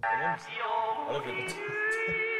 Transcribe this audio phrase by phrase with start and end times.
[0.00, 0.36] t'as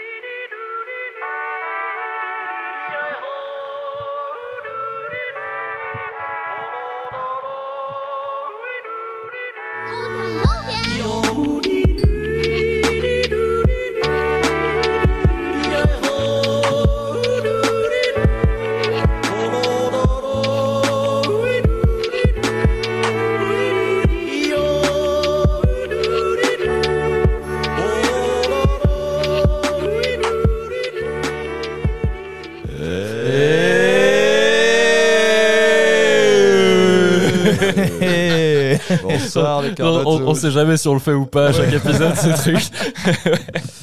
[40.40, 42.70] sait jamais si on le fait ou pas à chaque épisode, ce truc.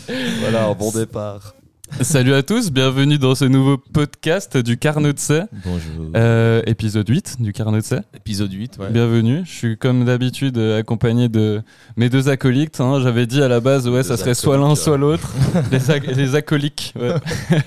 [0.40, 1.54] Voilà, un bon départ.
[2.02, 5.20] Salut à tous, bienvenue dans ce nouveau podcast du Carnot de
[5.66, 6.07] Bonjour.
[6.18, 7.98] Euh, épisode 8 du Carnot de C.
[8.16, 8.90] Épisode 8, ouais.
[8.90, 11.62] Bienvenue, je suis comme d'habitude euh, accompagné de
[11.96, 12.82] mes deux acolytes.
[12.82, 13.00] hein.
[13.04, 15.32] J'avais dit à la base, ouais, ça serait soit l'un, acolytes, soit l'autre.
[15.72, 17.14] les, ac- les acolyques, ouais.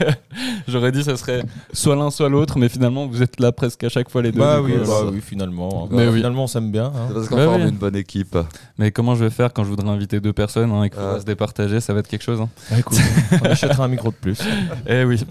[0.68, 1.42] J'aurais dit ça serait
[1.72, 4.40] soit l'un, soit l'autre, mais finalement vous êtes là presque à chaque fois les deux.
[4.40, 5.88] Bah oui, coup, bah euh, oui, finalement.
[5.90, 6.16] Mais oui.
[6.16, 6.86] Finalement, on s'aime bien.
[6.86, 7.06] hein.
[7.08, 7.68] C'est parce qu'on Bah forme oui.
[7.68, 8.36] une bonne équipe.
[8.78, 11.12] Mais comment je vais faire quand je voudrais inviter deux personnes hein, et qu'on Ah.
[11.14, 12.40] va se départager Ça va être quelque chose.
[12.40, 12.48] hein.
[12.70, 12.98] Bah, écoute,
[13.42, 14.38] on achètera un micro de plus.
[14.86, 15.20] Eh oui.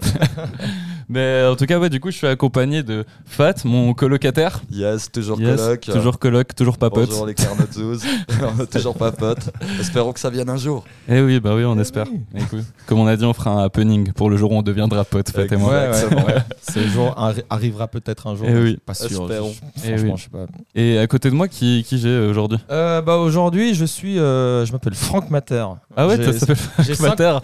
[1.12, 4.60] Mais en tout cas, ouais, du coup, je suis accompagné de Fat, mon colocataire.
[4.70, 5.80] Yes, toujours Yes, coloc.
[5.80, 7.08] Toujours coloc, toujours papote.
[7.10, 7.98] Bonjour les Carnotzos.
[8.70, 9.50] toujours pas potes.
[9.80, 10.84] Espérons que ça vienne un jour.
[11.08, 12.06] Eh oui, bah oui, on espère.
[12.36, 15.04] Écoute, comme on a dit, on fera un happening pour le jour où on deviendra
[15.04, 15.72] pote, Fat et moi.
[15.72, 16.34] Ouais, ouais.
[16.72, 18.46] Ce jour arri- arrivera peut-être un jour.
[18.48, 18.78] Eh oui.
[18.86, 19.22] Pas sûr.
[19.22, 19.52] Espérons.
[19.52, 20.18] Je- Eh Franchement, oui.
[20.18, 20.46] je sais pas.
[20.76, 22.58] Et à côté de moi, qui, qui j'ai euh, aujourd'hui?
[22.70, 25.64] Euh, bah aujourd'hui, je suis, euh, je m'appelle Franck Mater.
[25.96, 27.38] Ah ouais, J'ai- ça s'appelle j'ai Frank Mater.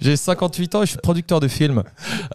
[0.00, 1.82] J'ai 58 ans et je suis producteur de films.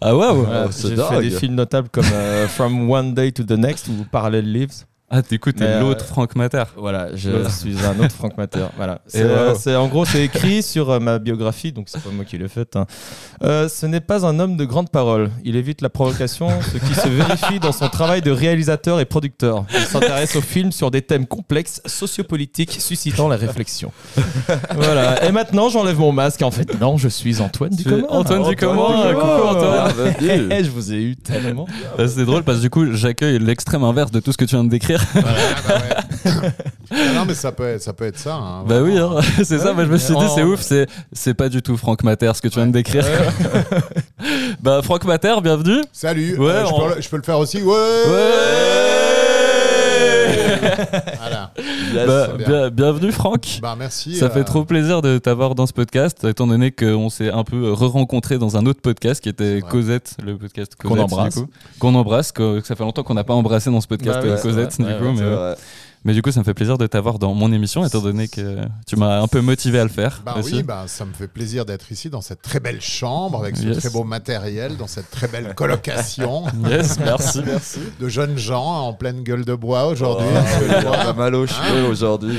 [0.00, 3.52] Ah waouh c'est J'ai fait des films notables comme euh, From One Day to the
[3.52, 4.86] Next ou Parallel Lives.
[5.08, 6.64] Ah, t'écoutes, t'es Mais, euh, l'autre Frank Mater.
[6.76, 8.66] Voilà, je suis un autre Franck Mater.
[8.76, 9.00] Voilà.
[9.06, 12.36] C'est, euh, en gros, c'est écrit sur euh, ma biographie, donc c'est pas moi qui
[12.38, 12.74] l'ai faite.
[12.74, 12.86] hein.
[13.44, 15.30] Euh, ce n'est pas un homme de grande parole.
[15.44, 19.64] Il évite la provocation, ce qui se vérifie dans son travail de réalisateur et producteur.
[19.72, 23.92] Il s'intéresse aux films sur des thèmes complexes, sociopolitiques, suscitant la réflexion.
[24.74, 25.24] voilà.
[25.24, 26.42] Et maintenant, j'enlève mon masque.
[26.42, 28.06] En fait, non, je suis Antoine Ducommun.
[28.08, 29.14] Antoine Ducommun, Ducommun.
[29.14, 29.92] coucou Antoine.
[30.18, 30.48] Bienvenue.
[30.50, 31.66] Eh, je vous ai eu tellement.
[31.96, 34.56] Ah, C'est drôle parce que du coup, j'accueille l'extrême inverse de tout ce que tu
[34.56, 34.95] viens de décrire.
[36.90, 37.92] Ah non, mais ça peut être ça.
[37.92, 39.10] Peut être ça hein, Bah oui, hein,
[39.44, 39.72] c'est ça.
[39.72, 40.60] Moi, je me suis dit, c'est ouf.
[40.60, 43.04] C'est c'est pas du tout Frank Mater ce que tu viens de décrire.
[44.62, 45.82] bah Frank Mater, bienvenue.
[45.92, 46.36] Salut.
[46.38, 47.62] Ouais, euh, je, peux, le- je peux le faire aussi.
[47.62, 47.74] Ouais.
[51.18, 51.52] Voilà.
[51.94, 52.06] Yes.
[52.06, 52.70] Bah, bien.
[52.70, 53.58] bienvenue Franck.
[53.62, 54.16] Bah merci.
[54.16, 57.44] Ça euh, fait trop plaisir de t'avoir dans ce podcast, étant donné qu'on s'est un
[57.44, 59.60] peu re-rencontrés dans un autre podcast qui était.
[59.68, 61.40] Cosette, le podcast Qu'on embrasse.
[61.78, 64.32] Qu'on embrasse, que, ça fait longtemps qu'on n'a pas embrassé dans ce podcast Bah ouais,
[64.32, 65.12] euh, Cosette, du coup.
[65.14, 65.54] mais, euh.
[66.06, 68.60] Mais du coup, ça me fait plaisir de t'avoir dans mon émission, étant donné que
[68.86, 70.22] tu m'as un peu motivé à le faire.
[70.24, 70.54] Bah aussi.
[70.54, 73.64] oui, bah, ça me fait plaisir d'être ici dans cette très belle chambre avec ce
[73.66, 73.78] Yes.
[73.78, 77.80] très beau matériel, dans cette très belle colocation Yes, merci, merci.
[78.00, 80.26] de jeunes gens en pleine gueule de bois aujourd'hui.
[80.86, 82.38] Oh, a mal aux cheveux aujourd'hui.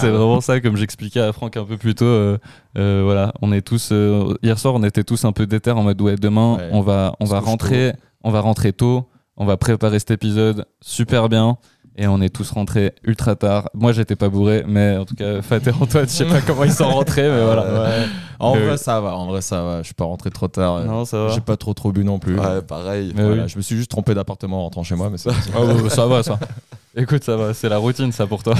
[0.00, 2.04] C'est vraiment ça, comme j'expliquais à Franck un peu plus tôt.
[2.04, 2.38] euh,
[2.78, 5.82] euh, voilà, on est tous euh, hier soir, on était tous un peu déter en
[5.82, 6.68] mode ouais, demain, Ouais.
[6.72, 7.92] on va, on va rentrer,
[8.22, 11.56] on va rentrer tôt, on va préparer cet épisode super bien.
[12.00, 13.68] Et on est tous rentrés ultra tard.
[13.74, 16.64] Moi, j'étais pas bourré, mais en tout cas, Fat et Antoine, je sais pas comment
[16.64, 18.06] ils sont rentrés, mais voilà.
[18.40, 19.14] En Mais vrai, ça va.
[19.16, 19.78] En vrai, ça va.
[19.78, 20.80] Je suis pas rentré trop tard.
[20.84, 21.28] Non, ça va.
[21.34, 22.38] J'ai pas trop trop bu non plus.
[22.38, 23.12] Ouais, pareil.
[23.14, 23.48] Mais Voilà, oui.
[23.48, 25.30] Je me suis juste trompé d'appartement en rentrant chez moi, mais c'est.
[25.54, 26.38] Ah ouais, ça va, ça.
[26.96, 28.54] Écoute, ça va, c'est la routine, ça pour toi.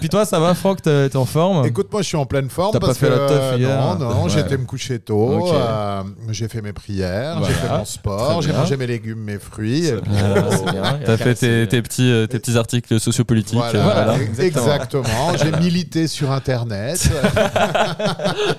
[0.00, 1.66] Puis toi, ça va, Franck T'es en forme?
[1.66, 3.56] Écoute, moi je suis en pleine forme T'as pas parce fait que la teuf euh,
[3.58, 3.78] hier?
[3.78, 4.30] non, non, Ouais.
[4.30, 7.46] j'étais me coucher tôt, euh, j'ai fait mes prières, Voilà.
[7.54, 9.90] j'ai fait mon sport, j'ai mangé mes légumes, mes fruits.
[9.94, 10.66] oh.
[11.04, 13.58] T'as fait tes, tes petits, euh, tes petits articles sociopolitiques.
[13.58, 14.14] Voilà, euh, Voilà.
[14.22, 14.64] ex- exactement.
[14.72, 15.36] exactement.
[15.36, 17.10] J'ai milité sur Internet.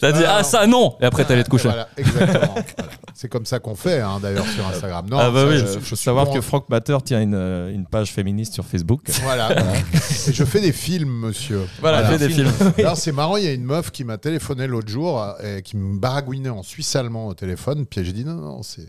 [0.00, 0.42] T'as dit, ah non.
[0.44, 1.68] ça non Et après, t'allais te coucher.
[1.68, 2.54] Voilà, exactement.
[2.54, 2.64] Voilà.
[3.14, 5.06] C'est comme ça qu'on fait, hein, d'ailleurs, sur Instagram.
[5.08, 5.58] Non, Ah bah ça, oui.
[5.58, 6.32] je- Il je faut savoir bon.
[6.32, 9.02] que Franck Mater tient une, euh, une page féministe sur Facebook.
[9.22, 9.50] Voilà.
[10.26, 11.60] Et je fais des films, monsieur.
[11.80, 12.50] Voilà, fais des films.
[12.78, 15.62] Alors c'est marrant, il y a une meuf qui m'a téléphoné l'autre jour euh, et
[15.62, 17.86] qui me baragouinait en suisse allemand au téléphone.
[17.86, 18.86] Puis j'ai dit non, non, c'est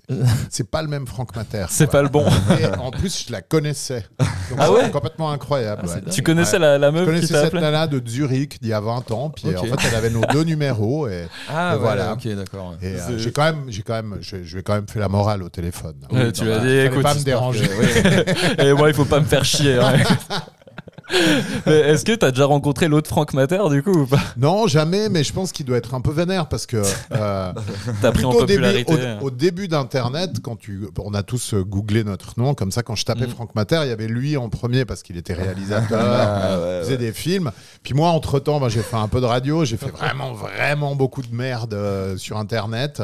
[0.49, 1.65] c'est pas le même Franck Mater.
[1.69, 2.25] C'est pas le bon.
[2.59, 4.05] Et en plus, je la connaissais.
[4.49, 5.85] Donc, Ah c'est ouais complètement incroyable.
[5.87, 6.11] ouais.
[6.11, 6.59] Tu connaissais Ouais.
[6.59, 9.11] la, la Je meuf qui connaissais cette appelé nana de Zurich d'il y a 20
[9.11, 9.29] ans.
[9.29, 10.62] Puis en fait, elle avait nos deux numéros.
[11.10, 12.13] Et, Ah, Et voilà.
[12.13, 12.75] Ok, d'accord.
[12.81, 15.10] et, euh, j'ai quand même, j'ai quand même, je, je vais quand même fait la
[15.10, 15.95] morale au téléphone.
[16.12, 17.65] Ouais, tu non, as dit, fallait écoute, pas me déranger.
[18.60, 19.77] Et moi, il faut pas me faire chier.
[19.80, 19.94] hein.
[21.65, 24.19] Mais est-ce que t'as déjà rencontré l'autre Franck Mater du coup ou pas?
[24.38, 26.81] Non, jamais, mais je pense qu'il doit être un peu vénère parce que.
[27.13, 27.53] euh,
[28.01, 28.94] T'as pris en au début, popularité.
[29.21, 32.83] au, au début d'Internet, quand tu, on a tous euh, googlé notre nom, comme ça,
[32.83, 33.29] quand je tapais Mm.
[33.29, 36.97] Franck Mater, il y avait lui en premier parce qu'il était réalisateur, Ah, ouais, faisait
[36.97, 37.51] des films.
[37.83, 41.21] Puis moi, entre temps, j'ai fait un peu de radio, j'ai fait vraiment, vraiment beaucoup
[41.21, 43.01] de merde euh, sur Internet.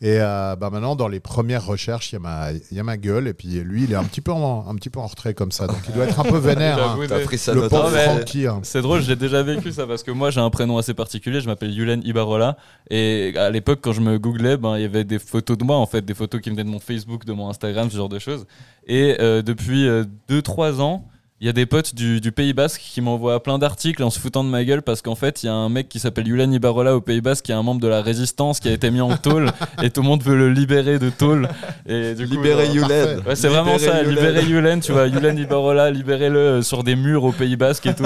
[0.00, 2.82] Et euh, bah, maintenant, dans les premières recherches, il y, a ma- il y a
[2.82, 3.28] ma gueule.
[3.28, 5.52] Et puis lui, il est un petit peu en, un petit peu en retrait comme
[5.52, 5.66] ça.
[5.66, 6.78] Donc il doit être un peu vénère.
[6.82, 6.98] hein.
[7.08, 8.46] T'as pris ça Le pauvre Francky.
[8.46, 8.60] hein.
[8.62, 11.46] C'est drôle, j'ai déjà vécu ça parce que moi j'ai un prénom assez particulier, je
[11.46, 12.56] m'appelle Yulen Ibarola
[12.90, 15.76] et à l'époque quand je me googlais, ben il y avait des photos de moi
[15.76, 18.18] en fait, des photos qui venaient de mon Facebook, de mon Instagram, ce genre de
[18.18, 18.46] choses.
[18.86, 19.86] Et euh, depuis
[20.30, 21.04] 2-3 ans,
[21.42, 24.20] il y a des potes du, du Pays Basque qui m'envoient plein d'articles en se
[24.20, 26.52] foutant de ma gueule parce qu'en fait il y a un mec qui s'appelle Yulen
[26.52, 29.00] Ibarola au Pays Basque qui est un membre de la résistance qui a été mis
[29.00, 29.50] en tôle
[29.82, 31.48] et tout le monde veut le libérer de tôle.
[31.86, 33.22] Et du coup, Libérer euh, Yulen.
[33.26, 34.14] Ouais, c'est vraiment ça, Yulen.
[34.14, 37.94] libérer Yulen, tu vois, Yulen Ibarola, libérez-le euh, sur des murs au Pays Basque et
[37.94, 38.04] tout.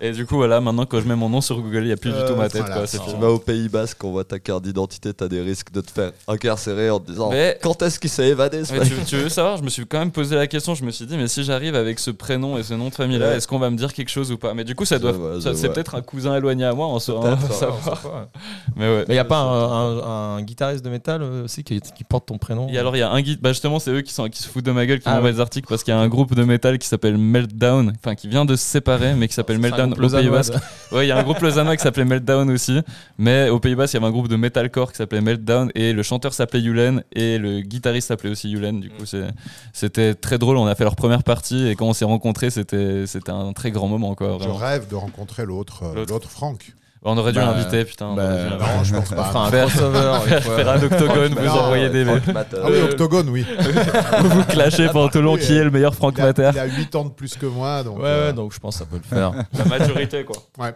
[0.00, 1.96] Et du coup, voilà, maintenant quand je mets mon nom sur Google, il n'y a
[1.96, 2.60] plus du Euh, tout ma tête.
[2.60, 5.26] voilà, quoi, c'est c'est Tu vas au Pays Basque, on voit ta carte d'identité, t'as
[5.26, 8.64] des risques de te faire incarcérer en te disant Mais- quand est-ce qu'il s'est évadé
[8.64, 10.76] ce Mais mec tu, tu veux savoir, je me suis quand même posé la question,
[10.76, 13.18] je me suis dit, mais si j'arrive avec ce prénom et ce nom de famille
[13.18, 13.36] là, Ouais.
[13.36, 14.54] est-ce qu'on va me dire quelque chose ou pas?
[14.54, 15.14] Mais du coup, ça doit,
[15.54, 18.28] c'est peut-être un cousin éloigné à moi en saura savoir.
[18.76, 19.04] Mais ouais.
[19.08, 22.04] Mais il y a pas un, un- un guitariste de métal euh, aussi qui, qui
[22.04, 22.68] porte ton prénom?
[22.68, 24.48] Et alors il y a un guide, bah justement c'est eux qui, sont, qui se
[24.48, 25.32] foutent de ma gueule, qui Ah m'envoient ouais.
[25.34, 28.28] des articles parce qu'il y a un groupe de métal qui s'appelle Meltdown, enfin qui
[28.28, 30.54] vient de se séparer mais qui s'appelle Meltdown au Pays Basque.
[30.92, 32.80] Ouais, il y a un groupe lausannois qui s'appelait Meltdown aussi.
[33.18, 35.92] Mais au Pays Basque, il y avait un groupe de metalcore qui s'appelait Meltdown et
[35.92, 38.80] le chanteur s'appelait Yulen et le guitariste s'appelait aussi Yulen.
[38.80, 39.28] Du coup, c'est-
[39.72, 40.56] c'était très drôle.
[40.56, 42.65] On a fait leur première partie et quand on s'est rencontrés, c'était
[43.06, 44.38] c'était un très grand moment quoi.
[44.40, 46.28] Je rêve de rencontrer l'autre, euh, L'autre.
[46.30, 46.72] Franck.
[47.08, 48.06] On aurait dû Bah, l'inviter, putain.
[48.06, 48.50] on bah, aurait dû.
[48.58, 49.24] Non, je pense pas.
[49.24, 50.40] fera un Faire- crossover.
[50.40, 52.22] Faire un octogone, vous Non, envoyez des Franck.
[52.34, 53.46] Ah oui, Octogone, oui.
[54.20, 56.50] vous vous clashez pendant tout le long qui est le meilleur Franck Mater.
[56.52, 57.84] il a 8 ans de plus que moi.
[57.84, 59.32] Donc, Ouais, euh, ouais, donc je pense que ça peut le faire.
[59.58, 60.36] La maturité quoi.
[60.58, 60.74] ouais.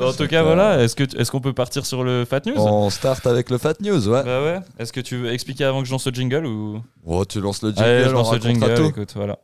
[0.00, 0.80] En tout cas, voilà.
[0.82, 2.54] Est-ce que est-ce qu'on peut partir sur le Fat News?
[2.56, 4.22] On start avec le Fat News, ouais.
[4.24, 4.60] Bah ouais.
[4.78, 6.80] Est-ce que tu veux expliquer avant que je lance le jingle ou?
[7.04, 8.74] Oh, tu lances le jingle, Allez, je on lance le jingle.
[8.74, 8.84] tout.
[8.86, 9.38] Écoute, voilà.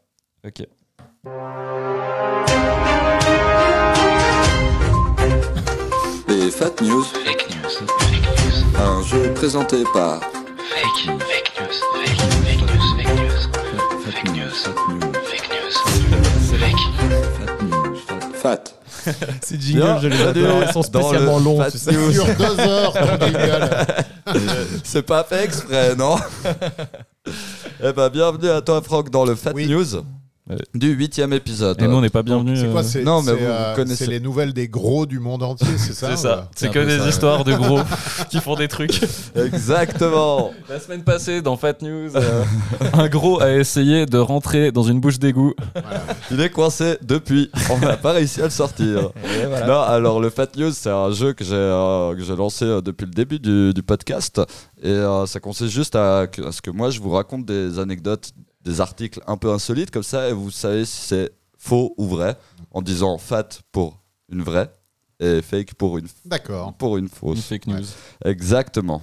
[0.46, 0.64] Ok.
[1.24, 1.30] Les
[6.50, 7.04] Fat News.
[7.04, 7.70] Fake news.
[7.98, 8.76] Fake news.
[8.78, 11.18] Un jeu présenté par Fake news.
[11.20, 11.80] Fake news.
[12.04, 12.44] Fake news.
[12.44, 13.48] Fake news.
[14.04, 14.52] Fake news.
[15.24, 15.72] Fake news.
[17.38, 17.96] Fake news.
[18.06, 18.34] Fake.
[18.34, 18.64] Fat.
[19.42, 20.62] Ces Bien, jingles, je les bienvenue adore.
[20.66, 21.92] Ils sont dans spécialement le longs, Fat tu sais.
[21.92, 22.12] News.
[22.12, 23.70] Sur deux heures, ton jingle.
[24.84, 26.16] C'est pas fait exprès, non?
[27.82, 29.66] Eh ben, bienvenue à toi, Franck, dans le Fat Oui.
[29.66, 30.02] News Ouais.
[30.74, 31.80] Du huitième épisode.
[31.80, 32.60] Et nous, on n'est pas bienvenus.
[32.60, 34.04] C'est quoi euh, c'est, non, mais c'est, vous euh, connaissez.
[34.04, 36.50] C'est les nouvelles des gros du monde entier, c'est ça C'est ça.
[36.54, 37.08] C'est C'est que des ça, ouais.
[37.08, 37.80] histoires de gros
[38.30, 39.00] qui font des trucs.
[39.34, 40.52] Exactement.
[40.68, 42.44] La semaine passée, dans Fat News, euh,
[42.92, 45.54] un gros a essayé de rentrer dans une bouche d'égout.
[46.30, 47.50] Il est coincé depuis.
[47.70, 49.10] On n'a pas réussi à le sortir.
[49.48, 49.66] Voilà.
[49.66, 52.80] Non, alors le Fat News, c'est un jeu que j'ai euh, que j'ai lancé euh,
[52.80, 54.40] depuis le début du, du podcast.
[54.82, 58.30] Et euh, ça consiste juste à ce que moi, je vous raconte des anecdotes,
[58.64, 62.36] des articles un peu insolites comme ça, et vous savez si c'est faux ou vrai,
[62.70, 64.00] en disant fat pour
[64.30, 64.70] une vraie
[65.20, 66.72] et fake pour une, D'accord.
[66.74, 67.40] pour une Une fausse.
[67.42, 67.84] fake news.
[68.24, 69.02] Exactement.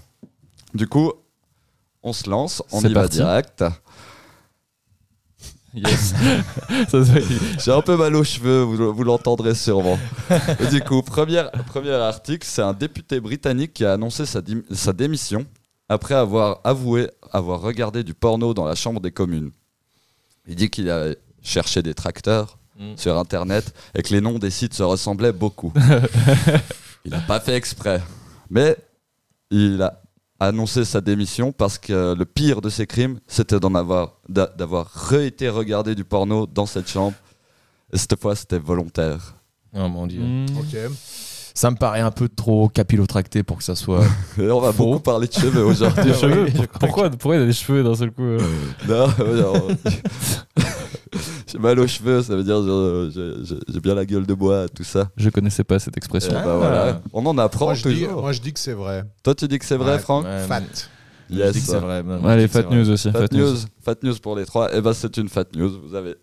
[0.74, 1.12] Du coup,
[2.04, 3.18] on se lance, on y va parti.
[3.18, 3.64] direct.
[5.74, 6.14] Yes.
[7.64, 9.98] J'ai un peu mal aux cheveux, vous, vous l'entendrez sûrement.
[10.70, 14.42] Du coup, premier, premier article, c'est un député britannique qui a annoncé sa,
[14.72, 15.46] sa démission
[15.92, 19.52] après avoir avoué avoir regardé du porno dans la Chambre des communes.
[20.48, 22.96] Il dit qu'il a cherché des tracteurs Mm.
[22.98, 25.72] sur Internet et que les noms des sites se ressemblaient beaucoup.
[27.06, 28.02] il n'a pas fait exprès.
[28.50, 28.76] Mais
[29.52, 30.02] il a
[30.40, 34.88] annoncé sa démission parce que le pire de ses crimes, c'était d'en avoir, d'a- d'avoir
[35.10, 37.16] re-été regardé du porno dans cette chambre.
[37.94, 39.36] Et cette fois, c'était volontaire.
[39.76, 40.24] Oh mon dieu.
[40.58, 40.76] Ok.
[41.54, 44.04] Ça me paraît un peu trop capillotracté pour que ça soit.
[44.38, 44.86] On va Faux.
[44.86, 46.04] beaucoup parler de cheveux aujourd'hui.
[46.04, 48.40] Des cheveux oui, je crois Pourquoi, pourquoi il a des cheveux d'un seul coup euh
[48.88, 49.68] Non, non.
[51.48, 54.34] J'ai mal aux cheveux, ça veut dire je- je- je- j'ai bien la gueule de
[54.34, 55.10] bois, tout ça.
[55.18, 56.32] Je connaissais pas cette Et expression.
[56.32, 57.02] bah voilà.
[57.12, 59.04] On en apprend Moi je, dis, moi, je dis que c'est vrai.
[59.24, 60.00] Toi, tu dis que c'est vrai, Ouais.
[60.00, 60.62] Franck Ouais, Fat.
[61.30, 61.52] Je Yes.
[61.54, 62.04] dis que c'est vrai.
[62.04, 62.26] même.
[62.26, 62.76] Allez, Je que Fat vrai.
[62.78, 63.12] News aussi.
[63.12, 63.56] Fat news.
[63.84, 64.74] Fat news pour les trois.
[64.74, 65.72] Et ben c'est une fat news.
[65.86, 66.16] Vous avez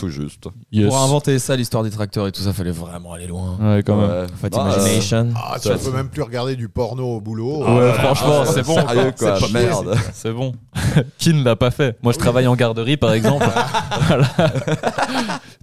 [0.00, 0.44] tout juste.
[0.72, 0.88] Yes.
[0.88, 3.56] Pour inventer ça, l'histoire des tracteurs et tout ça, fallait vraiment aller loin.
[3.60, 4.10] Ouais, quand même.
[4.10, 4.26] Ouais.
[4.40, 5.28] Fat Ah, Imagination.
[5.36, 7.58] Ah, tu peux même plus regarder du porno au boulot.
[7.64, 8.74] Ouais, Ah, franchement, ah, c'est bon.
[8.74, 9.94] Sérieux quoi, C'est pas merde.
[10.14, 10.52] C'est bon.
[11.18, 13.46] Qui ne l'a pas fait Moi, je travaille en garderie, par exemple.
[14.08, 14.26] Voilà.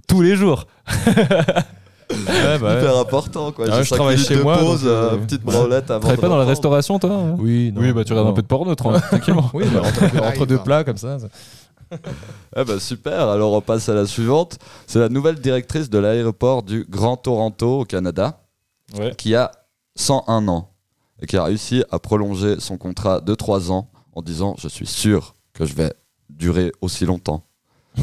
[0.06, 0.66] Tous les jours.
[2.10, 2.78] Ouais, bah ouais.
[2.80, 3.66] Hyper important quoi.
[3.70, 5.98] Ah, je travaille chez de moi, pause, donc, euh, euh, petite branlette avant.
[6.00, 7.36] Tu travailles de pas dans la restauration, toi hein?
[7.38, 8.32] Oui, non, Oui, bah tu regardes non.
[8.32, 9.50] un peu de porno, tra- tranquillement.
[9.52, 9.82] Oui, bah,
[10.26, 11.18] entre, deux plats comme ça.
[11.18, 11.26] ça.
[12.56, 14.58] Eh ben super, alors on passe à la suivante.
[14.86, 18.40] C'est la nouvelle directrice de l'aéroport du Grand Toronto au Canada,
[18.98, 19.14] Ouais.
[19.16, 19.50] qui a
[19.96, 20.72] 101 ans
[21.20, 24.86] et qui a réussi à prolonger son contrat de 3 ans en disant Je suis
[24.86, 25.92] sûr que je vais
[26.30, 27.44] durer aussi longtemps.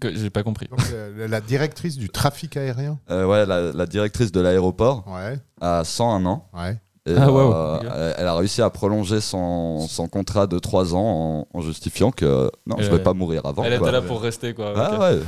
[0.00, 0.66] Que- J'ai pas compris.
[0.68, 2.98] Donc, euh, la directrice du trafic aérien.
[3.10, 6.48] Euh, ouais, la, la directrice de l'aéroport Ouais, a 101 ans.
[6.52, 6.78] ouais.
[7.06, 7.52] Et, Ah, wow.
[7.52, 12.10] euh, elle, a réussi à prolonger son, son contrat de 3 ans en, en justifiant
[12.10, 13.62] que non, je Elle- vais pas mourir avant.
[13.62, 13.88] Elle quoi.
[13.88, 14.72] était là pour rester, quoi.
[14.74, 15.20] Ah ouais.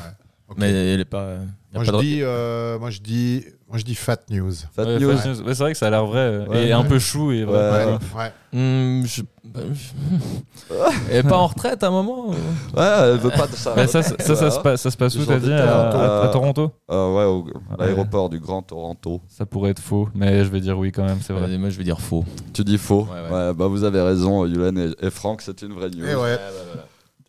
[0.57, 1.21] Mais elle est pas.
[1.23, 1.39] euh,
[1.73, 4.19] y a Moi, pas je de- dis, euh, moi, je dis, moi, je dis fat
[4.31, 4.53] news.
[4.75, 5.17] fat Ouais, news.
[5.17, 5.41] fake news.
[5.43, 6.69] Ouais, c'est vrai que ça a l'air vrai euh, Ouais.
[6.69, 7.59] et un peu chou et vrai.
[7.59, 7.85] Ouais.
[7.87, 8.33] Ouais, ouais.
[8.53, 9.23] Hmm, je-
[11.11, 13.75] est pas en retraite à un moment ou- Ouais, elle veut pas de ça.
[13.75, 15.97] Bah, ça, ça, ça, ça se passe, ça se passe où, t'as dit à, Toronto.
[15.99, 17.47] à- à Toronto Euh, ouais, au
[17.79, 19.21] l'aéroport du Grand Toronto.
[19.29, 21.57] Ça pourrait être faux, mais je vais dire oui quand même, c'est vrai.
[21.59, 22.25] Moi, je vais dire faux.
[22.53, 23.07] Tu dis faux.
[23.13, 23.47] Ouais, ouais.
[23.49, 26.07] Ouais, bah vous avez raison, Yulen et, et Franck, c'est une vraie news.
[26.07, 26.39] Et ouais.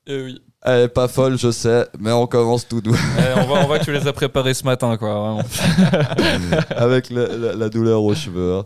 [0.08, 0.42] Eh oui.
[0.64, 3.68] Elle est pas folle, je sais, mais on commence tout doux Eh, on, voit, on
[3.68, 5.14] voit que tu les as préparés ce matin, quoi.
[5.14, 5.42] Vraiment.
[6.76, 8.56] avec le- la, la douleur aux cheveux.
[8.56, 8.66] hein.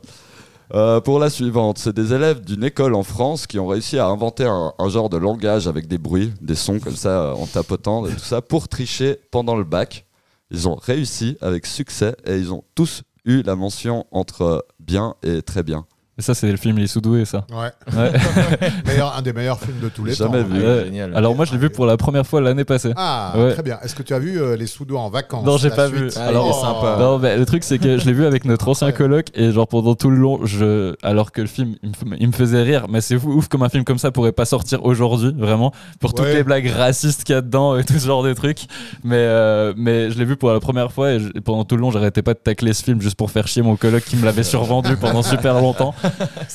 [0.74, 4.06] Euh, pour la suivante, c'est des élèves d'une école en France qui ont réussi à
[4.08, 7.46] inventer un, un genre de langage avec des bruits, des sons comme ça euh, en
[7.46, 10.06] tapotant et tout ça pour tricher pendant le bac.
[10.50, 15.42] Ils ont réussi avec succès et ils ont tous eu la mention entre bien et
[15.42, 15.86] très bien.
[16.22, 17.46] Et ça, c'est le film Les Soudoués, ça.
[17.52, 17.72] Ouais.
[17.98, 18.12] Ouais.
[18.86, 20.50] Meilleur- un des meilleurs films de tous les Jamais temps.
[20.50, 20.64] vu.
[20.64, 20.84] Ouais.
[20.86, 21.16] génial.
[21.16, 22.94] Alors moi, je l'ai vu pour la première fois l'année passée.
[22.96, 23.54] Ah, Ouais.
[23.54, 23.80] très bien.
[23.84, 25.98] Est-ce que tu as vu euh, Les Soudois en vacances Non, j'ai pas suite?
[26.00, 26.10] Vu.
[26.18, 26.98] Ah, Alors, il est sympa.
[27.00, 29.68] Non, mais le truc, c'est que je l'ai vu avec notre ancien coloc et genre
[29.68, 32.62] pendant tout le long, je, alors que le film, il me, f- il me faisait
[32.62, 36.14] rire, mais c'est ouf comme un film comme ça pourrait pas sortir aujourd'hui, vraiment, pour
[36.14, 36.36] toutes Ouais.
[36.36, 38.68] les blagues racistes qu'il y a dedans et tout ce genre de trucs.
[39.04, 41.76] Mais, euh, mais je l'ai vu pour la première fois et, je- et pendant tout
[41.78, 44.18] le long, j'arrêtais pas de tacler ce film juste pour faire chier mon coloc qui
[44.18, 45.96] me l'avait survendu pendant super longtemps.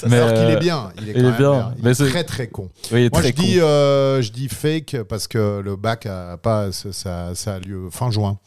[0.09, 0.89] Mais Alors qu'il euh, est bien.
[1.01, 1.73] Il est, il quand est même bien.
[1.79, 2.69] Il Mais est très très con.
[2.93, 7.35] Oui, Moi, je dis, euh, je dis fake parce que le bac a pas, ça,
[7.35, 8.39] ça, a lieu fin juin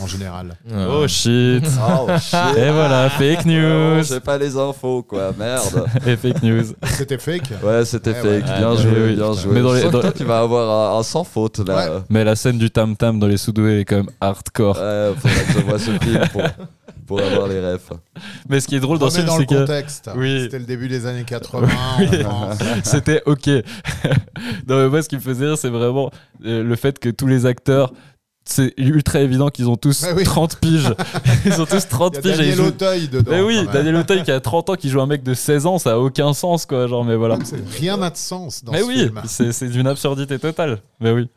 [0.00, 0.56] en général.
[0.72, 1.64] Euh, Oh shit.
[1.88, 4.02] Oh shit et voilà, fake news.
[4.02, 5.86] J'ai pas les infos quoi, merde.
[6.06, 6.64] et fake news.
[6.96, 7.52] C'était fake.
[7.62, 8.48] Ouais, c'était Ouais, fake.
[8.48, 8.58] ouais.
[8.58, 9.52] bien joué, oui, bien joué.
[9.54, 12.02] Mais dans les- dans- toi, tu vas avoir un, un sans faute là.
[12.10, 14.76] Mais la scène du tam tam dans les soudoués est quand même hardcore.
[14.76, 16.42] Ouais, faudrait que je vois ce film pour,
[17.06, 17.92] pour avoir les refs.
[18.48, 20.10] Mais ce qui est drôle dans ce film, c'est le que contexte.
[20.16, 20.42] Oui.
[20.42, 22.58] C'était le début des années 80 en France.
[22.84, 23.48] c'était ok.
[24.68, 26.10] non, mais moi, ce qui me faisait rire, c'est vraiment
[26.44, 27.92] euh, le fait que tous les acteurs.
[28.46, 30.22] C'est ultra évident qu'ils ont tous oui.
[30.22, 30.92] 30 piges.
[31.46, 32.66] Ils ont tous 30 Il y a piges et Daniel jouent.
[32.66, 33.30] Auteuil dedans.
[33.30, 33.66] Mais oui.
[33.72, 35.96] Daniel Auteuil qui a 30 ans, qui joue un mec de 16 ans, ça a
[35.96, 36.86] aucun sens, quoi.
[36.86, 37.38] Genre, mais voilà.
[37.78, 40.80] Rien n'a de sens dans mais ce oui, c'est d'une absurdité totale.
[41.00, 41.30] Mais oui.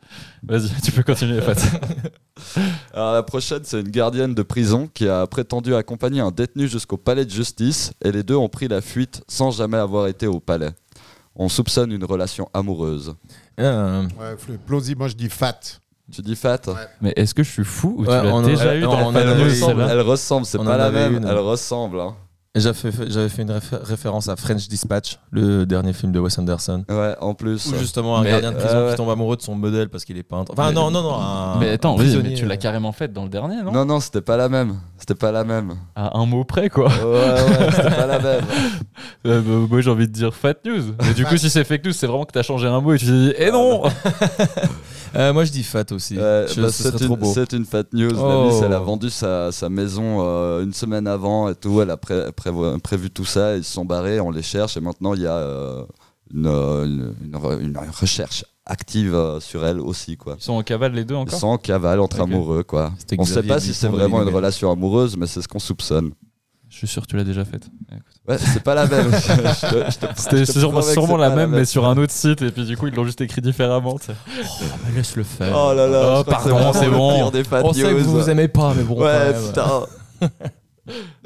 [0.43, 1.55] Vas-y, tu peux continuer, Fat.
[2.97, 6.97] Alors la prochaine, c'est une gardienne de prison qui a prétendu accompagner un détenu jusqu'au
[6.97, 10.39] palais de justice et les deux ont pris la fuite sans jamais avoir été au
[10.39, 10.71] palais.
[11.35, 13.13] On soupçonne une relation amoureuse.
[13.59, 14.35] euh, Ouais,
[14.65, 14.97] plausible.
[14.97, 15.59] Moi, je dis fat.
[16.11, 16.73] Tu dis Fat Ouais.
[17.01, 19.11] Mais est-ce que je suis fou ou tu Ouais, l'as on en- déjà eu dans
[19.11, 21.25] la Elle ressemble, celle-là elle ressemble, c'est pas la même, une.
[21.27, 21.99] elle ressemble.
[21.99, 22.15] hein.
[22.59, 26.83] J'avais fait, une réfé- référence à French Dispatch, le dernier film de Wes Anderson.
[26.89, 27.65] Ouais, en plus.
[27.67, 28.91] Où justement un Mais- gardien de prison euh, ouais.
[28.91, 30.51] qui tombe amoureux de son modèle parce qu'il est peintre.
[30.53, 31.15] Enfin, Mais- non, non, non.
[31.15, 33.85] un- Mais attends, oui, mais tu l'as euh, carrément faite dans le dernier, non, Non,
[33.85, 34.75] non, c'était pas la même.
[34.97, 35.75] C'était pas la même.
[35.95, 36.87] À un mot près, quoi.
[36.87, 38.41] Ouais, ouais, c'était pas la même.
[39.25, 40.93] Euh, bah, moi j'ai envie de dire fat news.
[41.05, 42.97] Mais du coup, si c'est fake news, c'est vraiment que t'as changé un mot et
[42.97, 43.83] tu t'es dit, eh non
[45.15, 46.15] euh, moi, je dis fat aussi.
[46.15, 47.31] Bah, ce c'est une, beau.
[47.33, 48.11] c'est une fat news.
[48.17, 48.61] Oh.
[48.63, 51.81] Elle a vendu sa, sa maison euh, une semaine avant et tout.
[51.81, 52.31] Elle a pré-
[52.83, 53.55] prévu tout ça.
[53.57, 55.83] Ils se sont barrés, on les cherche et maintenant il y a euh,
[56.33, 60.17] une, une- une re- une recherche active euh, sur elle aussi.
[60.17, 60.35] Quoi.
[60.39, 62.63] Ils sont en cavale les deux Ils encore sont en cavale entre amoureux.
[62.63, 62.91] Quoi.
[63.17, 66.11] On sait Xavier pas si c'est vraiment une relation amoureuse, mais c'est ce qu'on soupçonne.
[66.79, 67.63] Je suis sûr que tu l'as déjà faite.
[68.27, 69.09] Ouais, c'est pas la même.
[70.15, 73.03] C'était sûrement, la même, mais sur un autre site, et puis du coup, ils l'ont
[73.03, 73.97] juste écrit différemment.
[74.07, 75.55] Ah, bah, laisse-le faire.
[75.57, 77.15] Oh là là, Oh, pardon, c'est le bon.
[77.15, 79.01] pire des fat On sait que vous vous aimez pas, mais bon.
[79.01, 79.85] Ouais, putain.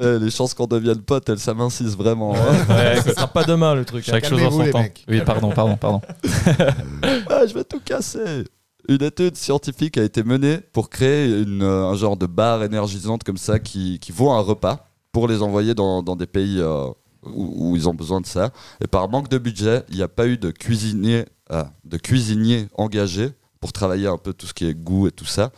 [0.00, 2.34] Eh, les chances qu'on devienne potes, elles s'amincissent vraiment.
[2.34, 2.56] hein.
[2.68, 4.08] Ouais, Ce sera pas demain le truc.
[4.08, 4.12] hein.
[4.14, 4.80] chaque chose en son temps.
[4.80, 5.04] mecs.
[5.06, 6.00] Oui, pardon, pardon, pardon.
[7.30, 8.42] Ah, je vais tout casser.
[8.88, 13.22] Une étude scientifique a été menée pour créer une, euh, un genre de barre énergisante
[13.22, 16.86] comme ça qui, qui vaut un repas pour les envoyer dans, dans des pays euh,
[17.22, 18.50] où, où ils ont besoin de ça.
[18.82, 22.68] Et par manque de budget, il n'y a pas eu de cuisinier, ah, de cuisinier
[22.76, 25.52] engagé pour travailler un peu tout ce qui est goût et tout ça.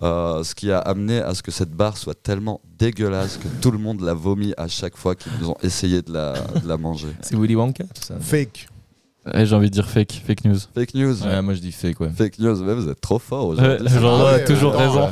[0.00, 3.72] Euh, ce qui a amené à ce que cette barre soit tellement dégueulasse que tout
[3.72, 7.08] le monde l'a vomi à chaque fois qu'ils ont essayé de la, de la manger.
[7.20, 8.14] C'est Willy Wonka, tout ça.
[8.20, 8.68] Fake.
[9.34, 10.58] Ouais, J'ai envie de dire fake, fake news.
[10.74, 11.22] Fake news.
[11.24, 12.10] Ouais, moi je dis fake, ouais.
[12.16, 13.88] Fake news, mais vous êtes trop fort Ouais, aujourd'hui.
[14.00, 15.08] genre, Ah ouais, ouais, toujours raison.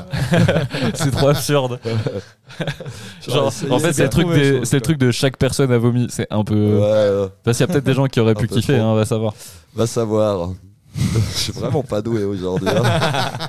[0.94, 1.78] c'est trop absurde.
[3.28, 5.72] Genre, en fait, c'est le truc trouver des- chose, c'est le truc de chaque personne
[5.72, 6.06] a vomi.
[6.10, 6.54] C'est un peu.
[6.54, 6.80] Ouais,
[7.22, 7.28] ouais.
[7.42, 9.04] Parce qu'il y a peut-être des gens qui auraient Un pu kiffer, hein, on va
[9.04, 9.34] savoir.
[9.74, 10.50] va savoir.
[11.32, 12.68] Je suis vraiment pas doué aujourd'hui.
[12.68, 12.82] hein.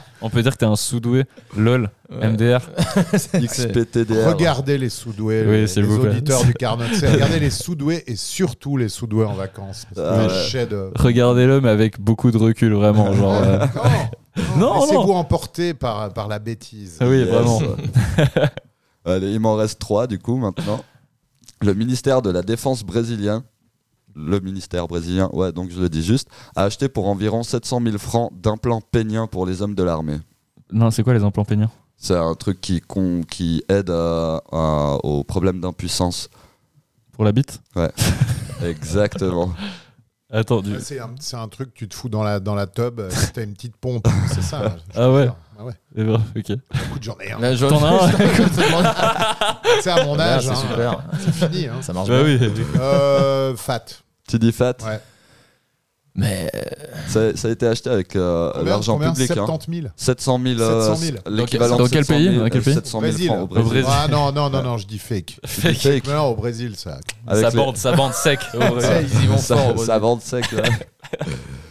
[0.21, 1.23] On peut dire que t'es un sous-doué.
[1.55, 2.27] LOL, Ouais.
[2.29, 2.59] MDR.
[3.33, 4.27] XPTDR.
[4.29, 6.09] Regardez les sous-doués, Oui, les, s'il les vous plaît.
[6.11, 6.85] auditeurs du Carnot.
[6.93, 9.85] C'est Regardez les sous-doués et surtout les sous-doués en vacances.
[9.97, 10.93] Ah chefs-d'œuvre.
[10.95, 13.13] Regardez-le, mais avec beaucoup de recul, vraiment.
[13.13, 13.65] Genre, euh,
[14.57, 16.97] Non, Non, Laissez-vous emporter par, par la bêtise.
[16.99, 17.27] Ah oui, Yes.
[17.29, 17.61] vraiment.
[19.05, 20.83] Allez, il m'en reste trois du coup maintenant.
[21.61, 23.43] Le ministère de la Défense brésilien,
[24.17, 27.97] le ministère brésilien, ouais, donc je le dis juste, a acheté pour environ 700 000
[27.99, 30.17] francs d'implants péniens pour les hommes de l'armée.
[30.71, 31.69] Non, c'est quoi les implants péniens?
[31.97, 36.29] C'est un truc qui, con- qui aide à- à- aux problèmes d'impuissance.
[37.13, 37.61] Pour la bite?
[38.63, 39.51] Exactement.
[40.29, 40.73] Attends, du...
[40.73, 42.99] Ouais, C'est un, c'est un truc que tu te fous dans la, dans la tub,
[42.99, 44.75] euh, si t'as une petite pompe, c'est ça.
[44.93, 45.29] je Ah te ouais.
[45.59, 45.73] Ah ouais.
[45.95, 46.49] Eh ben, ok.
[46.49, 47.39] Écoute, j'en ai un.
[47.39, 48.11] Là, je- T'en as un
[49.81, 51.03] C'est à mon Ah, âge, c'est hein, super.
[51.19, 51.67] c'est fini.
[51.67, 51.81] Hein.
[51.81, 52.39] Ça marche Bah bien.
[52.39, 52.51] oui.
[52.77, 53.85] Euh, fat.
[54.27, 54.99] Tu dis fat Ouais.
[56.19, 56.61] Mais euh,
[57.07, 59.29] ça, ça a été acheté avec euh, l'argent public.
[59.29, 59.45] hein.
[59.45, 60.59] 70 000 700 000.
[60.61, 61.17] euh, 700 000.
[61.29, 63.27] L'équivalent Dans de quel 700 pays 000, Dans quel pays 700 000 Brésil.
[63.27, 63.85] francs au Au Brésil.
[63.87, 65.39] Ah non, non, non, non, je dis fake.
[65.43, 66.07] Dis fake.
[66.07, 66.97] Non, au Brésil, ça.
[67.27, 68.39] Avec ça les- bande, ça bande sec.
[68.55, 68.61] Ouais.
[68.81, 69.75] ça, ils y vont ça, fort.
[69.77, 70.51] au ça vend sec.
[70.53, 70.63] là.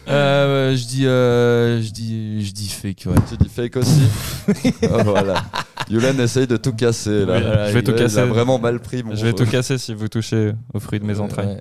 [0.08, 3.02] Euh, je dis, euh, je dis, je dis fake.
[3.06, 3.16] Ouais.
[3.28, 4.02] tu dis fake aussi.
[4.84, 5.42] Oh, voilà.
[5.90, 7.34] Yulen essaye de tout casser là.
[7.38, 8.22] Oui, je vais tout il a casser.
[8.22, 9.02] vraiment mal pris.
[9.02, 9.34] Mon Je vais jeu.
[9.34, 11.46] tout casser si vous touchez aux fruits de mes entrailles.
[11.48, 11.60] Ouais.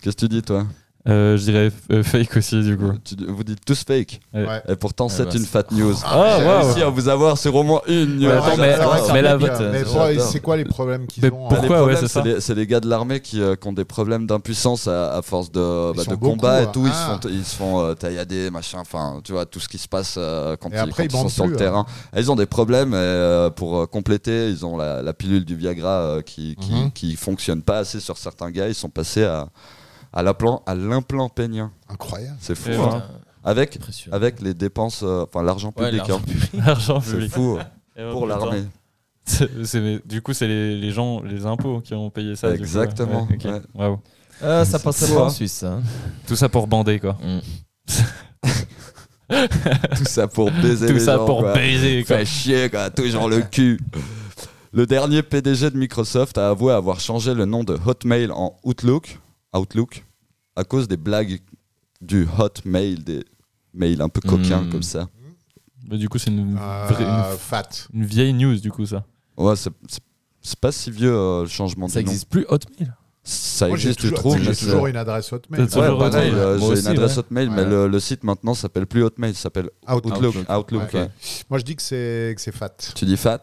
[0.00, 0.66] Qu'est-ce que tu dis toi?
[1.08, 2.92] Euh, je dirais euh, fake aussi, du coup.
[3.02, 4.20] Tu- Vous dites tous fake.
[4.34, 4.62] Ouais.
[4.68, 5.94] Et pourtant, c'est bah, une fat news.
[6.04, 6.62] Ah, J'ai waouh.
[6.66, 8.26] réussi à vous avoir sur au moins une news.
[8.26, 8.76] Ouais, attends, mais-
[9.14, 11.48] mais la- euh, c'est quoi les problèmes qu'ils ont Bah, hein?
[11.62, 12.20] les Pourquoi, ouais, c'est ça.
[12.22, 15.22] les, c'est les gars de l'armée qui, euh, qui ont des problèmes d'impuissance à, à
[15.22, 16.84] force de, bah, beaucoup, combat et tout.
[16.84, 17.18] Ils, Ah.
[17.22, 19.88] se font, ils se font euh, taillader, machin, enfin, tu vois, tout ce qui se
[19.88, 21.56] passe euh, quand, Et ils, après, quand ils ils sont sur le hein.
[21.56, 21.86] terrain.
[22.14, 24.50] Ils ont des problèmes et, pour compléter.
[24.50, 26.90] Ils ont la, pilule du Viagra Mhm.
[26.92, 28.68] qui fonctionne pas assez sur certains gars.
[28.68, 29.48] Ils sont passés à,
[30.12, 31.72] à l'implant à l'implant pénien.
[31.88, 32.36] Incroyable.
[32.40, 32.70] C'est fou.
[32.82, 33.02] Hein.
[33.42, 33.78] Avec,
[34.12, 36.08] avec les dépenses, euh, enfin l'argent Ouais, public.
[36.08, 36.60] l'argent hein.
[36.66, 37.32] L'argent C'est public.
[37.32, 37.58] fou
[37.96, 38.64] Et ben, pour l'armée.
[39.24, 42.50] C'est- c'est- du coup, c'est les, les gens, les impôts qui ont payé ça.
[42.50, 43.38] du coup, Exactement, ouais.
[43.74, 43.96] Ouais, ouais.
[44.42, 45.16] Ah, ça fou, pas hein.
[45.26, 45.52] en Suisse.
[45.52, 45.78] ça.
[46.26, 47.16] Tout ça pour bander, quoi.
[47.22, 47.40] Mm.
[49.96, 51.52] Tout ça pour baiser Tout les ça gens, pour quoi.
[51.52, 52.18] baiser, quoi.
[52.18, 53.78] Fait chier, quoi, toujours le cul.
[54.72, 59.18] Le dernier PDG de Microsoft a avoué avoir changé le nom de Hotmail en Outlook,
[59.54, 60.04] Outlook
[60.56, 61.40] à cause des blagues
[62.00, 63.24] du Hotmail, des
[63.74, 64.70] mails un peu coquins Hmm.
[64.70, 65.08] comme ça.
[65.86, 67.68] Bah, du coup, c'est une, Euh, vraie- une- fat.
[67.92, 69.04] une vieille news, du coup, ça.
[69.36, 69.70] Ouais, c'est-
[70.60, 72.10] pas si vieux euh, le changement Ça de nom.
[72.10, 72.92] existe plus Hotmail.
[73.22, 75.60] Ça Moi, existe, tu toujours, trouves, mais j'ai c'est- toujours une adresse hotmail.
[75.60, 76.34] Ouais, toujours pareil, Hotmail.
[76.34, 77.18] euh, j'ai aussi, une adresse ouais.
[77.18, 77.68] Hotmail, mais Ouais.
[77.68, 80.34] le, le site maintenant s'appelle plus Hotmail, ça s'appelle Outlook.
[80.48, 80.94] Outlook.
[80.94, 81.00] Ouais.
[81.00, 81.10] ouais.
[81.50, 82.74] Moi, je dis que c'est que c'est fat.
[82.94, 83.40] Tu dis fat?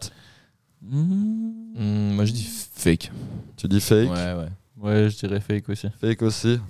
[0.82, 3.10] Hmm, moi, je dis fake.
[3.56, 4.10] Tu dis fake?
[4.10, 4.48] Ouais, ouais.
[4.80, 5.88] Ouais, je dirais fake aussi.
[6.00, 6.60] Fake aussi.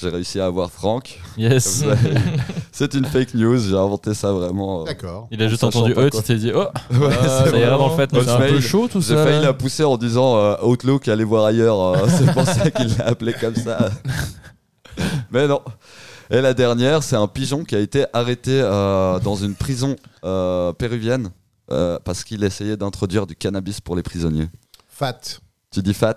[0.00, 1.20] J'ai réussi à avoir Franck.
[1.36, 1.84] Yes.
[2.72, 4.82] C'est une fake news, j'ai inventé ça vraiment.
[4.82, 4.84] euh.
[4.84, 5.26] D'accord.
[5.32, 6.08] Il a juste entendu quoi.
[6.12, 8.08] il s'est dit Oh, Ouais, c'est ça ira dans le fait.
[8.12, 9.24] C'est un peu chaud tout J'ai ça.
[9.24, 9.46] failli là.
[9.46, 11.80] la pousser en disant euh, Outlook, allez voir ailleurs.
[11.80, 13.90] euh, c'est pour ça qu'il l'a appelé comme ça.
[15.30, 15.60] Mais non.
[16.30, 20.72] Et la dernière, c'est un pigeon qui a été arrêté euh, dans une prison euh,
[20.74, 21.30] péruvienne
[21.70, 24.48] euh, parce qu'il essayait d'introduire du cannabis pour les prisonniers.
[24.88, 25.18] Fat.
[25.72, 26.16] Tu dis fat?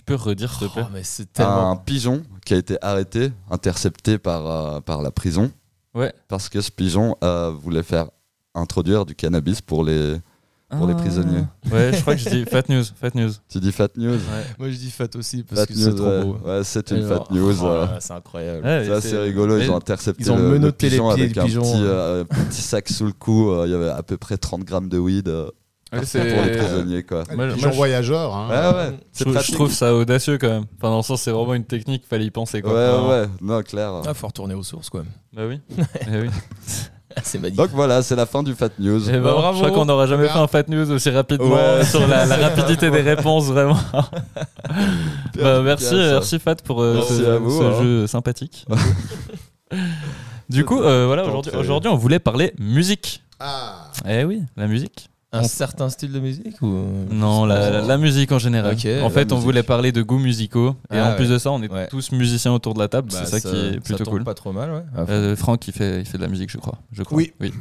[0.00, 1.70] Tu peux redire, s'il te plaît Oh, mais c'est tellement.
[1.72, 5.50] Un pigeon qui a été arrêté, intercepté par, euh, par la prison.
[5.94, 6.12] Ouais.
[6.28, 8.06] Parce que ce pigeon euh, voulait faire
[8.54, 10.16] introduire du cannabis pour les,
[10.70, 11.02] pour les Ah.
[11.02, 11.44] prisonniers.
[11.70, 12.82] Ouais, je crois que je dis Fat News.
[12.98, 13.30] Fat News.
[13.48, 14.18] Tu dis fat news
[14.58, 16.48] Moi, je dis fat aussi parce Fat que news, c'est trop beau.
[16.48, 17.56] Ouais, c'est une fat news.
[17.62, 17.86] oh euh.
[18.00, 18.64] c'est incroyable.
[18.66, 21.32] Ouais, C'est assez rigolo, ils ont intercepté ils ont le, le les pigeon pieds avec
[21.34, 22.22] du un pigeon, petit, euh.
[22.22, 23.50] euh, petit sac sous le cou.
[23.50, 25.28] euh, Il y avait à peu près 30 grammes de weed
[25.92, 27.02] Ouais, pour c'est- les prisonniers.
[27.02, 27.24] Quoi.
[27.34, 28.34] Moi, Pigeon moi, je- voyageur.
[28.34, 28.48] Hein.
[28.48, 29.54] Ouais, ouais, Je, c'est trouve- je pratique.
[29.56, 30.64] trouve ça audacieux quand même.
[30.78, 32.62] Enfin, dans le sens, c'est vraiment une technique, fallait y penser.
[32.62, 32.72] Quoi.
[32.72, 33.92] ouais, ouais, non, clair.
[34.06, 35.02] Ah, faut retourner aux sources, quoi.
[35.32, 35.60] Bah oui.
[36.12, 36.30] Eh oui.
[37.24, 37.56] c'est magnifique.
[37.58, 39.08] Donc voilà, c'est la fin du Fat News.
[39.08, 39.58] Eh ben, Bah, bravo.
[39.58, 40.32] Je crois qu'on n'aura jamais Bien.
[40.32, 41.84] fait un Fat News aussi rapidement Ouais.
[41.90, 43.76] sur la, la rapidité des réponses, vraiment.
[45.36, 47.82] Bah, merci, merci Fat pour euh, Merci ce, à vous, ce hein.
[47.82, 48.64] jeu sympathique.
[50.48, 53.22] du coup, euh, voilà, aujourd'hui, aujourd'hui, on voulait parler musique.
[53.40, 53.88] Ah.
[54.08, 55.08] Eh oui, la musique.
[55.32, 56.66] Un On- certain style de musique ou
[57.12, 58.76] Non, la, la- la musique en général.
[59.04, 60.74] En fait, on voulait parler de goûts musicaux.
[60.92, 61.86] Et Ah en plus de ça, on est Ouais.
[61.86, 63.10] tous musiciens autour de la table.
[63.12, 64.24] Bah, c'est ça, qui est plutôt tombe cool.
[64.24, 64.82] Pas trop mal, ouais.
[64.96, 66.78] Ah, Euh, Franck, il fait, il fait de la musique, je crois.
[66.90, 67.16] Je crois.
[67.18, 67.32] Oui.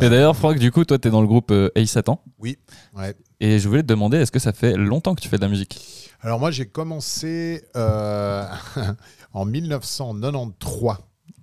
[0.00, 2.20] Et d'ailleurs, Franck, du coup, toi, tu es dans le groupe euh, Ace Satan.
[2.38, 2.56] Oui.
[2.96, 3.14] Ouais.
[3.40, 5.48] Et je voulais te demander, est-ce que ça fait longtemps que tu fais de la
[5.48, 5.80] musique?
[6.22, 8.44] Alors moi, j'ai commencé euh,
[9.32, 10.94] en 1993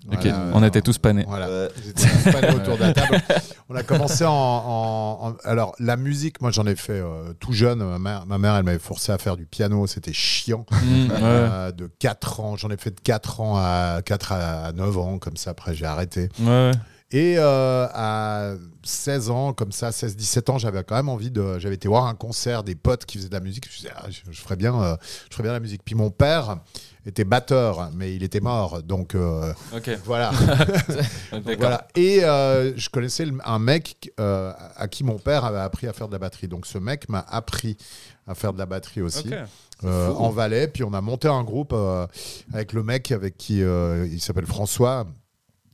[0.07, 1.25] Ok, Voilà, on euh, était tous panés.
[1.27, 1.67] Voilà.
[1.69, 3.21] Tous panés autour de la table.
[3.69, 7.53] On a commencé en, en- en- Alors, la musique, moi, j'en ai fait euh, tout
[7.53, 7.83] jeune.
[7.83, 9.85] Ma mère, ma mère, elle m'avait forcé à faire du piano.
[9.85, 10.65] C'était chiant.
[10.71, 11.17] Mm, ouais.
[11.21, 12.55] Euh, de 4 ans.
[12.57, 15.19] J'en ai fait de 4 ans à 4 à 9 ans.
[15.19, 16.29] Comme ça, après, j'ai arrêté.
[16.39, 16.71] Ouais, ouais.
[17.13, 21.59] Et euh, à 16 ans, comme ça, 16-17 ans, j'avais quand même envie de.
[21.59, 23.65] J'avais été voir un concert des potes qui faisaient de la musique.
[23.69, 24.95] Je me disais, ah, je, je ferais bien, euh,
[25.29, 25.81] je ferais bien la musique.
[25.83, 26.57] Puis mon père
[27.05, 28.83] était batteur, mais il était mort.
[28.83, 29.53] Donc euh,
[30.05, 30.31] voilà.
[31.57, 31.87] Voilà.
[31.95, 36.07] Et euh, je connaissais un mec euh, à qui mon père avait appris à faire
[36.07, 36.47] de la batterie.
[36.47, 37.77] Donc ce mec m'a appris
[38.27, 39.29] à faire de la batterie aussi
[39.83, 40.67] en Valais.
[40.67, 41.75] Puis on a monté un groupe
[42.53, 45.07] avec le mec avec qui il s'appelle François.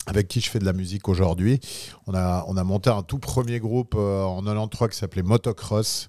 [0.07, 1.59] Avec qui je fais de la musique aujourd'hui.
[2.07, 6.07] On a, on a monté un tout premier groupe euh, en 93 qui s'appelait Motocross.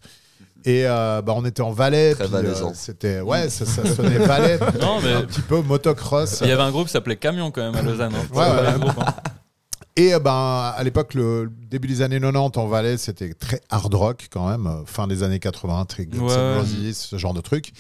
[0.65, 2.15] Et euh, bah, on était en Valais.
[2.15, 2.71] Très puis, euh.
[2.75, 4.59] C'était ouais, ça, ça sonnait Valais.
[4.81, 6.41] Non, mais- un petit peu motocross.
[6.43, 8.13] Il y avait un groupe qui s'appelait Camion quand même à Lausanne.
[8.15, 8.27] hein.
[8.35, 8.41] Ouais,
[8.73, 8.79] ouais.
[8.81, 9.15] groupe, hein.
[9.97, 13.93] Et euh, ben, à l'époque, le début des années 90 en Valais, c'était très hard
[13.95, 14.67] rock quand même.
[14.69, 16.25] euh, Fin des années 80, très Guns
[16.93, 17.73] ce genre de truc.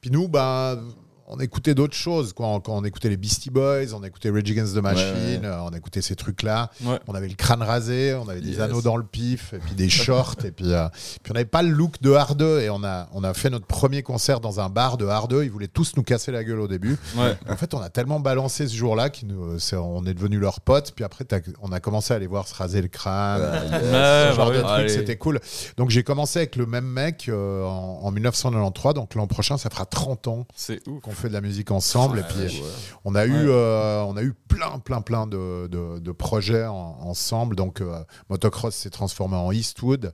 [0.00, 0.78] Puis nous, ben,
[1.26, 2.32] on écoutait d'autres choses.
[2.32, 2.46] Quoi.
[2.64, 5.70] Quand on écoutait les Beastie Boys, on écoutait Rage Against the Machine, Ouais, euh, on
[5.70, 6.70] écoutait ces trucs-là.
[6.84, 6.98] Ouais.
[7.08, 8.60] On avait le crâne rasé, on avait des Yes.
[8.60, 10.36] anneaux dans le pif, et puis des shorts.
[10.44, 10.88] et puis, euh,
[11.22, 12.60] puis on n'avait pas le look de hardeux.
[12.60, 15.44] Et on a, on a fait notre premier concert dans un bar de hardeux.
[15.44, 16.96] Ils voulaient tous nous casser la gueule au début.
[17.16, 17.36] Ouais.
[17.48, 20.92] En fait, on a tellement balancé ce jour-là qu'on on est devenus leurs potes.
[20.94, 21.24] Puis après,
[21.62, 23.40] on a commencé à les voir se raser le crâne.
[23.40, 25.40] Ouais, euh, ce genre bah de c'était cool.
[25.76, 28.94] Donc j'ai commencé avec le même mec euh, en, en 1993.
[28.94, 31.00] Donc l'an prochain, ça fera 30 ans C'est ouf.
[31.02, 32.18] qu'on fait de la musique ensemble.
[32.18, 32.68] et puis Ouais.
[33.04, 33.52] on a eu, Ouais.
[33.54, 37.56] euh, on a eu plein, plein, plein de, de- de projets en- ensemble.
[37.56, 40.12] Donc euh, Motocross s'est transformé en Eastwood.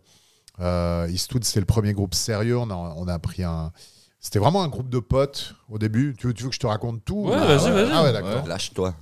[0.61, 2.59] Euh, Eastwood, c'était le premier groupe sérieux.
[2.59, 3.73] On a, on a pris un.
[4.21, 6.15] C'était vraiment un groupe de potes au début.
[6.19, 7.91] Tu veux, tu veux que je te raconte tout Ouais, Ah vas-y, vas-y.
[7.93, 8.47] Ah ouais, d'accord.
[8.47, 8.95] Lâche-toi.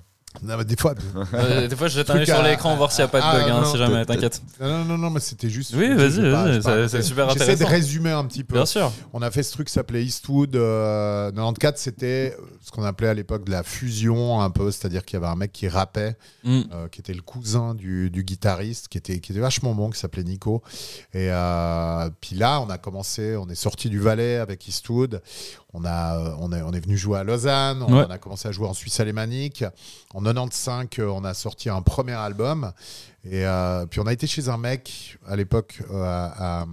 [0.43, 0.95] Non, mais des fois.
[1.35, 3.25] Euh, des fois, je jette un œil sur l'écran voir s'il n'y a pas de
[3.27, 4.41] Ah, bug, hein, si jamais, t'inquiète.
[4.61, 5.75] Non, non, non, mais c'était juste.
[5.75, 7.71] Oui, vas-y, vas-y, pas, c'est- super J'essaie de intéressant.
[7.75, 8.55] résumer un petit peu.
[8.55, 8.93] Bien sûr.
[9.13, 10.55] On a fait ce truc qui s'appelait Eastwood.
[10.57, 14.71] euh, 94, c'était ce qu'on appelait à l'époque de la fusion, un peu.
[14.71, 16.61] C'est-à-dire qu'il y avait un mec qui rappait, Mm.
[16.73, 19.99] euh, qui était le cousin du, du guitariste, qui était, qui était vachement bon, qui
[19.99, 20.63] s'appelait Nico.
[21.15, 25.21] Et euh, puis là, on a commencé, on est sorti du Valais avec Eastwood.
[25.75, 27.83] On, a, euh, on, est, on est venu jouer à Lausanne.
[27.83, 28.05] On, Ouais.
[28.09, 29.65] on a commencé à jouer en Suisse alémanique.
[30.15, 32.73] En 95, euh, on a sorti un premier album.
[33.25, 36.65] Et euh, puis on a été chez un mec à l'époque euh, à,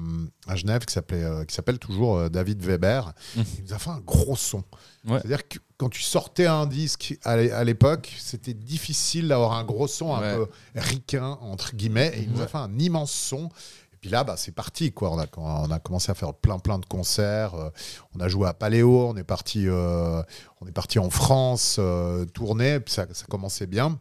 [0.56, 3.12] Genève qui s'appelait, euh, qui s'appelle toujours David Weber.
[3.36, 3.44] Mhm.
[3.58, 4.64] Il nous a fait un gros son.
[5.06, 5.20] Ouais.
[5.20, 9.66] C'est-à-dire que quand tu sortais un disque à l'é- à l'époque, c'était difficile d'avoir un
[9.66, 10.36] gros son un Ouais.
[10.36, 12.14] peu ricain entre guillemets.
[12.16, 13.50] Et il nous a fait un immense son.
[14.06, 14.91] Et puis là, bah, c'est parti.
[14.91, 15.12] Quoi.
[15.12, 17.56] On, a, on a commencé à faire plein plein de concerts.
[17.56, 17.72] Euh,
[18.15, 19.08] on a joué à Paléo.
[19.10, 20.22] On est parti, euh,
[20.62, 22.80] on est parti en France euh, tourner.
[22.80, 23.98] Puis ça, ça commençait bien.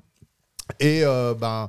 [0.78, 1.68] Et ben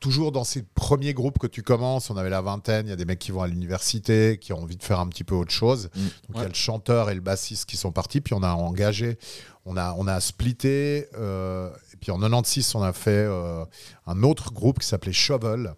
[0.00, 2.96] toujours dans ces premiers groupes que tu commences, on avait la vingtaine, il y a
[2.96, 5.50] des mecs qui vont à l'université, qui ont envie de faire un petit peu autre
[5.50, 5.90] chose.
[5.94, 6.00] Mm.
[6.00, 8.52] Donc il y a le chanteur et le bassiste qui sont partis, puis on a
[8.52, 9.18] engagé,
[9.64, 13.64] on a, on a splitté, euh, et puis en 96, on a fait euh,
[14.06, 15.74] un autre groupe qui s'appelait Shovel.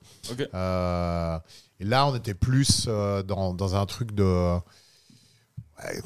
[0.54, 1.38] Euh,
[1.80, 4.24] et là, on était plus euh, dans, dans un truc de
[5.78, 6.00] ouais,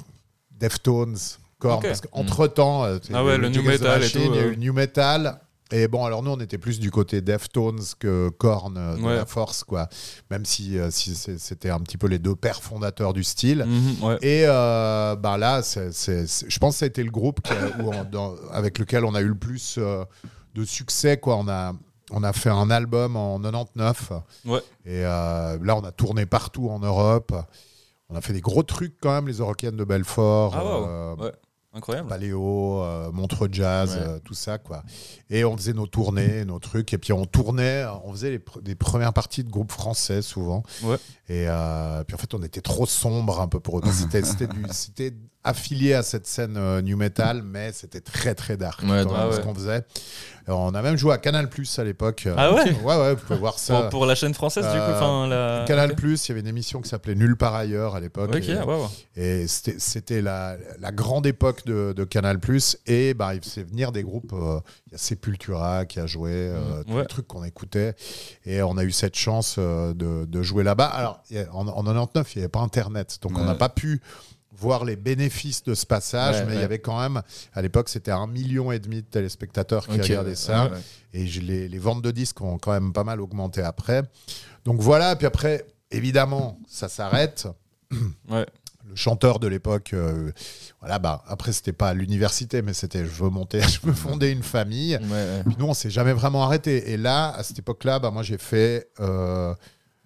[0.52, 1.16] Deftones,
[1.58, 1.87] Korn, Ok.
[1.87, 4.46] parce qu'entre-temps, euh, Ah ouais, le new metal et tout, il y a euh.
[4.48, 5.40] eu le new metal.
[5.72, 9.16] Et bon, alors nous, on était plus du côté Deftones que Korn euh, de Ouais.
[9.16, 9.88] la force, quoi.
[10.30, 13.64] Même si, euh, c'était un petit peu les deux pères fondateurs du style.
[13.66, 14.18] Mhm, ouais.
[14.22, 17.40] Et euh, ben là, c'est- c'est- c'est- je pense que ça a été le groupe
[17.40, 20.04] qui a- où on- dans- avec lequel on a eu le plus euh,
[20.54, 21.16] de succès.
[21.16, 21.37] Quoi.
[21.37, 21.72] On, a,
[22.14, 24.12] on a fait un album en 99.
[24.46, 24.61] Ouais.
[24.87, 27.33] Et euh, là, on a tourné partout en Europe.
[28.09, 30.55] On a fait des gros trucs quand même, les Eurocaines de Belfort.
[30.57, 30.87] Ah, wow.
[30.87, 31.33] euh, Ouais.
[31.77, 32.09] Incroyable.
[32.09, 34.03] Paléo, euh, Montreux Jazz, Ouais.
[34.07, 34.85] euh, tout ça, quoi.
[35.29, 38.62] Et on faisait nos tournées, nos trucs, et puis on tournait, on faisait les pr-
[38.62, 40.62] des premières parties de groupes français souvent.
[40.85, 40.98] Ouais.
[41.29, 43.83] Et euh, puis en fait, on était trop sombre un peu pour eux.
[44.70, 45.12] C'était
[45.44, 49.12] affilié à cette scène euh, new metal, mais c'était très très dark Ouais, quand donc-
[49.12, 49.85] même, Ah ce qu'on faisait.
[50.46, 52.28] Alors, on a même joué à Canal Plus à l'époque.
[52.37, 53.80] Ah ouais Ouais, ouais, vous pouvez voir ça.
[53.83, 54.76] Pour, pour la chaîne française, du coup.
[54.76, 55.64] Euh, Enfin, la...
[55.66, 55.94] Canal.
[55.94, 58.30] Plus, il y avait une émission qui s'appelait Nulle part ailleurs à l'époque.
[58.35, 58.87] Ok, Et- ouais, ouais.
[59.16, 62.38] et c'était c'était la, la grande époque de, de Canal+.
[62.87, 64.33] Et bah, il faisait venir des groupes.
[64.35, 67.00] euh, Il y a Sepultura qui a joué, euh, tous ouais.
[67.02, 67.94] les trucs qu'on écoutait.
[68.44, 70.87] Et on a eu cette chance euh, de, de jouer là-bas.
[70.87, 73.18] Alors, a- en, en 99, il n'y avait pas Internet.
[73.22, 74.02] Donc, on n'a pas pu
[74.56, 76.36] voir les bénéfices de ce passage.
[76.36, 77.22] Ouais, mais il y avait quand même,
[77.54, 80.64] à l'époque, c'était un million et demi de téléspectateurs qui regardaient ça.
[80.72, 80.78] ouais.
[81.12, 84.02] Et je- les, les ventes de disques ont quand même pas mal augmenté après.
[84.64, 87.46] Donc voilà, puis après, évidemment, ça s'arrête.
[88.86, 90.30] Le chanteur de l'époque, euh,
[90.80, 94.30] voilà, bah, après, c'était pas à l'université, mais c'était je veux monter, je veux fonder
[94.30, 94.98] une famille.
[95.46, 96.90] Puis nous, on s'est jamais vraiment arrêté.
[96.92, 98.90] Et là, à cette époque-là, bah, moi, j'ai fait.
[99.00, 99.54] euh,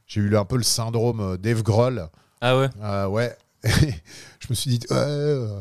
[0.06, 2.08] j'ai eu un peu le syndrome euh, Dave Grohl.
[2.40, 2.70] Ah ouais?
[2.82, 3.36] Euh, ouais.
[4.40, 4.86] je me suis dit.
[4.90, 5.60] euh,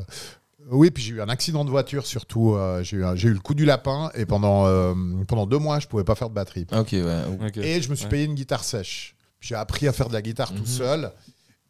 [0.70, 2.56] oui, puis j'ai eu un accident de voiture surtout.
[2.56, 4.94] euh, j'ai eu, un- j'ai eu le coup du lapin et pendant, euh,
[5.28, 6.66] pendant deux mois, je pouvais pas faire de batterie.
[6.74, 7.22] Ok, ouais.
[7.48, 7.58] Ok.
[7.58, 8.12] Et je me suis Ouais.
[8.12, 9.16] payé une guitare sèche.
[9.40, 10.66] Puis J'ai appris à faire de la guitare tout Mhm.
[10.66, 11.12] seul.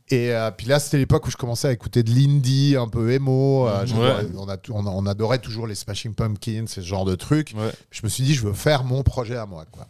[0.10, 3.12] Et euh, puis là, c'était l'époque où je commençais à écouter de l'indie, un peu
[3.12, 3.68] emo.
[3.68, 4.00] Euh, Mhm.
[4.00, 4.14] Ouais.
[4.38, 7.54] on, a, on, on adorait toujours les Smashing Pumpkins, ce genre de trucs.
[7.58, 7.72] Ouais.
[7.92, 9.66] Je me suis dit, je veux faire mon projet à moi.
[9.70, 9.86] Quoi.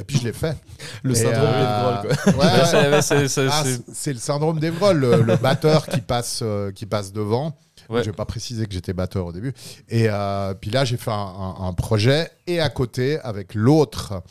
[0.00, 0.56] Et puis je l'ai fait.
[1.02, 2.32] Le Et, syndrome euh, quoi.
[2.32, 2.64] ouais, ouais.
[2.66, 6.40] C'est- ouais, c'est- c'est- c'est- c'est- c'est le syndrome d'Evrol, le, le batteur qui passe,
[6.42, 7.56] euh, qui passe devant.
[7.88, 8.02] Ouais.
[8.04, 9.52] Je vais pas préciser que j'étais batteur au début.
[9.88, 14.22] Et euh, puis là, j'ai fait un, un- un projet et à côté, avec l'autre,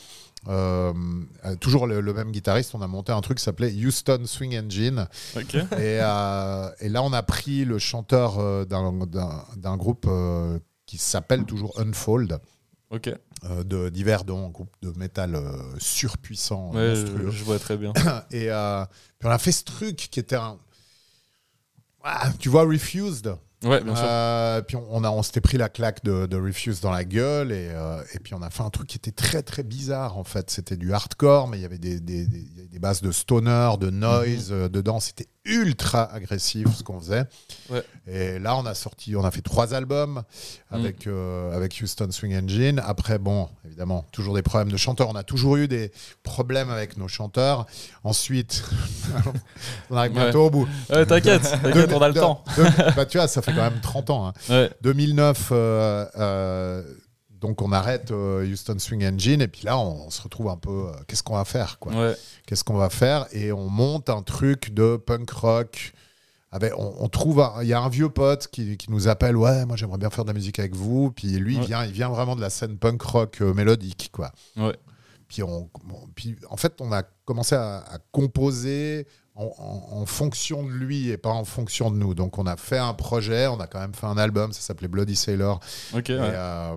[0.48, 0.94] euh,
[1.60, 5.08] toujours le, le même guitariste, on a monté un truc qui s'appelait Houston Swing Engine.
[5.74, 10.58] Et, euh, et là, on a pris le chanteur euh, d'un- d'un d'un groupe euh,
[10.86, 12.40] qui s'appelle toujours Unfold,
[12.92, 13.08] Ok.
[13.44, 17.94] euh, de d'Yverdon, un groupe de métal euh, surpuissant, Ouais, je, je vois très bien.
[18.32, 18.84] Et euh,
[19.20, 20.58] puis on a fait ce truc qui était un.
[22.04, 23.36] Ah, tu vois, Refused.
[23.64, 24.06] Ouais, bien sûr.
[24.08, 27.04] Euh, puis on, on a, on s'était pris la claque de, de Refused dans la
[27.04, 30.18] gueule et, euh, et puis on a fait un truc qui était très très bizarre
[30.18, 30.50] en fait.
[30.50, 34.48] C'était du hardcore, mais il y avait des, des, des- bases de stoner, de noise
[34.54, 35.02] euh, dedans.
[35.02, 37.24] C'était ultra agressif ce qu'on faisait.
[37.70, 37.84] Ouais.
[38.08, 40.24] Et là, on a sorti, on a fait trois albums
[40.70, 42.82] avec, euh, avec Houston Swing Engine.
[42.86, 45.10] Après, bon, évidemment, toujours des problèmes de chanteurs.
[45.10, 45.92] On a toujours eu des
[46.24, 47.66] problèmes avec nos chanteurs.
[48.04, 48.64] Ensuite,
[49.90, 50.24] on arrive Ouais.
[50.24, 50.68] bientôt au bout.
[50.90, 52.44] Ouais, t'inquiète, on a le De- temps.
[52.58, 54.28] de- bah, tu vois, ça fait quand même 30 ans.
[54.28, 54.34] hein.
[54.50, 54.70] Ouais.
[54.82, 56.84] 2009, euh, euh,
[57.42, 60.58] donc on arrête euh, Houston Swing Engine et puis là on, on se retrouve un
[60.58, 60.88] peu.
[60.88, 61.94] euh, Qu'est-ce qu'on va faire quoi?
[61.94, 62.16] Ouais.
[62.46, 63.28] Qu'est-ce qu'on va faire?
[63.32, 65.94] Et on monte un truc de punk rock.
[66.52, 69.38] Avec, on, on trouve, il y a un vieux pote qui, qui nous appelle.
[69.38, 71.12] Ouais, moi j'aimerais bien faire de la musique avec vous.
[71.12, 74.32] Puis lui, il vient, il vient vraiment de la scène punk rock euh, mélodique quoi.
[74.58, 74.76] Ouais.
[75.28, 80.06] Puis, on, on- puis en fait, on a commencé à, à composer en, en- en
[80.08, 82.16] fonction de lui et pas en fonction de nous.
[82.16, 84.88] Donc, on a fait un projet, on a quand même fait un album, ça s'appelait
[84.88, 85.60] Bloody Sailor.
[85.94, 86.20] Ok, Et, ouais.
[86.34, 86.76] euh,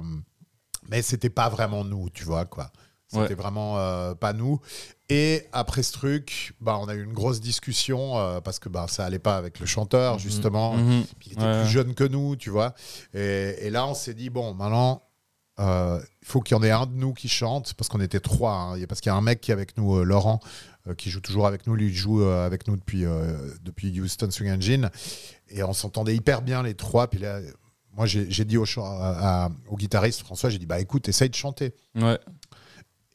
[0.93, 2.71] mais c'était pas vraiment nous, tu vois, quoi.
[3.09, 3.35] C'était Ouais.
[3.35, 4.61] vraiment euh, pas nous.
[5.09, 8.87] Et après ce truc, bah, on a eu une grosse discussion euh, parce que bah,
[8.89, 10.75] ça allait pas avec le chanteur, justement.
[10.75, 11.05] Mhm.
[11.19, 11.63] Puis il était Ouais.
[11.63, 12.75] plus jeune que nous, tu vois.
[13.15, 15.03] Et, et là, on s'est dit, bon, maintenant,
[15.61, 18.21] euh, il faut qu'il y en ait un de nous qui chante, parce qu'on était
[18.21, 18.53] trois.
[18.53, 18.85] hein.
[18.89, 20.41] Parce qu'il y a un mec qui est avec nous, Laurent,
[20.99, 21.75] qui joue toujours avec nous.
[21.75, 23.05] Lui, il joue avec nous depuis,
[23.63, 24.91] depuis Houston Swing Engine.
[25.51, 27.09] Et on s'entendait hyper bien, les trois.
[27.09, 27.41] Puis là,
[27.97, 31.29] moi, j'ai dit au, chan- à- à- au guitariste, François, j'ai dit, bah écoute, essaye
[31.31, 31.75] de chanter.
[31.95, 32.19] Ouais.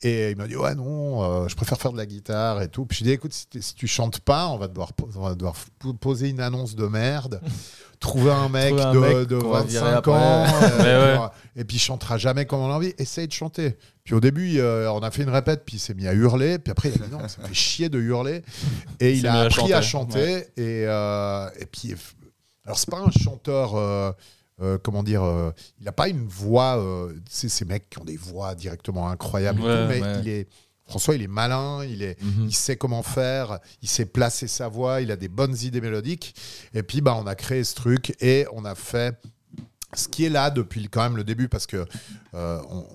[0.04, 2.86] Et il m'a dit ouais non, euh, je préfère faire de la guitare et tout.
[2.86, 5.96] Puis j'ai dit écoute si, tu chantes pas, on va devoir on va devoir po-
[5.96, 7.42] poser une annonce de merde,
[8.00, 10.12] trouver un mec Trouver un de, mec de qu'on va virer 25 après.
[10.12, 11.28] ans euh, Ouais, ouais.
[11.56, 12.94] et puis il chantera jamais comme on a envie.
[13.00, 13.76] Essaye de chanter.
[14.04, 16.60] Puis au début euh, on a fait une répète puis il s'est mis à hurler.
[16.60, 18.44] Puis après il a dit non ça fait chier de hurler
[19.00, 20.84] et il a mis à appris à chanter, chanter et
[21.60, 21.96] et puis
[22.68, 24.16] alors c'est pas un chanteur.
[24.62, 28.06] Euh, comment dire, euh, il n'a pas une voix, euh, c'est ces mecs qui ont
[28.06, 30.20] des voix directement incroyables, et Ouais, tout, mais ouais.
[30.22, 30.48] il est,
[30.86, 32.46] François, il est malin, il, est, Mhm.
[32.48, 36.34] il sait comment faire, il sait placer sa voix, il a des bonnes idées mélodiques.
[36.74, 39.20] Et puis, bah, on a créé ce truc et on a fait
[39.94, 41.86] ce qui est là depuis quand même le début parce que
[42.34, 42.86] on,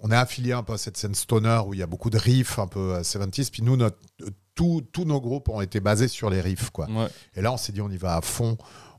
[0.00, 2.18] on est affilié un peu à cette scène stoner où il y a beaucoup de
[2.18, 3.50] riffs un peu euh, 70s.
[3.50, 3.96] Puis nous, notre,
[4.54, 6.70] tous tous nos groupes ont été basés sur les riffs.
[6.70, 6.86] Quoi.
[6.90, 7.08] Ouais.
[7.34, 8.56] Et là, on s'est dit, on y va à fond.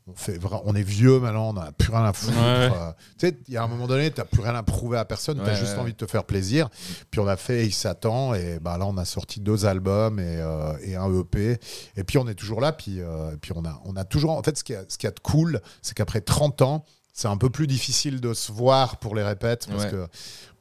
[0.09, 2.37] On, fait, vra- on est vieux maintenant, on n'a plus rien à foutre.
[2.37, 2.69] Ouais.
[2.73, 4.97] Euh, tu sais, il y a un moment donné, tu n'as plus rien à prouver
[4.97, 6.69] à personne, tu as Ouais, juste ouais, envie de te faire plaisir.
[7.11, 10.37] Puis on a fait Il s'attend, et bah, là, on a sorti deux albums et,
[10.37, 11.59] euh, et un EP.
[11.95, 14.31] Et puis on est toujours là, puis, euh, puis on, a, on a toujours.
[14.31, 17.27] En fait, ce qui a, ce qui a de cool, c'est qu'après 30 ans, c'est
[17.27, 19.91] un peu plus difficile de se voir pour les répètes parce Ouais.
[19.91, 20.07] que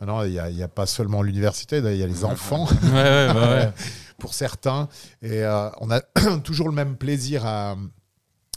[0.01, 2.67] maintenant, il n'y a, il y a pas seulement l'université, il y a les enfants
[2.83, 3.73] Ouais, ouais, bah ouais.
[4.19, 4.89] pour certains.
[5.23, 6.01] Et euh, on a
[6.43, 7.77] toujours le même plaisir à,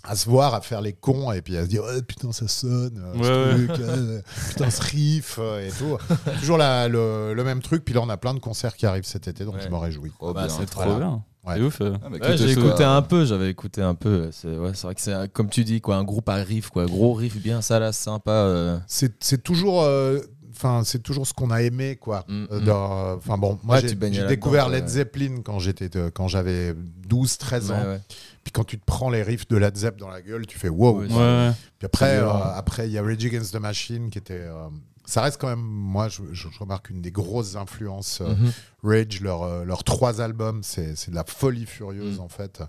[0.04, 2.48] à se voir, à faire les cons et puis à se dire Ouais, putain ça
[2.48, 5.98] sonne, euh, ce Ouais, truc, euh, putain ce riff euh, et tout.
[6.40, 7.86] toujours la- le, le même truc.
[7.86, 9.62] Puis là on a plein de concerts qui arrivent cet été donc Ouais.
[9.64, 10.12] je m'en réjouis.
[10.20, 10.98] Oh, Bah, c'est Trop Voilà.
[11.00, 11.24] bien.
[11.46, 11.56] Ouais.
[11.56, 11.82] C'est ouf.
[12.22, 14.30] Ah, j'ai écouté un peu, j'avais écouté un peu.
[14.32, 17.38] C'est vrai que c'est comme tu dis quoi, un groupe à riff quoi, gros riff
[17.42, 18.32] bien salace, sympa.
[18.32, 18.78] euh.
[18.88, 19.84] C'est toujours.
[19.84, 20.20] euh,
[20.54, 22.24] Enfin, c'est toujours ce qu'on a aimé, quoi.
[22.28, 22.60] Mm, mm.
[22.66, 24.86] dans- Enfin bon, moi Ouais, j'ai découvert Led.
[24.88, 26.76] Zeppelin quand j'étais quand j'avais
[27.08, 27.80] 12, 13 ans.
[27.82, 28.02] Ouais, ouais.
[28.44, 30.70] Puis quand tu te prends les riffs de Led Zepp dans la gueule, tu fais
[30.70, 31.00] wow.
[31.02, 31.52] Ouais, Ouais, ouais.
[31.78, 34.34] Puis après, euh, après il y a Rage Against the Machine qui était.
[34.40, 34.68] euh,
[35.06, 36.22] ça reste quand même, moi, je,
[36.60, 38.22] remarque une des grosses influences.
[38.22, 38.52] euh, Mhm.
[38.84, 42.22] Rage, leurs leurs trois albums, c'est de la folie furieuse Mm.
[42.22, 42.64] en fait.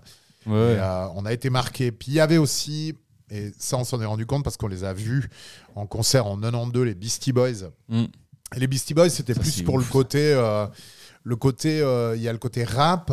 [0.45, 0.73] Ouais.
[0.75, 1.91] Et, on a été marqué.
[1.91, 2.95] Puis il y avait aussi,
[3.31, 5.29] et ça on s'en est rendu compte parce qu'on les a vus
[5.75, 7.69] en concert en 92, les Beastie Boys.
[7.89, 8.03] Mm.
[8.55, 9.85] Et les Beastie Boys, c'était plus pour ouf.
[9.87, 10.33] le côté,
[11.23, 11.77] le côté,
[12.15, 13.11] il y a le côté rap.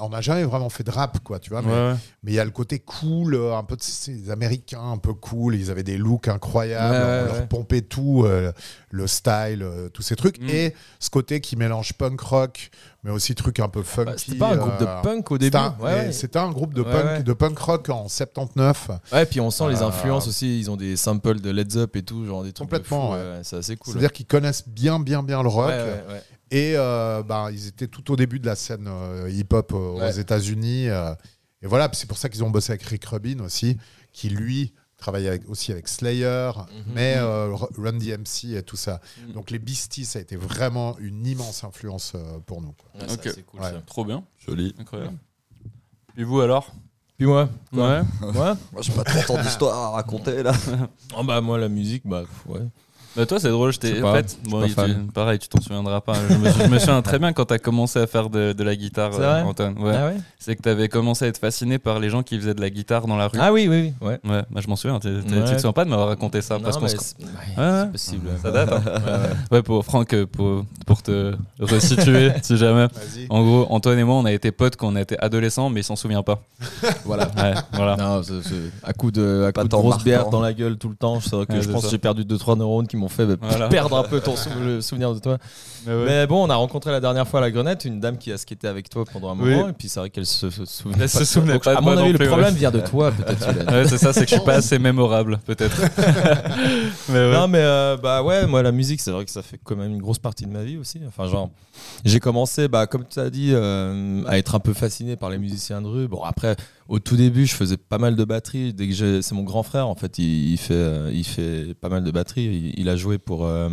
[0.00, 1.62] On n'a jamais vraiment fait de rap, quoi, tu vois.
[1.62, 4.98] Mais Ouais, il y a le côté cool, euh, un peu de ces Américains un
[4.98, 5.54] peu cool.
[5.54, 6.94] Ils avaient des looks incroyables.
[6.94, 8.52] Ouais, on leur pompait tout, euh,
[8.90, 10.40] le style, euh, tous ces trucs.
[10.40, 10.48] Mm.
[10.50, 12.70] Et ce côté qui mélange punk rock,
[13.04, 14.04] mais aussi truc un peu funky.
[14.06, 16.12] Bah, C'était pas un groupe de punk au c'était début.
[16.12, 18.90] c'était un groupe de, punk, de punk rock en 79.
[19.12, 20.58] Ouais, puis on sent les influences aussi.
[20.58, 22.68] Ils ont des samples de Led Zepp et tout, genre des trucs.
[22.68, 23.92] Complètement, C'est assez cool.
[23.92, 25.72] C'est-à-dire qu'ils connaissent bien, bien, bien le rock.
[26.50, 30.00] Et euh, bah, ils étaient tout au début de la scène euh, hip-hop euh, aux
[30.00, 30.18] Ouais.
[30.20, 30.88] États-Unis.
[30.88, 31.14] euh,
[31.62, 33.76] et voilà, c'est pour ça qu'ils ont bossé avec Rick Rubin aussi,
[34.12, 36.50] qui lui travaillait avec- aussi avec Slayer,
[36.94, 39.00] mais euh, R- Run DMC et tout ça.
[39.26, 39.32] Mhm.
[39.34, 42.72] Donc les Beasties, ça a été vraiment une immense influence euh, pour nous.
[42.72, 43.00] quoi.
[43.02, 43.70] Ouais, c'est cool, Ouais.
[43.70, 43.80] ça.
[43.86, 44.74] Trop bien, Joli.
[44.78, 45.16] incroyable.
[46.16, 46.72] Et vous alors?
[47.16, 47.80] Puis moi, Ouais.
[48.22, 48.32] Ouais.
[48.32, 50.52] Moi, j'ai pas trop tant d'histoires à raconter là.
[51.16, 52.60] Oh, bah, moi, la musique, bah, ouais.
[53.18, 54.36] Bah toi c'est drôle, Je en fait,
[54.74, 54.94] fan.
[55.06, 56.14] tu- pareil, tu t'en souviendras pas.
[56.30, 58.76] Je me, je me souviens très bien quand t'as commencé à faire de, de la
[58.76, 59.76] guitare, C'est euh, vrai Antoine.
[59.78, 59.92] Ouais.
[59.92, 62.60] Ah ouais C'est que t'avais commencé à être fasciné par les gens qui faisaient de
[62.60, 63.38] la guitare dans la rue.
[63.40, 64.06] Ah oui, oui, oui.
[64.08, 64.20] Ouais.
[64.24, 65.00] Ouais, bah, je m'en souviens.
[65.00, 65.44] t'es- t'es- Ouais.
[65.44, 67.64] Tu te souviens pas de m'avoir raconté ça Non, parce qu'on mais se- c'est ouais,
[67.64, 67.80] ouais.
[67.82, 68.28] c'est possible.
[68.40, 68.72] Ça date.
[68.72, 68.82] hein.
[69.50, 72.86] Ouais, pour Franck, euh, pour, pour te resituer, si jamais.
[72.86, 73.26] Vas-y.
[73.30, 75.84] En gros, Antoine et moi, on a été potes quand on était adolescents, mais il
[75.84, 76.40] s'en souvient pas.
[77.04, 77.24] Voilà.
[77.36, 77.96] Ouais, voilà.
[77.96, 80.04] Non, c'est- c'est- à coup de, à coup de marquant.
[80.04, 81.98] bières dans la gueule tout le temps, c'est vrai que Ouais, je pense que j'ai
[81.98, 83.68] perdu 2-3 neurones qui m'ont fait bah, Voilà.
[83.68, 85.38] perdre un peu ton sou- le souvenir de toi.
[85.86, 86.04] Mais ouais.
[86.06, 88.38] Mais bon, on a rencontré la dernière fois à la Grenette une dame qui a
[88.38, 89.70] skaté avec toi pendant un moment, Oui.
[89.70, 91.80] et puis c'est vrai qu'elle se, se souvenait Elle se souvenait Donc, pas de À
[91.80, 93.48] moi mon avis, le problème vient de toi, peut-être.
[93.72, 95.80] Ouais, c'est ça, c'est que je suis pas assez mémorable, peut-être.
[97.08, 97.32] mais ouais.
[97.32, 99.92] Non, mais euh, bah ouais, moi la musique, c'est vrai que ça fait quand même
[99.92, 101.00] une grosse partie de ma vie aussi.
[101.06, 101.50] Enfin, genre,
[102.04, 105.38] j'ai commencé, bah, comme tu as dit, euh, à être un peu fasciné par les
[105.38, 106.08] musiciens de rue.
[106.08, 106.56] Bon, après,
[106.88, 108.72] au tout début, je faisais pas mal de batterie.
[108.74, 111.88] Dès que c'est mon grand frère, en fait, il, il fait, euh, il fait pas
[111.88, 112.44] mal de batterie.
[112.74, 113.68] Il, il a joué pour, euh,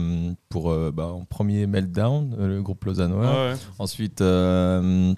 [0.49, 3.49] pour euh, bah, en premier Meltdown, le groupe lausannois.
[3.49, 3.54] Ouais.
[3.80, 4.21] Ensuite.
[4.21, 5.13] euh,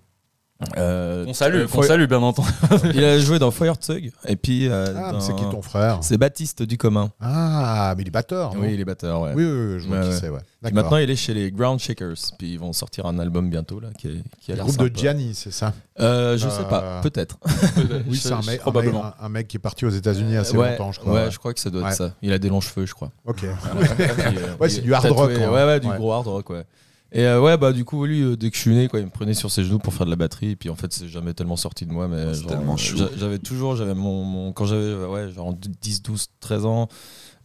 [0.77, 2.49] euh, On salue, euh, on salue, bien entendu.
[2.95, 4.11] Il a joué dans Feuerzeug.
[4.27, 4.67] Et puis.
[4.67, 7.11] euh, Ah, mais dans- c'est qui ton frère C'est Baptiste du commun.
[7.21, 8.53] Ah, mais il est batteur.
[8.57, 9.33] Oui, il est batteur, ouais.
[9.35, 10.17] oui, oui, oui, je vois Ouais, qui ouais.
[10.19, 10.29] c'est.
[10.29, 10.39] Ouais.
[10.73, 12.15] Maintenant, il est chez les Ground Shakers.
[12.39, 14.97] Puis ils vont sortir un album bientôt là, qui, est, qui a le groupe de.
[14.97, 17.37] Gianni, c'est ça Euh, je Euh, sais pas, peut-être.
[18.07, 19.05] Oui, c'est un mec, probablement.
[19.05, 21.13] un- un mec qui est parti aux États-Unis assez ouais, longtemps, je crois.
[21.13, 21.95] Ouais, je crois que ça doit être Ouais.
[21.95, 22.13] ça.
[22.23, 23.11] Il a des longs cheveux, je crois.
[23.25, 23.37] Ok.
[23.37, 25.29] Puis, euh, Ouais, c'est est du hard rock.
[25.29, 26.63] Ouais, ouais, du gros hard rock, ouais.
[27.13, 29.05] Et euh, ouais, bah du coup, lui, euh, dès que je suis né, quoi, il
[29.05, 30.51] me prenait sur ses genoux pour faire de la batterie.
[30.51, 32.07] Et puis en fait, c'est jamais tellement sorti de moi.
[32.07, 36.27] Mais genre, tellement euh, J'avais toujours, j'avais mon, mon- quand j'avais ouais, genre 10, 12,
[36.41, 36.89] 13 ans,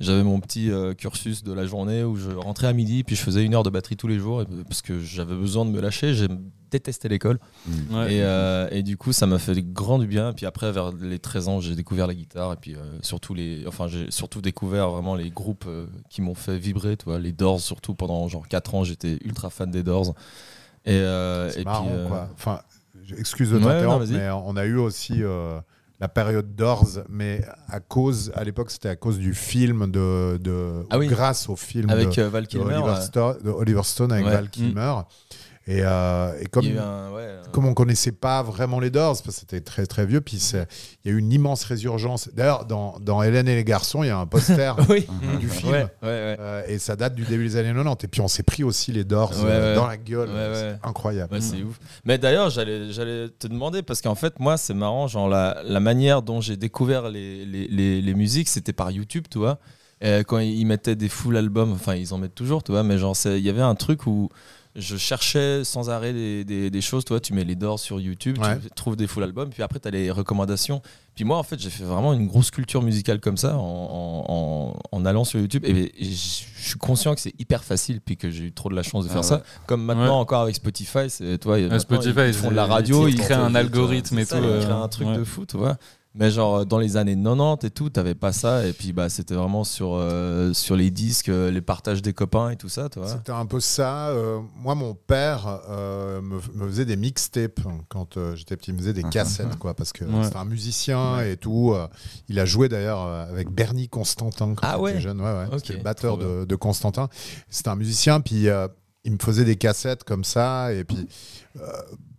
[0.02, 3.22] j'avais mon petit euh, cursus de la journée où je rentrais à midi, puis je
[3.22, 5.80] faisais une heure de batterie tous les jours et- parce que j'avais besoin de me
[5.80, 6.12] lâcher.
[6.14, 6.28] J'ai
[6.70, 7.38] détesté l'école.
[7.90, 8.14] Ouais.
[8.14, 10.32] Et, euh, et du coup, ça m'a fait grand du bien.
[10.32, 12.52] Puis après, vers les 13 ans, j'ai découvert la guitare.
[12.54, 16.34] Et puis euh, surtout, les, enfin, j'ai surtout découvert vraiment les groupes euh, qui m'ont
[16.34, 16.96] fait vibrer.
[16.96, 20.14] Tu vois, les Doors, surtout pendant genre 4 ans, j'étais ultra fan des Doors.
[20.86, 22.28] Et, euh, C'est et marrant, puis, euh, quoi.
[22.34, 22.60] Enfin,
[23.18, 25.60] excuse de Ouais, non, mais on a eu aussi euh,
[26.02, 30.84] la période Doors, mais à cause, à l'époque, c'était à cause du film de, de
[30.90, 31.06] Ah oui.
[31.06, 34.26] grâce au film Avec de, euh, Val de Kilmer, Oliver, Stone, de Oliver Stone avec
[34.26, 34.32] Ouais.
[34.32, 34.94] Val Kilmer.
[35.68, 39.22] Et, euh, et comme, un- ouais, un- comme on connaissait pas vraiment les Doors, parce
[39.22, 42.28] que c'était très très vieux, puis il y a eu une immense résurgence.
[42.34, 45.06] D'ailleurs, dans, dans Hélène et les garçons, il y a un poster oui.
[45.38, 45.70] du film.
[45.72, 46.36] Ouais, ouais, ouais.
[46.40, 48.04] Euh, et ça date du début des années 90.
[48.04, 50.30] Et puis on s'est pris aussi les Doors euh, dans la gueule.
[50.54, 51.40] C'est incroyable.
[51.40, 51.78] C'est ouf.
[52.04, 55.78] Mais d'ailleurs, j'allais, j'allais te demander, parce qu'en fait, moi, c'est marrant, genre, la, la
[55.80, 59.58] manière dont j'ai découvert les, les, les, les musiques, c'était par YouTube, tu vois.
[60.00, 62.98] Et quand ils mettaient des full albums, enfin, ils en mettent toujours, tu vois, mais
[62.98, 64.28] genre, il y avait un truc où
[64.74, 68.00] je cherchais sans arrêt des, des, des choses, tu vois, tu mets les Doors sur
[68.00, 68.58] YouTube, Ouais.
[68.58, 70.80] tu trouves des full albums, puis après, tu as les recommandations.
[71.14, 75.04] Puis moi, en fait, j'ai fait vraiment une grosse culture musicale comme ça, en, en,
[75.04, 75.64] allant sur YouTube.
[75.66, 76.14] Et, et je
[76.68, 79.10] suis conscient que c'est hyper facile, puis que j'ai eu trop de la chance de
[79.10, 79.34] faire Ah ça.
[79.36, 79.42] ouais.
[79.66, 83.34] Comme maintenant, encore avec Spotify, c'est, toi, Spotify, ils font de la radio, ils créent
[83.34, 85.76] un algorithme et tout, Ils euh, créent un truc de fou, tu vois.
[86.14, 88.66] Mais genre euh, dans les années 90 et tout, t'avais pas ça.
[88.66, 92.50] Et puis bah c'était vraiment sur, euh, sur les disques, euh, les partages des copains
[92.50, 93.08] et tout ça, tu vois.
[93.08, 94.08] C'était un peu ça.
[94.08, 98.72] Euh, moi, mon père euh, me, me faisait des mixtapes quand euh, j'étais petit.
[98.72, 100.24] Il me faisait des cassettes, quoi, parce que Ouais.
[100.24, 101.74] c'était un musicien et tout.
[102.28, 105.20] Il a joué d'ailleurs avec Bernie Constantin quand Ah il était ouais jeune.
[105.20, 105.46] Ouais, ouais.
[105.46, 107.08] Ok, C'était le batteur de, de Constantin.
[107.48, 108.68] C'était un musicien, puis euh,
[109.04, 110.72] il me faisait des cassettes comme ça.
[110.74, 111.08] Et puis,
[111.58, 111.62] euh,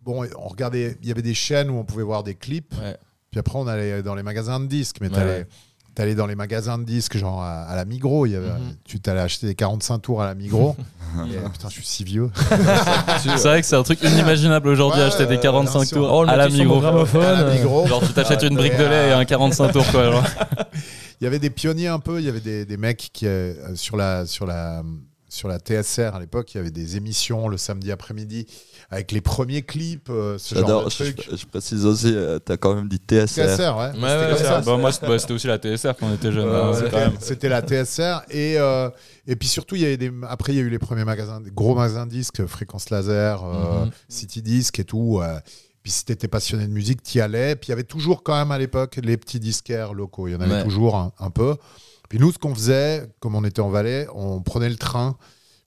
[0.01, 0.97] bon, on regardait.
[1.03, 2.73] Il y avait des chaînes où on pouvait voir des clips.
[2.81, 2.97] Ouais.
[3.33, 4.97] Puis après, on allait dans les magasins de disques.
[5.01, 5.47] Mais Ouais,
[5.95, 8.27] t'allais dans les magasins de disques, genre à, à la Migros.
[8.27, 8.75] Il y avait, Mhm.
[8.85, 10.75] Tu t'allais acheter des 45 tours à la Migros.
[11.27, 12.29] Et, putain, je suis si vieux.
[13.23, 15.97] C'est vrai que c'est un truc inimaginable aujourd'hui, Ouais, acheter des euh, 45 bien sûr.
[15.97, 16.83] tours Oh, à la Migros.
[16.83, 17.87] à la Migros.
[17.87, 20.11] Genre, tu t'achètes une brique de lait et un 45 tours, quoi.
[20.11, 20.23] genre.
[21.21, 22.19] Il y avait des pionniers un peu.
[22.19, 24.83] Il y avait des, des mecs qui, euh, sur, la, sur, la,
[25.29, 28.45] sur la TSR à l'époque, il y avait des émissions le samedi après-midi
[28.89, 30.85] avec les premiers clips, euh, ce genre J'adore.
[30.85, 31.29] de Je, truc.
[31.35, 33.25] je précise aussi, euh, t'as quand même dit TSR.
[33.27, 33.83] TSR, ouais.
[33.85, 34.37] Ouais, C'était ouais, comme ouais.
[34.37, 34.61] ça.
[34.61, 36.47] Bah, moi, bah, c'était aussi la TSR quand on était jeune.
[36.49, 37.13] Ouais, hein.
[37.19, 38.89] C'était la TSR et euh,
[39.27, 41.39] et puis surtout il y avait des après il y a eu les premiers magasins
[41.41, 43.91] des gros magasins de disques Fréquence Laser euh, Mhm.
[44.09, 45.39] City Disc et tout euh,
[45.81, 48.51] puis si t'étais passionné de musique t'y allais puis il y avait toujours quand même
[48.51, 50.63] à l'époque les petits disquaires locaux il y en avait Ouais.
[50.63, 51.55] toujours un, un peu
[52.09, 55.15] puis nous ce qu'on faisait comme on était en Valais on prenait le train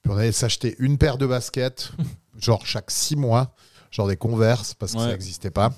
[0.02, 1.92] puis on allait s'acheter une paire de baskets
[2.40, 3.54] genre chaque six mois
[3.92, 5.04] genre des Converse parce que Ouais.
[5.04, 5.70] ça n'existait pas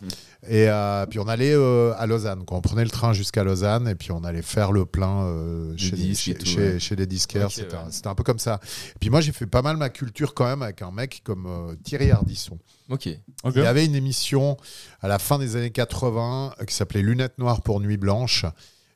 [0.48, 2.44] et euh, puis on allait euh, à Lausanne.
[2.44, 2.56] Quoi.
[2.58, 5.78] On prenait le train jusqu'à Lausanne et puis on allait faire le plein euh, Des
[5.78, 6.78] chez, les, chez, tout, chez- ouais.
[6.80, 7.50] chez les disquaires.
[7.52, 7.82] C'était ouais.
[8.06, 8.58] un- peu comme ça.
[8.96, 11.46] Et puis moi, j'ai fait pas mal ma culture quand même avec un mec comme
[11.46, 12.58] euh, Thierry Ardisson.
[12.88, 13.08] Ok.
[13.44, 13.52] Ok.
[13.56, 14.56] Il y avait une émission
[15.00, 18.46] à la fin des années 80 euh, qui s'appelait Lunettes noires pour Nuit blanche.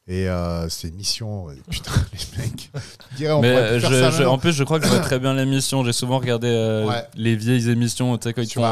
[0.09, 0.91] Et euh, c'est
[1.51, 2.71] euh, Putain, les mecs.
[3.11, 4.85] Tu dirais, on Mais euh, faire je- ça je- maintenant en plus, je crois que
[4.87, 5.85] je vois très bien l'émission.
[5.85, 7.05] J'ai souvent regardé euh, Ouais.
[7.15, 8.19] les vieilles émissions.
[8.19, 8.67] Tu sais, quand ils sur font.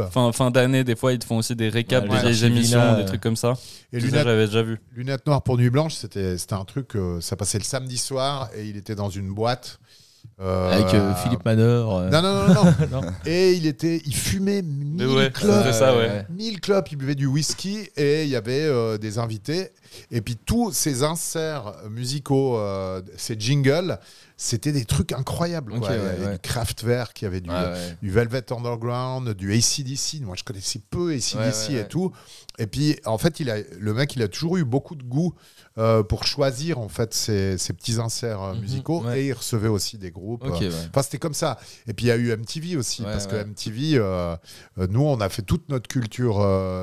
[0.00, 2.32] euh, fin, fin d'année, des fois, ils te font aussi des récaps Ouais, des les
[2.32, 3.54] vieilles émissions, des trucs comme ça.
[3.92, 4.80] et Lunettes j'avais déjà vu.
[4.96, 8.48] Lunettes noires pour Nuit Blanche, c'était c'était un truc, euh, ça passait le samedi soir
[8.56, 9.80] et il était dans une boîte.
[10.40, 11.98] Euh, Avec euh, Philippe Manor.
[11.98, 12.08] euh.
[12.10, 13.00] Non, non, non, non.
[13.02, 13.08] Non.
[13.26, 15.64] Et il était, il fumait 1000 ouais, clopes.
[15.64, 16.26] c'est ça, ouais.
[16.30, 19.70] 1000 clopes, il buvait du whisky et il y avait euh, des invités.
[20.10, 23.98] Et puis tous ces inserts musicaux, euh, ces jingles,
[24.36, 25.78] c'était des trucs incroyables.
[25.78, 25.88] Quoi.
[25.90, 26.32] il y avait ouais.
[26.34, 27.96] du Kraftwerk, il y avait du, Ouais, ouais.
[28.00, 30.22] du Velvet Underground, du ACDC.
[30.22, 31.88] Moi, je connaissais peu ACDC Ouais, ouais, et ouais.
[31.88, 32.12] tout.
[32.58, 35.34] Et puis, en fait, il a, le mec, il a toujours eu beaucoup de goût
[35.80, 39.02] euh, pour choisir en fait ces, ces petits inserts euh, Mhm, musicaux.
[39.02, 39.22] ouais.
[39.22, 40.44] Et il recevait aussi des groupes.
[40.44, 40.68] Euh, ouais.
[40.90, 41.58] Enfin, c'était comme ça.
[41.88, 44.36] Et puis, il y a eu MTV aussi, Ouais, parce que MTV, euh,
[44.76, 46.38] nous, on a fait toute notre culture,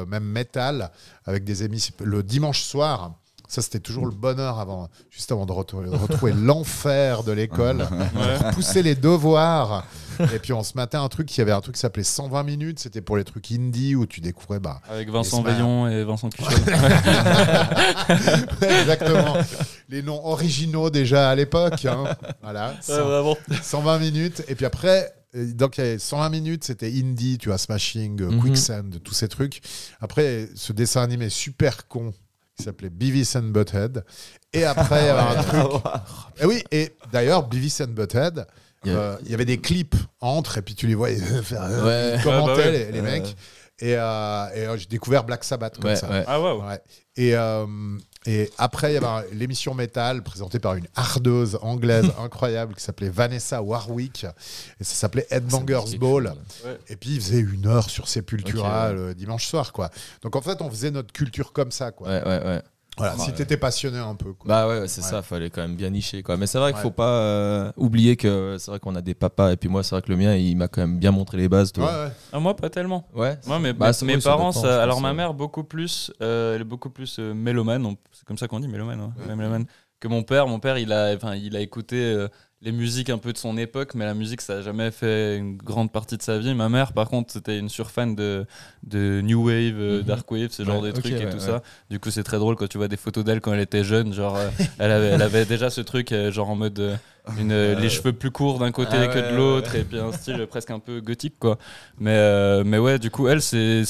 [0.07, 0.91] même métal,
[1.25, 1.93] avec des émissions.
[2.03, 3.13] Le dimanche soir,
[3.47, 5.89] ça, c'était toujours le bonheur avant, juste avant de retrouver,
[6.33, 7.87] l'enfer de l'école,
[8.53, 9.85] pousser les devoirs.
[10.33, 12.41] Et puis, on se matait un truc, il y avait un truc qui s'appelait 120
[12.43, 14.59] minutes, c'était pour les trucs indie où tu découvrais.
[14.59, 15.43] Bah, Avec Vincent.
[15.43, 16.49] Veillon et Vincent Cuchot.
[18.61, 19.37] exactement.
[19.89, 21.85] Les noms originaux déjà à l'époque.
[21.85, 22.05] hein.
[22.41, 22.73] Voilà.
[22.89, 23.37] Ouais, vraiment.
[23.61, 24.43] 120 minutes.
[24.47, 28.21] Et puis après, euh, donc il y avait 120 minutes, c'était Indie, tu vois, Smashing,
[28.21, 28.41] euh, Mhm.
[28.41, 29.61] Quicksand, tous ces trucs.
[30.01, 32.13] Après, ce dessin animé super con
[32.57, 34.03] qui s'appelait Beavis and Butthead.
[34.53, 35.81] Et après, il y avait un truc.
[36.41, 38.45] Et oui, et d'ailleurs, Beavis and Butthead,
[38.83, 41.17] Il y a- euh, il y avait des clips entre, et puis tu les voyais
[41.43, 41.63] faire.
[41.63, 42.17] euh, Ouais.
[42.19, 42.71] ils commentaient, Ouais, bah ouais.
[42.71, 43.35] les, les mecs.
[43.79, 46.09] Et, euh, et, euh, j'ai découvert Black Sabbath comme Ouais, ça.
[46.09, 46.23] ouais.
[46.27, 46.63] Ah, waouh.
[46.67, 46.79] Ouais.
[47.15, 47.65] Et, euh,
[48.27, 53.09] et après, il y avait l'émission métal présentée par une hardeuse anglaise incroyable qui s'appelait
[53.09, 54.25] Vanessa Warwick.
[54.81, 56.33] Et ça s'appelait Headbangers Ball.
[56.89, 59.71] Et puis, il faisait une heure sur Sepultura le dimanche soir.
[59.71, 59.89] quoi.
[60.23, 61.91] Donc, en fait, on faisait notre culture comme ça.
[61.91, 62.09] Quoi.
[62.09, 62.61] Ouais, ouais, ouais.
[62.97, 64.33] Voilà, si t'étais passionné un peu.
[64.33, 64.47] Quoi.
[64.47, 65.07] Bah ouais, c'est Ouais.
[65.07, 66.35] ça, fallait quand même bien nicher quoi.
[66.37, 66.83] Mais c'est vrai qu'il Ouais.
[66.83, 69.95] faut pas euh, oublier que c'est vrai qu'on a des papas et puis moi c'est
[69.95, 71.71] vrai que le mien il m'a quand même bien montré les bases.
[71.71, 71.85] Toi.
[71.85, 72.11] ouais.
[72.33, 73.07] Ah, moi, pas tellement.
[73.15, 73.37] Ouais.
[73.45, 76.65] Moi, mes, Bah, mes- parents, dépend, ça- alors ma mère beaucoup plus, euh, elle est
[76.65, 79.65] beaucoup plus euh, mélomane, on- c'est comme ça qu'on dit mélomane, hein, ouais, mélomane,
[79.99, 80.47] que mon père.
[80.47, 82.27] Mon père, il a, enfin, il a écouté euh,
[82.63, 85.57] les musiques un peu de son époque, mais la musique, ça a jamais fait une
[85.57, 86.55] grande partie de sa vie.
[86.55, 88.45] Ma mère, par contre, c'était une surfan de,
[88.83, 90.01] de new wave, Mhm.
[90.03, 91.39] dark wave, ce genre Ouais, de trucs et tout ouais.
[91.39, 91.61] ça.
[91.91, 94.11] Du coup, c'est très drôle quand tu vois des photos d'elle quand elle était jeune,
[94.11, 94.49] genre, euh,
[94.79, 96.97] elle, avait, elle avait déjà ce truc, euh, genre en mode
[97.37, 100.11] une, euh, les cheveux plus courts d'un côté Ah que de l'autre, et puis un
[100.11, 101.59] style presque un peu gothique, quoi.
[101.99, 103.83] Mais, euh, mais ouais, du coup, elle, c'est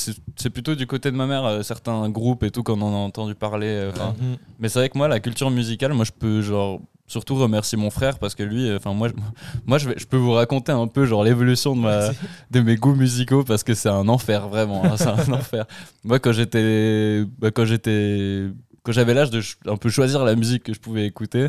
[0.51, 2.97] plutôt du côté de ma mère, euh, certains groupes et tout, quand on en a
[2.97, 3.91] entendu parler.
[3.95, 4.35] Mhm.
[4.59, 7.89] Mais c'est vrai que moi, la culture musicale, moi, je peux, genre, surtout remercier mon
[7.89, 9.13] frère parce que lui, enfin, moi, je,
[9.65, 12.09] moi je, vais, je peux vous raconter un peu, genre, l'évolution de, ma,
[12.51, 14.83] de mes goûts musicaux parce que c'est un enfer, vraiment.
[14.85, 15.65] hein, c'est un enfer.
[16.03, 17.23] Moi, quand j'étais.
[17.39, 18.43] bah, quand j'étais.
[18.83, 21.47] Quand j'avais l'âge de un peu choisir la musique que je pouvais écouter,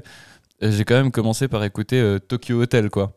[0.63, 3.13] euh, j'ai quand même commencé par écouter euh, Tokyo Hotel, quoi.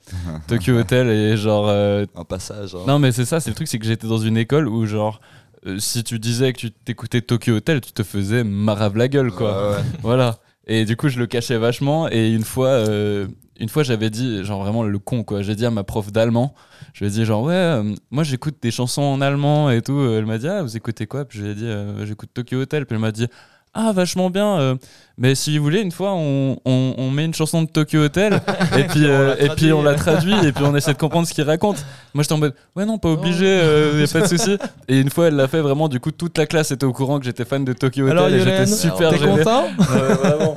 [0.47, 1.67] Tokyo Hotel et genre.
[1.69, 2.75] euh, Un passage.
[2.75, 2.79] hein.
[2.87, 5.21] non, mais c'est ça, c'est le truc, c'est que j'étais dans une école où, genre,
[5.65, 9.31] euh, si tu disais que tu t'écoutais Tokyo Hotel, tu te faisais marave la gueule,
[9.31, 9.71] quoi.
[9.71, 9.83] Ouais, ouais.
[10.03, 10.37] Voilà.
[10.67, 12.09] Et du coup, je le cachais vachement.
[12.09, 13.27] Et une fois, euh,
[13.59, 15.41] une fois, j'avais dit, genre vraiment le con, quoi.
[15.41, 16.53] J'ai dit à ma prof d'allemand,
[16.93, 19.99] je lui ai dit, genre, ouais, euh, moi j'écoute des chansons en allemand et tout.
[19.99, 21.25] Elle m'a dit, ah, vous écoutez quoi?
[21.25, 22.85] Puis je lui ai dit, euh, j'écoute Tokyo Hotel.
[22.85, 23.27] Puis elle m'a dit,
[23.73, 24.59] ah, vachement bien.
[24.59, 24.75] euh,
[25.17, 28.41] mais si vous voulez, une fois, on, on, on met une chanson de Tokyo Hotel
[28.77, 31.33] et puis, euh, et puis on la traduit et puis on essaie de comprendre ce
[31.33, 31.77] qu'il raconte.
[32.13, 33.61] Moi, j'étais en mode, ouais, non, pas obligé,
[33.93, 34.57] il y a pas de souci.
[34.87, 35.87] Et une fois, elle l'a fait vraiment.
[35.89, 38.29] Du coup, toute la classe était au courant que j'étais fan de Tokyo Hotel Alors
[38.29, 39.37] et j'étais super t'es gêné.
[39.37, 40.55] content vraiment.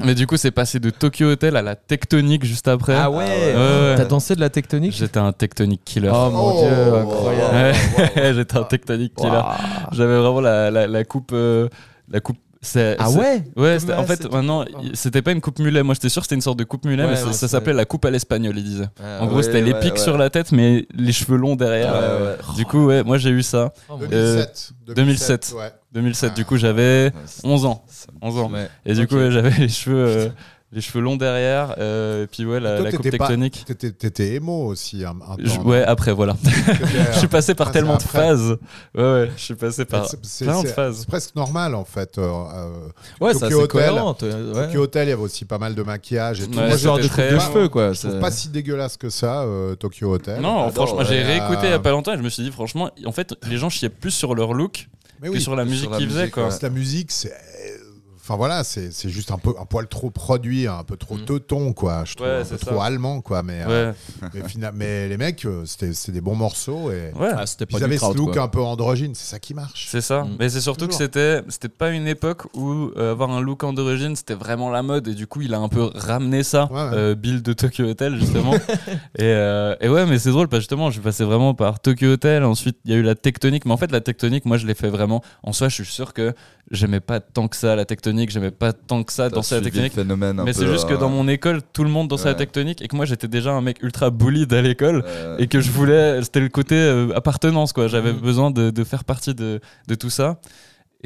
[0.00, 2.94] Mais du coup, c'est passé de Tokyo Hotel à la tectonique juste après.
[2.96, 3.94] Ah ouais, ouais.
[3.96, 4.92] T'as dansé de la tectonique?
[4.92, 6.10] J'étais un tectonique killer.
[6.12, 7.76] Oh mon Oh, dieu, incroyable.
[8.16, 9.40] Ouais, j'étais un tectonique killer.
[9.92, 11.30] J'avais vraiment la, la, la coupe.
[11.32, 11.68] euh,
[12.08, 12.36] la coupe.
[12.62, 15.82] c'est- Ah c'est- ouais Ouais, en fait, maintenant, c'était pas une coupe mulet.
[15.82, 17.38] Moi, j'étais sûr que c'était une sorte de coupe mulet, Ouais, mais ça, ouais, ça
[17.40, 18.88] c'est- s'appelait la coupe à l'espagnol, ils disaient.
[19.02, 19.98] Ah, En gros, ouais, c'était les pics ouais.
[19.98, 21.92] sur la tête, mais les cheveux longs derrière.
[21.92, 22.54] Ouais, Euh, ouais.
[22.56, 23.72] Du coup, ouais, moi j'ai eu ça.
[23.88, 24.70] Oh, mon 2007.
[24.96, 25.54] 2007.
[25.58, 25.72] ouais.
[25.92, 27.84] 2007, du coup, j'avais Ouais, c'est- 11 ans.
[27.86, 28.50] ça- 11 ans.
[28.50, 28.68] Ouais.
[28.86, 30.28] Et du coup, ouais, j'avais les cheveux, euh,
[30.74, 31.74] les cheveux longs derrière.
[31.78, 33.64] euh, et puis, ouais, la, Toi, la coupe pas- tectonique.
[33.98, 35.62] T'étais émo aussi un, un Je- temps.
[35.62, 36.36] ouais, après, voilà.
[37.12, 38.56] Je suis passé par tellement de phases.
[38.94, 40.06] Ouais, ouais, je suis passé par
[40.40, 40.96] plein de phases.
[41.00, 42.18] C'est presque normal en fait.
[42.18, 42.70] euh, euh,
[43.20, 43.68] Ouais, ça Tokyo c'est Hotel.
[43.90, 44.16] cohérent.
[44.20, 44.66] ouais.
[44.66, 46.58] Tokyo Hotel, il y avait aussi pas mal de maquillage et tout.
[46.58, 47.92] Ouais, Moi, genre de coupe de très- cheveux quoi.
[47.92, 50.40] je trouve c'est- pas si dégueulasse que ça, euh, Tokyo Hotel.
[50.40, 52.90] Non, franchement, j'ai réécouté il y a pas longtemps et je me suis dit, franchement,
[53.06, 54.88] en fait, les gens chiaient plus sur leur look
[55.22, 56.48] mais que sur la musique qu'ils faisaient, quoi.
[56.60, 57.32] la musique, c'est.
[58.26, 61.24] Enfin voilà, c'est c'est juste un peu un poil trop produit, un peu trop Mm.
[61.26, 62.04] teuton quoi.
[62.06, 63.42] Je trouve Ouais, un peu c'est trop allemand quoi.
[63.42, 63.92] Mais, euh,
[64.32, 67.28] mais, fina- mais les mecs, euh, c'était des bons morceaux et ouais.
[67.36, 68.42] Ah, ils avaient ce look quoi.
[68.44, 69.14] un peu androgyne.
[69.14, 69.88] C'est ça qui marche.
[69.90, 70.22] C'est ça.
[70.24, 70.36] Mm.
[70.38, 74.16] Mais c'est surtout que c'était c'était pas une époque où euh, avoir un look androgyne
[74.16, 76.70] c'était vraiment la mode et du coup il a un peu ramené ça.
[76.72, 76.90] Ouais, ouais.
[76.94, 78.54] euh, Bill de Tokyo Hotel justement.
[79.18, 81.78] et, euh, et ouais mais c'est drôle parce que justement je suis passé vraiment par
[81.78, 82.42] Tokyo Hotel.
[82.44, 83.66] Ensuite il y a eu la tectonique.
[83.66, 85.22] Mais en fait la tectonique moi je l'ai fait vraiment.
[85.42, 86.32] En soi je suis sûr que
[86.70, 88.13] j'aimais pas tant que ça la tectonique.
[88.30, 89.92] J'aimais pas tant que ça danser la tectonique.
[89.94, 92.36] phénomène Mais c'est juste que dans mon école, tout le monde dansait la Ouais.
[92.38, 95.60] tectonique et que moi j'étais déjà un mec ultra bullied à l'école euh, et que
[95.60, 97.88] je voulais, c'était le côté euh, appartenance quoi.
[97.88, 98.20] J'avais Mhm.
[98.20, 100.38] besoin de, de faire partie de, de tout ça.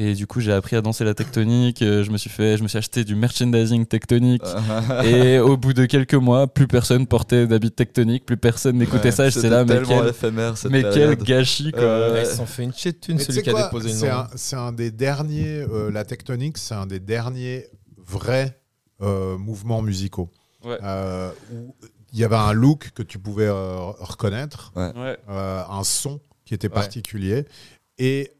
[0.01, 1.82] Et du coup, j'ai appris à danser la tectonique.
[1.82, 4.44] euh, Je me suis fait, je me suis acheté du merchandising tectonique.
[5.05, 9.11] et au bout de quelques mois, plus personne portait d'habits tectoniques, plus personne n'écoutait ouais,
[9.11, 9.28] ça.
[9.28, 11.82] J'étais là, mais quel, éphémère cette mais quel gâchis quoi.
[11.82, 14.70] Euh, Ils sont fait une tu celui qui a déposé le c'est un, c'est un
[14.70, 18.57] des derniers, euh, la tectonique, c'est un des derniers vrais
[19.03, 20.30] euh, mouvements musicaux.
[20.64, 20.78] Ouais.
[20.82, 21.74] Euh, où
[22.12, 24.92] il y avait un look que tu pouvais euh, reconnaître, Ouais.
[25.28, 26.74] euh, un son qui était Ouais.
[26.74, 27.46] particulier.
[27.99, 28.30] Et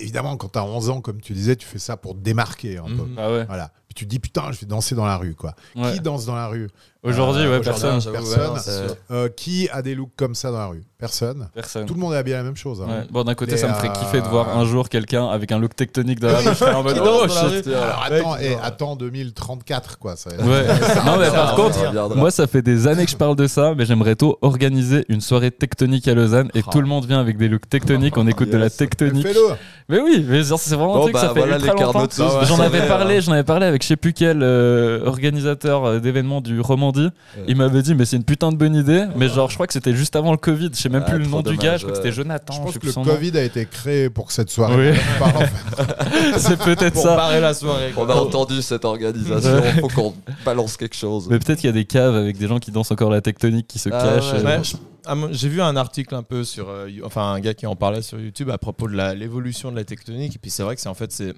[0.00, 2.78] évidemment, quand tu as 11 ans, comme tu disais, tu fais ça pour te démarquer
[2.78, 3.04] un peu.
[3.04, 3.14] Mhm.
[3.18, 3.44] Ah ouais.
[3.46, 3.70] Voilà.
[3.88, 5.34] Puis tu te dis, putain, je vais danser dans la rue.
[5.34, 5.54] quoi.
[5.76, 5.92] Ouais.
[5.94, 6.68] Qui danse dans la rue?
[7.08, 8.96] Aujourd'hui, Euh, ouais, aujourd'hui, personne.
[9.10, 10.82] Euh, Qui a des looks comme ça dans la rue?
[10.98, 11.48] Personne.
[11.54, 11.86] Personne.
[11.86, 12.82] Tout le monde est habillé la même chose.
[12.82, 12.86] hein.
[12.88, 13.06] Ouais.
[13.10, 15.58] Bon, d'un côté, ça me ferait euh, kiffer de voir un jour quelqu'un avec un
[15.60, 16.44] look tectonique dans la rue.
[16.48, 17.66] Je serais en mode, oh danse dans la shit.
[17.66, 17.74] rue.
[17.74, 20.16] Alors Mec, attends, et attends 2034 quoi.
[20.16, 20.66] Ça, Ouais.
[21.06, 23.46] non mais ça par contre, ça moi ça fait des années que je parle de
[23.46, 26.70] ça, mais j'aimerais tôt organiser une soirée tectonique à Lausanne et Ah.
[26.72, 29.26] tout le monde vient avec des looks tectoniques, on écoute de la tectonique.
[29.26, 29.54] Fais-le.
[29.90, 31.80] Mais oui, mais genre, c'est vraiment un Bon, truc, ça bah, fait voilà ultra les
[31.80, 31.92] longtemps.
[31.92, 32.40] Carnotus, Bah.
[32.44, 36.40] J'en avais parlé, j'en avais parlé avec je sais plus quel euh, organisateur euh, d'événements
[36.42, 36.97] du Romandie.
[37.46, 39.72] Il m'avait dit mais c'est une putain de bonne idée, mais genre je crois que
[39.72, 41.82] c'était juste avant le Covid, je sais même Ah, plus le nom du gars, je
[41.84, 42.52] crois que c'était Jonathan.
[42.54, 43.04] Je je pense sais que le nom.
[43.04, 44.92] Covid a été créé pour cette soirée.
[44.92, 44.98] Oui.
[45.18, 46.38] Par- en fait.
[46.38, 47.16] c'est peut-être ça.
[47.16, 47.92] barrer la soirée.
[47.96, 48.14] On quoi.
[48.14, 51.28] a entendu cette organisation, faut qu'on balance quelque chose.
[51.30, 53.66] Mais peut-être qu'il y a des caves avec des gens qui dansent encore la tectonique
[53.66, 54.32] qui se Ah cachent.
[54.32, 54.38] ouais.
[54.40, 54.76] euh, Ouais, je-
[55.06, 58.02] ah, J'ai vu un article un peu sur, euh, enfin un gars qui en parlait
[58.02, 60.36] sur YouTube à propos de l'évolution de la tectonique.
[60.36, 61.34] Et puis c'est vrai que c'est en fait c'est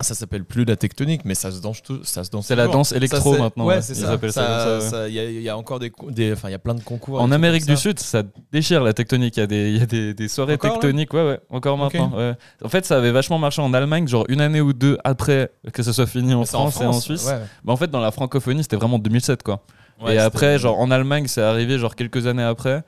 [0.00, 2.46] ça s'appelle plus la tectonique, mais ça se danse tout, ça se danse.
[2.46, 3.66] C'est la danse électro Ça, maintenant.
[3.66, 3.82] Ouais, ouais.
[3.82, 4.16] c'est ça.
[4.16, 5.08] ouais.
[5.08, 6.82] Il y, a- il y a encore des, des, enfin il y a plein de
[6.82, 7.20] concours.
[7.20, 7.76] En Amérique du.
[7.76, 8.22] Sud, ça
[8.52, 9.36] déchire la tectonique.
[9.36, 11.76] Il y a des, il y a des, des soirées Encore, tectoniques, ouais, ouais, encore
[11.78, 12.12] maintenant.
[12.16, 12.34] ouais.
[12.64, 15.82] En fait, ça avait vachement marché en Allemagne, genre une année ou deux après que
[15.82, 17.26] ce soit fini en Mais c'est en France, et en France, Suisse.
[17.26, 17.38] ouais.
[17.64, 19.62] Bah, en fait, dans la francophonie, c'était vraiment 2007, quoi.
[20.02, 22.82] Ouais, et après, genre en Allemagne, c'est arrivé genre quelques années après.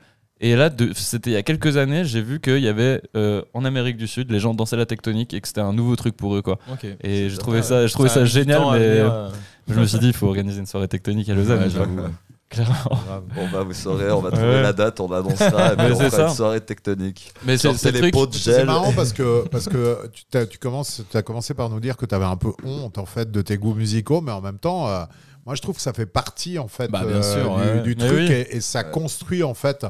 [0.45, 3.63] Et là, c'était il y a quelques années, j'ai vu qu'il y avait euh, en
[3.63, 6.35] Amérique du Sud, les gens dansaient la tectonique et que c'était un nouveau truc pour
[6.35, 6.59] eux, quoi.
[7.01, 9.29] Et j'ai trouvé ça, je trouvais a ça génial, mais euh,
[9.69, 11.63] je me suis dit, il faut organiser une soirée tectonique à Lausanne.
[11.63, 12.03] Ouais.
[12.49, 12.99] Clairement.
[13.35, 14.61] Bon bah vous saurez, on va trouver Ouais.
[14.61, 16.27] la date, on annoncera et puis Mais on c'est fera ça.
[16.27, 17.33] une soirée tectonique.
[17.45, 18.13] Mais c'est les truc.
[18.13, 21.69] pots de C'est marrant parce que, parce que tu, t'as- tu commences, as commencé par
[21.71, 24.31] nous dire que tu avais un peu honte en fait de tes goûts musicaux, mais
[24.33, 25.03] en même temps, euh,
[25.47, 27.81] moi je trouve que ça fait partie en fait Bah, bien euh, sûr, du, ouais.
[27.81, 28.31] du Mais truc oui.
[28.31, 29.87] et, et ça construit en fait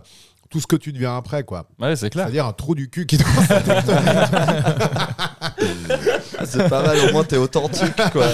[0.53, 1.65] tout ce que tu deviens après quoi.
[1.79, 2.25] Ouais, c'est clair.
[2.25, 3.17] C'est-à-dire un trou du cul qui.
[3.49, 3.59] Ah,
[6.49, 8.25] c'est pas mal, au moins t'es authentique quoi.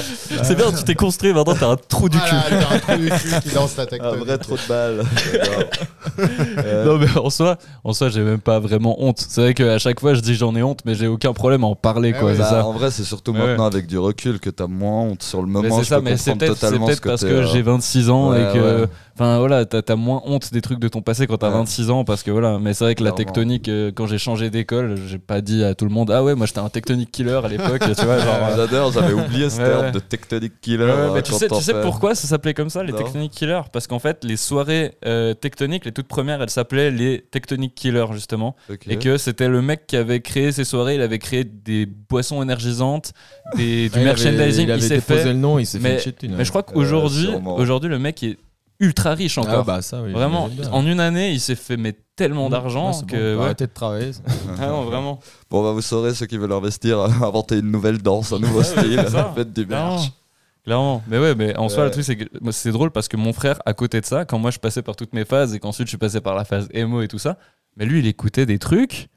[0.43, 2.35] C'est bien, tu t'es construit, maintenant t'as un trou du cul.
[2.49, 4.25] Voilà, t'as un trou du cul qui danse la Un tectonique.
[4.25, 5.03] vrai trou de balle.
[6.57, 9.23] Euh, Non mais en soi, en soi j'ai même pas vraiment honte.
[9.27, 11.67] C'est vrai qu'à chaque fois je dis j'en ai honte, mais j'ai aucun problème à
[11.67, 12.29] en parler Eh quoi.
[12.29, 12.65] ouais, c'est bah, ça.
[12.65, 13.39] en vrai, c'est surtout Ouais.
[13.39, 15.77] maintenant avec du recul que t'as moins honte sur le Mais moment.
[15.77, 17.27] c'est je ça, peux mais c'est comprendre peut-être c'est totalement peut-être ce que parce t'es,
[17.27, 18.87] que euh, j'ai 26 ans ouais, et que, ouais.
[19.15, 21.53] enfin voilà, t'as as moins honte des trucs de ton passé quand t'as Ouais.
[21.57, 22.57] 26 ans parce que voilà.
[22.59, 23.17] Mais c'est vrai que la Clairement.
[23.33, 26.35] tectonique, euh, quand j'ai changé d'école, j'ai pas dit à tout le monde ah ouais
[26.35, 28.49] moi j'étais un tectonique Killer à l'époque, tu vois, genre.
[28.55, 30.83] J'adore, j'avais oublié ce terme de Tectonic Killer.
[30.83, 32.93] Euh, mais tu sais, tu on sais fait- pourquoi ça s'appelait comme ça, les.
[32.93, 33.61] Tectonic Killers?
[33.71, 38.07] Parce qu'en fait, les soirées euh, tectoniques, les toutes premières, elles s'appelaient les Tectonic Killers,
[38.13, 38.55] justement.
[38.87, 42.41] Et que c'était le mec qui avait créé ces soirées, il avait créé des boissons
[42.41, 43.13] énergisantes,
[43.55, 45.25] des, du Ouais, il avait- merchandising, Il avait s'est déposé fait.
[45.25, 47.89] le nom, il s'est fait Mais, une shit thune, mais je crois Euh, qu'aujourd'hui, aujourd'hui,
[47.89, 48.37] le mec est
[48.79, 49.65] ultra riche Ah encore.
[49.65, 50.11] bah ça, oui.
[50.11, 53.33] Vraiment, en une année, il s'est fait mais tellement d'argent bon, que.
[53.33, 53.45] faut ouais.
[53.45, 54.11] Arrêtez de travailler.
[54.59, 55.19] Ah non, vraiment.
[55.49, 59.03] Bon, bah, vous saurez, ceux qui veulent investir, inventer une nouvelle danse, un nouveau style,
[59.35, 59.95] faites du Clairement.
[59.97, 60.11] merch.
[60.65, 61.03] Clairement.
[61.07, 63.59] Mais ouais, mais en soi, le truc, c'est que c'est drôle parce que mon frère,
[63.65, 65.91] à côté de ça, quand moi je passais par toutes mes phases et qu'ensuite je
[65.91, 67.37] suis passé par la phase emo et tout ça,
[67.77, 69.07] mais lui, il écoutait des trucs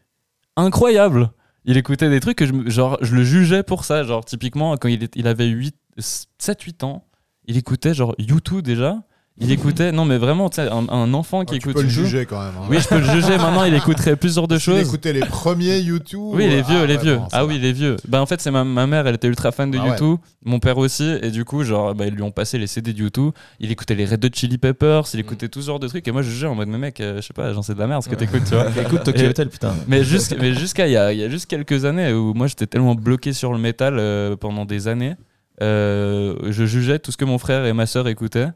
[0.56, 1.30] incroyables.
[1.64, 4.02] Il écoutait des trucs que je, genre, je le jugeais pour ça.
[4.04, 5.52] Genre, typiquement, quand il, il avait
[5.98, 7.04] 7-8 ans,
[7.46, 8.98] il écoutait genre YouTube déjà.
[9.38, 11.82] Il écoutait, non mais vraiment, tu sais, un, un enfant qui Ouais, tu écoute peux
[11.82, 12.04] le YouTube.
[12.04, 12.52] juger quand même.
[12.60, 12.66] hein.
[12.68, 14.80] Oui, je peux le juger maintenant, il écouterait plus ce genre de Il choses.
[14.86, 16.20] écoutait les premiers YouTube.
[16.34, 17.18] Oui, les vieux, ah, les ouais, vieux.
[17.32, 17.46] ah va.
[17.46, 17.96] oui, les vieux.
[18.06, 19.88] Bah en fait, c'est ma, ma mère, elle était ultra fan de Ah ouais.
[19.90, 22.92] YouTube, mon père aussi, et du coup, genre, bah, ils lui ont passé les CD
[22.92, 23.32] de YouTube.
[23.58, 26.12] Il écoutait les Red Hot Chili Peppers, il écoutait tout ce genre de trucs, et
[26.12, 27.86] moi, je jugeais en mode, mais mec, euh, je sais pas, j'en sais de la
[27.86, 28.66] merde ce que t'écoutes, tu vois.
[28.82, 29.74] Écoute Tokyo Hotel, putain.
[29.88, 32.94] Mais jusqu'à il y a, il y a juste quelques années où moi j'étais tellement
[32.94, 35.14] bloqué sur le métal euh, pendant des années,
[35.62, 38.48] euh, je jugeais tout ce que mon frère et ma sœur écoutaient.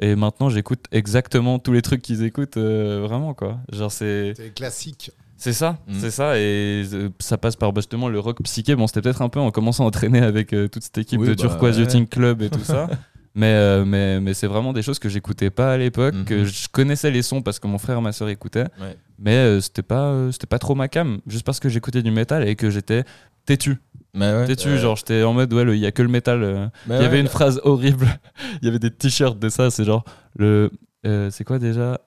[0.00, 3.58] Et maintenant j'écoute exactement tous les trucs qu'ils écoutent euh, vraiment quoi.
[3.72, 5.10] Genre c'est classique.
[5.38, 5.92] c'est ça, Mm.
[6.00, 8.74] c'est ça et euh, ça passe par bah, justement le rock psyché.
[8.76, 11.28] Bon, c'était peut-être un peu en commençant à entraîner avec euh, toute cette équipe Oui,
[11.28, 11.82] de bah, Turquoise ouais.
[11.84, 12.88] Yachting Club et tout ça.
[13.38, 16.24] Mais, euh, mais, mais c'est vraiment des choses que j'écoutais pas à l'époque, Mhm.
[16.24, 18.64] que je connaissais les sons parce que mon frère et ma soeur écoutaient.
[18.80, 18.96] Ouais.
[19.18, 22.10] Mais euh, c'était pas, euh, c'était pas trop ma cam, juste parce que j'écoutais du
[22.10, 23.04] métal et que j'étais
[23.44, 23.76] têtu.
[24.16, 24.46] Mais ouais.
[24.48, 24.78] ouais.
[24.78, 26.42] genre j'étais en mode, ouais, il y a que le métal.
[26.42, 26.66] euh.
[26.88, 28.06] Il y avait une phrase horrible,
[28.62, 30.04] il y avait des t-shirts de ça, c'est genre,
[30.36, 30.70] le,
[31.06, 32.00] euh, c'est quoi déjà?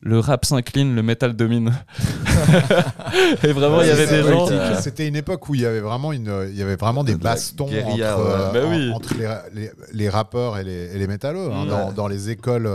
[0.00, 1.72] Le rap s'incline, le métal domine.
[3.42, 4.48] et vraiment, il y avait des gens.
[4.50, 7.14] euh, C'était une époque où il y avait vraiment une, il y avait vraiment des
[7.14, 8.32] De bastons guérilla, entre, ouais.
[8.32, 8.92] euh, Bah oui.
[8.94, 9.28] entre les,
[9.60, 11.68] les- les rappeurs et les, et les métalleux hein, Ouais.
[11.68, 12.68] dans, dans les écoles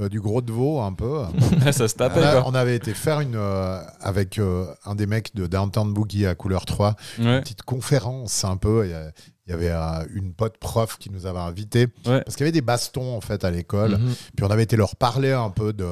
[0.00, 1.22] euh, euh, du Gros de Vaud un peu.
[1.72, 2.44] ça se tapait, Là, quoi.
[2.50, 6.34] on avait été faire une euh, avec euh, un des mecs de Downtown Boogie à
[6.34, 7.24] couleur 3 Ouais.
[7.36, 8.86] une petite conférence un peu.
[8.86, 12.20] Il y, avait euh, une pote prof qui nous avait invités Ouais.
[12.22, 13.92] parce qu'il y avait des bastons en fait à l'école.
[13.98, 14.14] Mhm.
[14.36, 15.86] Puis on avait été leur parler un peu de.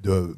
[0.00, 0.36] de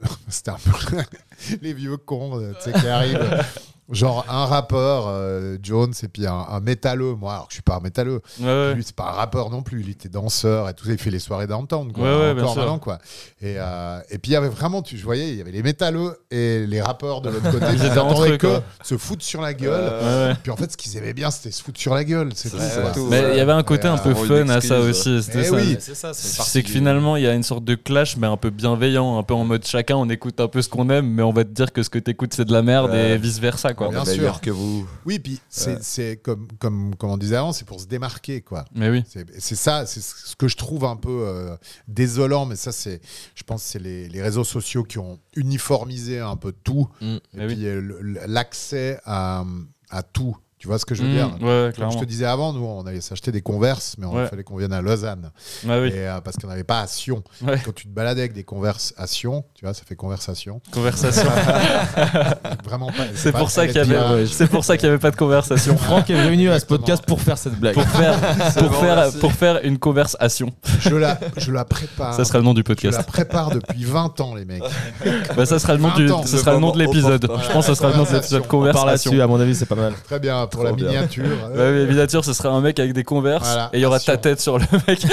[0.28, 0.96] C'était un peu
[1.62, 3.44] les vieux cons euh, qui arrivent.
[3.90, 7.14] Genre un rappeur, euh, Jones, et puis un, un métalleux.
[7.14, 8.20] Moi, alors que je suis pas un métalleux.
[8.38, 8.74] Ouais, ouais.
[8.74, 9.80] Lui, c'est pas un rappeur non plus.
[9.82, 10.92] Il était danseur et tout ça.
[10.92, 12.04] Il fait les soirées downtown, quoi.
[12.04, 12.62] Ouais, Encore sûr.
[12.62, 12.98] maintenant, quoi.
[13.40, 15.62] Et, euh, et puis, il y avait vraiment, tu je voyais, il y avait les
[15.62, 17.64] métalleux et les rappeurs de l'autre côté.
[17.74, 19.92] Ils étaient entre que se foutre sur la gueule.
[20.02, 20.34] Ouais.
[20.42, 22.30] Puis en fait, ce qu'ils aimaient bien, c'était se foutre sur la gueule.
[22.34, 23.06] C'est tout.
[23.08, 25.22] Mais il y avait un côté Et, un peu euh, fun à ça aussi.
[25.22, 25.56] C'était ça.
[25.56, 25.76] oui.
[25.80, 28.50] C'est ça, C'est que finalement, il y a une sorte de clash, mais un peu
[28.50, 31.32] bienveillant, un peu en mode chacun, on écoute un peu ce qu'on aime, mais on
[31.32, 33.88] va te dire que ce que t'écoutes, c'est de la merde et vice versa, quoi.
[33.88, 34.40] Bien sûr.
[34.40, 34.86] que vous.
[35.06, 38.64] Oui, puis c'est comme, comme, comme on disait avant, c'est pour se démarquer, quoi.
[38.74, 39.04] Mais oui.
[39.38, 41.56] C'est ça, c'est ce que je trouve un peu euh,
[41.86, 43.00] désolant, mais ça, c'est,
[43.34, 47.04] je pense, que c'est les, les réseaux sociaux qui ont uniformisé un peu tout, Mm.
[47.14, 47.46] et oui.
[47.54, 47.80] puis euh,
[48.26, 49.44] l'accès à,
[49.90, 50.36] à tout.
[50.58, 52.64] Tu vois ce que je veux Mmh, dire ouais, Comme je te disais avant, nous,
[52.64, 54.26] on allait s'acheter des Converse, mais il Ouais.
[54.26, 55.30] fallait qu'on vienne à Lausanne.
[55.64, 55.88] Ouais, oui.
[55.94, 57.22] Et, euh, parce qu'on n'avait pas à Sion.
[57.42, 57.60] Ouais.
[57.64, 60.60] Quand tu te baladais avec des Converse à Sion, tu vois, ça fait conversation.
[60.72, 61.28] Conversation.
[62.64, 63.04] Vraiment pas.
[63.14, 63.94] c'est pour ça qu'il y est avait,
[64.24, 65.76] bien- c'est pour ça qu'il y avait pas de conversation.
[65.76, 67.74] Franck est venu à ce podcast pour faire cette blague.
[67.74, 68.18] Pour faire,
[68.56, 69.18] pour bon, faire, merci.
[69.18, 70.50] pour faire une conversation.
[70.80, 72.14] Je la, je la prépare.
[72.14, 73.06] Ça sera le nom du Je la podcast.
[73.06, 74.62] prépare depuis 20 ans, les mecs.
[75.36, 77.22] Bah, ça sera le nom 20 du, ce sera le nom de l'épisode.
[77.22, 78.42] Je pense que ce sera le nom de l'épisode.
[78.44, 78.86] On Conversation.
[78.86, 79.92] là-dessus, à mon avis, c'est pas mal.
[80.04, 81.24] Très bien, pour la miniature.
[81.50, 84.00] Ouais, mais miniature, ce sera un mec avec des converses Voilà, et il y aura
[84.00, 85.04] ta tête sur le mec.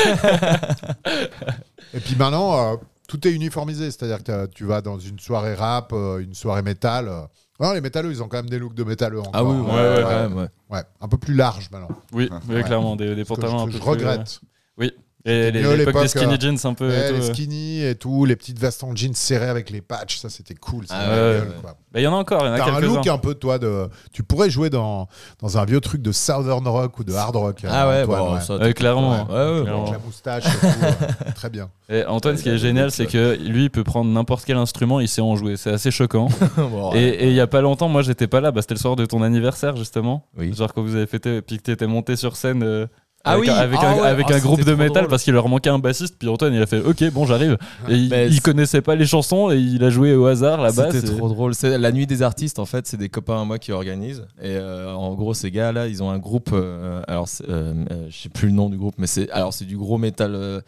[1.93, 2.75] Et puis maintenant, euh,
[3.07, 3.91] tout est uniformisé.
[3.91, 7.07] C'est-à-dire que tu vas dans une soirée rap, euh, une soirée métal.
[7.07, 7.21] euh.
[7.59, 9.31] Non, les métalleux, ils ont quand même des looks de métalleux encore.
[9.33, 10.47] Ah oui, ouais, ouais, quand même, ouais.
[10.69, 11.87] Ouais, un peu plus large maintenant.
[12.11, 12.63] Oui, oui, Ouais.
[12.63, 14.41] clairement, des, pantalons un je, peu je plus, regrette.
[14.81, 14.89] euh,
[15.25, 16.87] Et l'époque des skinny euh, jeans un peu.
[16.87, 17.33] Ouais, et tout, les ouais.
[17.33, 20.85] skinny et tout, les petites vestes en jeans serrées avec les patchs, ça c'était cool.
[20.89, 21.47] Ah ouais, ouais.
[21.63, 23.33] Bah, Il y en a encore, il y en a T'as un look un peu,
[23.33, 23.89] toi, de.
[24.13, 25.07] Tu pourrais jouer dans,
[25.41, 27.61] dans un vieux truc de Southern Rock ou de hard rock.
[27.67, 28.41] Ah ouais, Antoine, bon, ouais.
[28.41, 28.57] ça.
[28.57, 29.25] Ouais, clairement.
[29.27, 29.81] Ouais, ouais, Clairement.
[29.87, 30.65] Avec la moustache et tout.
[30.83, 31.69] euh, très bien.
[31.89, 34.99] Et Antoine, ce qui est génial, c'est que lui, il peut prendre n'importe quel instrument,
[34.99, 35.57] il sait en jouer.
[35.57, 36.27] C'est assez choquant.
[36.57, 38.51] Bon, Et et il y a pas longtemps, moi, j'étais pas là.
[38.51, 40.25] Bah, c'était le soir de ton anniversaire, justement.
[40.37, 40.53] Oui.
[40.53, 42.85] Genre quand vous avez fêté, puis que t'étais monté sur scène euh,
[43.25, 44.93] Ah avec, oui, un- avec ah un, ouais, avec ah, un groupe c'était de métal
[44.93, 45.07] drôle.
[45.09, 46.15] parce qu'il leur manquait un bassiste.
[46.19, 47.57] Puis Antoine, il a fait Ok, bon, j'arrive.
[47.89, 50.91] Et il, il connaissait pas les chansons et il a joué au hasard là-bas.
[50.91, 51.55] C'était c'est- trop drôle.
[51.55, 54.25] C'est la nuit des artistes en fait, c'est des copains à moi qui organisent.
[54.41, 56.51] Et euh, en gros, ces gars-là, ils ont un groupe.
[56.53, 59.65] euh, alors, euh, euh, je sais plus le nom du groupe, mais c'est alors c'est
[59.65, 60.61] du gros métal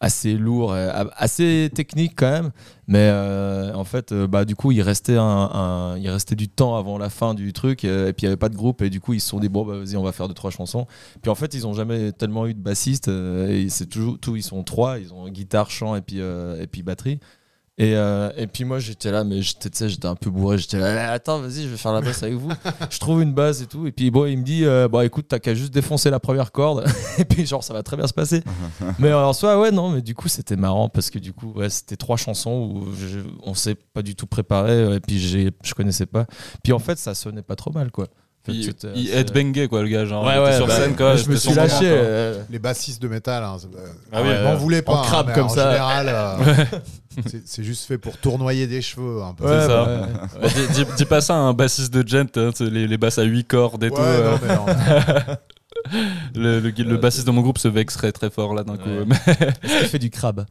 [0.00, 0.74] assez lourd,
[1.16, 2.50] assez technique quand même.
[2.86, 6.98] Mais euh, en fait, euh, bah du coup, il restait un, restait du temps avant
[6.98, 9.00] la fin du truc, euh, et puis il y avait pas de groupe, et du
[9.00, 10.86] coup, ils se sont dit bon, bah vas-y, on va faire deux trois chansons.
[11.22, 13.08] Puis en fait, ils ont jamais tellement eu de bassiste.
[13.08, 14.98] et c'est toujours tout, ils sont trois.
[14.98, 17.20] Ils ont guitare, chant et puis et puis batterie.
[17.76, 20.58] Et, euh, et puis moi j'étais là, mais j'étais j'étais un peu bourré.
[20.58, 22.50] J'étais là, Eh, attends, vas-y, je vais faire la basse avec vous.
[22.90, 23.86] je trouve une basse et tout.
[23.88, 26.52] Et puis bon, il me dit, euh, bon écoute, t'as qu'à juste défoncer la première
[26.52, 26.84] corde.
[27.18, 28.44] et puis genre, ça va très bien se passer.
[29.00, 31.68] mais en soi, ouais, non, mais du coup, c'était marrant parce que du coup, ouais,
[31.68, 34.94] c'était trois chansons où je- on s'est pas du tout préparé.
[34.94, 36.26] Et puis je connaissais pas.
[36.62, 38.06] Puis en fait, ça sonnait pas trop mal, quoi.
[38.48, 40.04] Il, c'était il headbangait, quoi, le gars.
[40.04, 41.16] Genre, Ouais, il était ouais, sur bah, scène, quoi.
[41.16, 41.84] je me suis lâché.
[41.84, 44.92] euh, Les bassistes de métal, hein, c'est- euh, Ah oui, m'en euh, voulez pas.
[44.92, 45.70] en crabe mais comme en ça.
[45.70, 46.64] général, euh,
[47.46, 49.44] c'est- juste fait pour tournoyer des cheveux un peu.
[49.44, 49.82] Ouais, C'est ça.
[49.84, 50.06] ouais, ouais.
[50.42, 53.18] Bah, dis, dis- dis pas ça à un bassiste de gent, hein, les, les basses
[53.18, 54.02] à 8 cordes et Ouais, tout.
[54.02, 55.36] euh, non, mais non.
[56.34, 58.90] le, le, le bassiste de mon groupe se vexerait très fort là d'un coup.
[59.62, 60.44] Est-ce qu'il fait du crabe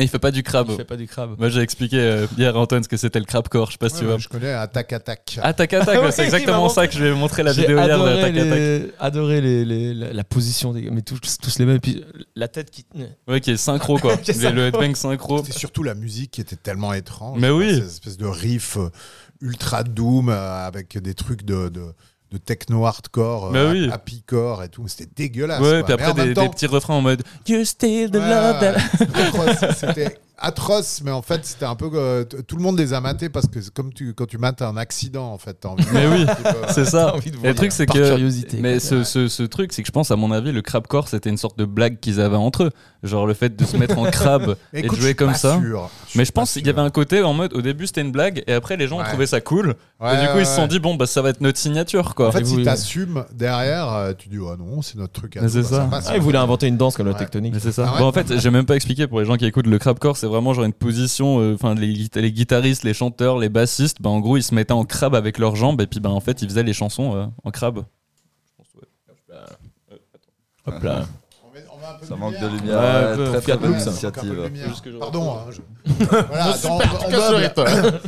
[0.00, 0.68] il fait pas du crabe.
[0.70, 1.34] Il fait pas du crabe.
[1.38, 3.88] Moi j'ai expliqué euh, hier à Antoine ce que c'était le crabcore, je sais pas
[3.88, 4.18] si Ouais, tu vois.
[4.18, 5.38] Je connais Attack Attack.
[5.42, 8.92] Attack Attack, ouais, c'est exactement ça que je lui ai montré la vidéo hier de
[8.98, 11.76] adoré, les, les- la, la position des gars, mais tous, tous les mêmes.
[11.76, 12.04] Et puis
[12.36, 12.84] la tête qui.
[13.28, 14.16] Ouais, qui est synchro quoi.
[14.22, 15.38] Qui est Les- le headbang synchro.
[15.44, 17.38] C'était surtout la musique qui était tellement étrange.
[17.40, 17.74] Mais oui.
[17.74, 18.88] Cette espèce de riff euh,
[19.40, 21.82] ultra doom euh, avec des trucs de, de,
[22.32, 23.90] de techno hardcore, Mais euh, oui.
[23.92, 24.88] happy core et tout.
[24.88, 25.60] C'était dégueulasse.
[25.60, 25.96] Ouais, quoi.
[25.96, 29.74] puis après des, temps- des petits refrains en mode You still the Ouais, love that.
[29.74, 31.00] c'était atroce.
[31.04, 31.88] Mais en fait, c'était un peu.
[31.94, 34.38] euh, t- tout le monde les a matés parce que c'est comme tu, quand tu
[34.38, 35.54] mates un accident, en fait.
[35.60, 36.26] t'as envie Mais oui,
[36.68, 37.14] C'est ça.
[37.14, 38.58] envie de Et voir le truc c'est par que curiosité.
[38.60, 38.80] mais quoi.
[38.80, 41.36] ce, ce, ce truc c'est que je pense à mon avis le crabcore c'était une
[41.36, 42.70] sorte de blague qu'ils avaient entre eux.
[43.02, 45.58] Genre le fait de se mettre en crabe et de jouer comme ça.
[45.60, 45.90] sûr.
[46.14, 48.42] Mais je pense qu'il y avait un côté en mode au début c'était une blague
[48.46, 49.08] et après les gens ont Ouais.
[49.08, 49.74] trouvé ça cool.
[50.00, 51.58] Ouais, et du coup ouais, ils se sont dit bon bah ça va être notre
[51.58, 52.28] signature quoi.
[52.28, 55.36] En fait, Et si vous- t'assumes derrière, euh, tu dis, oh non, c'est notre truc
[55.36, 55.88] à Mais nous, c'est bah, ça.
[55.90, 56.06] passe.
[56.10, 57.18] Ah, il voulait inventer une danse comme la Ouais.
[57.18, 57.54] tectonique.
[57.54, 57.86] Mais c'est ça.
[57.88, 59.78] Ah ouais Bon, en fait, j'ai même pas expliqué pour les gens qui écoutent le
[59.78, 61.40] crabcore, c'est vraiment genre une position.
[61.40, 64.54] euh, Enfin, les, guita- les guitaristes, les chanteurs, les bassistes, bah, en gros, ils se
[64.54, 67.14] mettaient en crabe avec leurs jambes et puis bah, en fait, ils faisaient les chansons
[67.16, 67.84] euh, en crabe.
[70.66, 71.04] Hop là.
[71.44, 72.78] On met- on met un peu Ça de manque de lumière.
[72.78, 74.50] Ouais, Ouais, très très bonne de initiative.
[75.00, 75.32] Pardon.
[75.32, 75.60] hein, je-
[76.28, 77.52] Voilà, attends, on, meuble,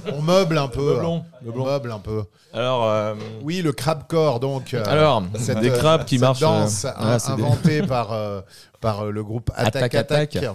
[0.14, 0.94] on meuble un peu.
[0.94, 2.22] Meublons, On meuble un peu.
[2.52, 4.72] Alors, euh, Oui, le crabcore, donc.
[4.74, 6.40] euh, alors cette, des crabes qui cette marchent.
[6.40, 8.40] danse euh, ouais, des- inventée par, euh,
[8.80, 10.54] par euh, le groupe Attack Attack Attack.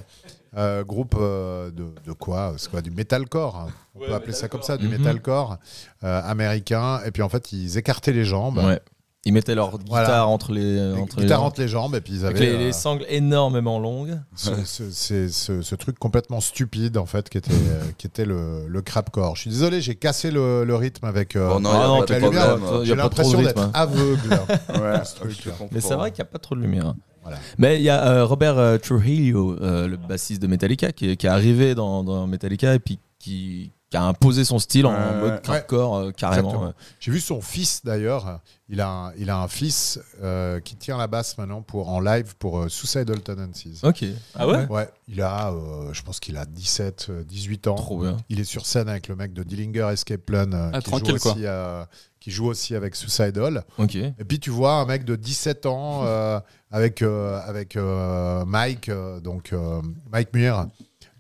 [0.58, 3.56] Euh, groupe euh, de, de quoi C'est quoi Du metalcore.
[3.56, 3.68] hein.
[3.96, 4.98] On peut appeler ça comme ça, du Mhm.
[4.98, 5.58] metalcore
[6.04, 7.02] euh, américain.
[7.06, 8.58] Et puis en fait, ils écartaient les jambes.
[8.58, 8.80] Ouais.
[9.26, 10.28] Ils mettaient leur guitare Voilà.
[10.28, 11.48] entre les, Les entre les guitares jambes.
[11.48, 11.94] entre les jambes.
[11.96, 14.18] Et puis ils Avec avaient les, les euh, sangles énormément longues.
[14.34, 18.24] ce, ce- c'est ce- ce truc complètement stupide, en fait, qui était, euh, qui était
[18.26, 19.36] le, le crabcore.
[19.36, 21.36] Je suis désolé, j'ai cassé le, le rythme avec.
[21.36, 22.80] euh, Bon, non, y a non, pas de la lumière, problème.
[22.80, 23.72] il y J'ai a pas trop de l'impression rythme, d'être hein.
[23.74, 24.30] aveugle.
[24.82, 25.52] Ouais, ce truc-là.
[25.74, 26.94] Mais c'est vrai qu'il n'y a pas trop de lumière.
[27.22, 27.38] Voilà.
[27.58, 31.16] Mais il y a euh, Robert euh, Trujillo, euh, le bassiste de Metallica, qui est,
[31.16, 34.92] qui est arrivé dans, dans Metallica et puis qui, qui a imposé son style en
[34.92, 35.64] mode ouais.
[35.74, 36.74] euh, carrément.
[37.00, 38.40] J'ai vu son fils d'ailleurs.
[38.70, 42.00] Il a un, il a un fils euh, qui tient la basse maintenant pour, en
[42.00, 43.80] live pour euh, Suicidal Tendencies.
[43.82, 44.06] Ok.
[44.36, 47.76] Ah ouais Ouais, il a, euh, je pense qu'il a 17, euh, 18 ans.
[47.76, 48.18] Trop bien.
[48.30, 51.18] Il est sur scène avec le mec de Dillinger Escape Plan euh, Ah, qui, tranquille,
[51.18, 51.84] joue aussi, euh,
[52.20, 53.66] qui joue aussi avec Suicidal.
[53.80, 53.96] Ok.
[53.96, 56.40] Et puis tu vois un mec de 17 ans euh,
[56.72, 60.68] avec, euh, avec euh, Mike, euh, donc euh, Mike Muir,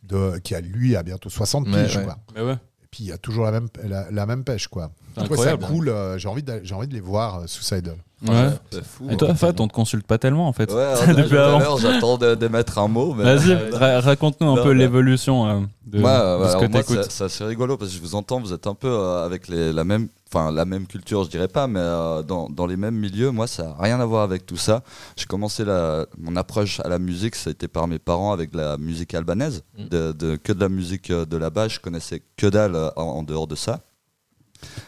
[0.03, 1.97] de, qui a lui a bientôt 60 Ouais, piges.
[1.97, 2.03] ouais.
[2.03, 2.17] Quoi.
[2.35, 2.53] Mais ouais.
[2.53, 4.67] Et puis il y a toujours la même, la, la même pêche.
[4.67, 4.89] quoi.
[5.17, 5.89] Je trouve ça cool.
[5.89, 7.97] euh, j'ai envie, de- j'ai envie de les voir, euh, Suicidal.
[8.27, 8.49] Ouais.
[8.71, 9.07] C'est fou.
[9.09, 10.69] Et toi, Fat, on te consulte pas tellement en fait.
[10.73, 11.77] Ouais, Depuis avant.
[11.77, 13.13] j'attends de- d'émettre un mot.
[13.13, 13.23] Mais...
[13.23, 17.07] Vas-y, ra- raconte-nous un Non, peu mais- l'évolution euh, de, de ce que moi, t'écoutes.
[17.09, 19.71] c'est c'est rigolo parce que je vous entends, vous êtes un peu euh, avec les,
[19.71, 22.95] la même, enfin la même culture, je dirais pas, mais euh, dans, dans les mêmes
[22.95, 23.31] milieux.
[23.31, 24.83] Moi, ça n'a rien à voir avec tout ça.
[25.17, 28.53] J'ai commencé la, mon approche à la musique, ça a été par mes parents avec
[28.53, 29.85] la musique albanaise, Mm.
[29.87, 31.67] de, de- que de la musique euh, de là-bas.
[31.67, 33.81] Je connaissais que dalle euh, en, en dehors de ça.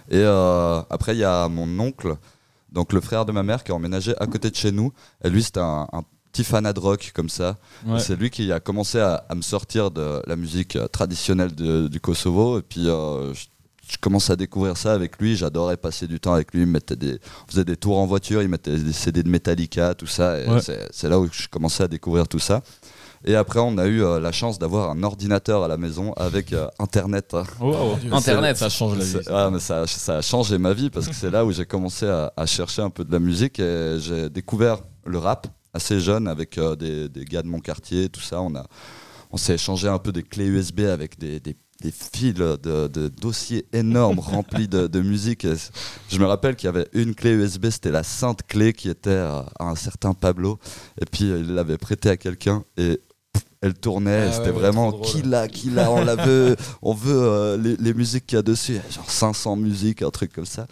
[0.09, 2.15] Et euh, après, il y a mon oncle,
[2.71, 4.91] donc le frère de ma mère, qui a emménagé à côté de chez nous.
[5.23, 7.57] Et lui, c'était un, un petit fanat de rock comme ça.
[7.85, 7.99] Ouais.
[7.99, 11.99] C'est lui qui a commencé à, à me sortir de la musique traditionnelle de- du
[12.01, 12.59] Kosovo.
[12.59, 13.45] Et puis, euh, je,
[13.91, 15.35] je commence à découvrir ça avec lui.
[15.35, 16.61] J'adorais passer du temps avec lui.
[16.61, 18.41] Il me mettait des, on faisait des tours en voiture.
[18.41, 20.37] Il mettait des CD de Metallica, tout ça.
[20.47, 20.59] Ouais.
[20.91, 22.61] c'est, là où je commençais à découvrir tout ça.
[23.25, 26.53] Et après, on a eu euh, la chance d'avoir un ordinateur à la maison avec
[26.53, 27.35] euh, Internet.
[27.59, 27.97] Oh, wow.
[28.13, 28.55] Internet.
[28.57, 29.11] ça change la vie.
[29.23, 31.65] C'est- ouais, mais ça, ça a changé ma vie parce que c'est là où j'ai
[31.65, 35.99] commencé à, à chercher un peu de la musique et j'ai découvert le rap assez
[35.99, 38.41] jeune avec euh, des, des gars de mon quartier, tout ça.
[38.41, 38.65] On, a,
[39.31, 42.55] on s'est échangé un peu des clés USB avec des, des- des fils de,
[42.87, 45.45] de dossiers énormes remplis de, de musique.
[45.45, 45.55] Et
[46.09, 49.09] je me rappelle qu'il y avait une clé USB, c'était la sainte clé qui était
[49.09, 50.59] euh, à un certain Pablo.
[51.01, 52.99] Et puis euh, il l'avait prêté à quelqu'un et
[53.61, 54.27] elle tournait.
[54.27, 55.05] Ah c'était ouais, vraiment drôle.
[55.05, 58.39] qui l'a, qui l'a, on la veut, on veut euh, les, les musiques qu'il y
[58.39, 58.79] a dessus.
[58.89, 60.67] Genre 500 musiques, un truc comme ça.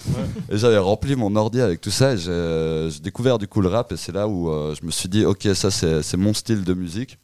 [0.49, 3.91] Et j'avais rempli mon ordi avec tout ça et j'ai découvert du coup le rap
[3.91, 6.73] et c'est là où euh, je me suis dit ok ça c'est mon style de
[6.73, 7.17] musique.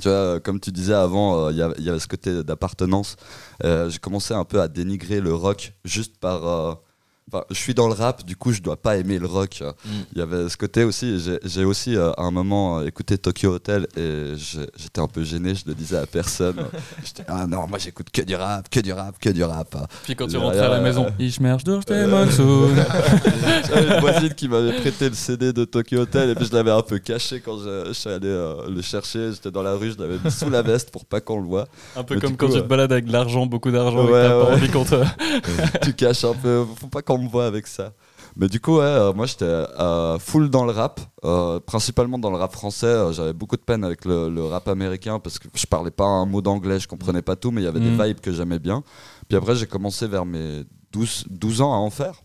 [0.00, 3.16] Tu vois, euh, comme tu disais avant, euh, il y avait ce côté d'appartenance.
[3.64, 6.80] Euh, j'ai commencé un peu à dénigrer le rock juste par...
[7.22, 9.62] euh, Enfin, je suis dans le rap, du coup je dois pas aimer le rock.
[10.12, 11.18] Il y avait ce côté aussi.
[11.44, 15.54] J'ai aussi euh, à un moment euh, écouté Tokyo Hotel et j'étais un peu gêné.
[15.54, 16.56] Je le disais à personne.
[17.04, 19.74] J'étais ah non moi j'écoute que du rap, que du rap, que du rap.
[20.04, 22.10] Puis quand tu Euh, rentrais à la euh, maison, ich merch durch den.
[23.68, 26.70] J'avais une voisine qui m'avait prêté le CD de Tokyo Hotel et puis je l'avais
[26.70, 29.32] un peu caché quand je, je suis allé euh, le chercher.
[29.32, 31.66] J'étais dans la rue, je l'avais mis sous la veste pour pas qu'on le voit.
[31.96, 34.06] Un peu Mais comme quand coup, tu euh, te balades avec de l'argent, beaucoup d'argent,
[34.06, 34.46] et Ouais, que t'as ouais.
[34.46, 34.94] pas envie qu'on te.
[35.82, 37.92] tu caches un peu, faut pas qu'on me voit avec ça.
[38.36, 42.30] Mais du coup, ouais, euh, moi j'étais euh, full dans le rap, euh, principalement dans
[42.30, 43.12] le rap français.
[43.12, 46.24] J'avais beaucoup de peine avec le, le rap américain parce que je parlais pas un
[46.26, 48.82] mot d'anglais, je comprenais pas tout, mais il y avait des vibes que j'aimais bien.
[49.28, 52.22] Puis après, j'ai commencé vers mes 12, 12 ans à en faire.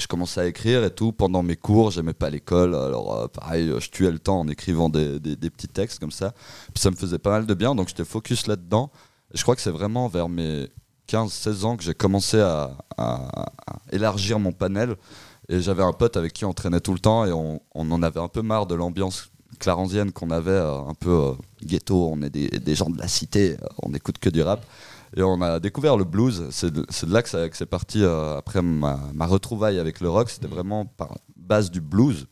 [0.00, 1.90] Je commençais à écrire et tout pendant mes cours.
[1.90, 5.50] J'aimais pas l'école, alors euh, pareil, je tuais le temps en écrivant des, des- des
[5.50, 6.32] petits textes comme ça.
[6.72, 8.90] Puis ça me faisait pas mal de bien, donc j'étais focus là-dedans.
[9.34, 10.68] Et je crois que c'est vraiment vers mes
[11.08, 14.96] 15-16 ans que j'ai commencé à, à- à élargir mon panel.
[15.48, 18.02] Et j'avais un pote avec qui on traînait tout le temps et on, on en
[18.02, 21.32] avait un peu marre de l'ambiance clarensienne qu'on avait, euh, un peu euh,
[21.64, 22.10] ghetto.
[22.12, 24.64] On est des, des gens de la cité, euh, on écoute que du rap.
[25.16, 26.44] Et on a découvert le blues.
[26.50, 30.28] C'est de, là que, c'est parti euh, après ma, ma retrouvaille avec le rock.
[30.28, 32.26] C'était vraiment par base du blues.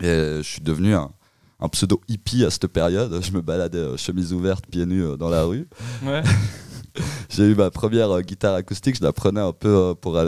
[0.00, 1.12] Et je suis devenu un,
[1.60, 3.22] un pseudo hippie à cette période.
[3.22, 5.68] Je me baladais chemise ouverte, pieds nus dans la rue.
[6.04, 6.22] Ouais.
[7.30, 10.26] J'ai eu ma première euh, guitare acoustique, je la prenais un peu euh, pour à-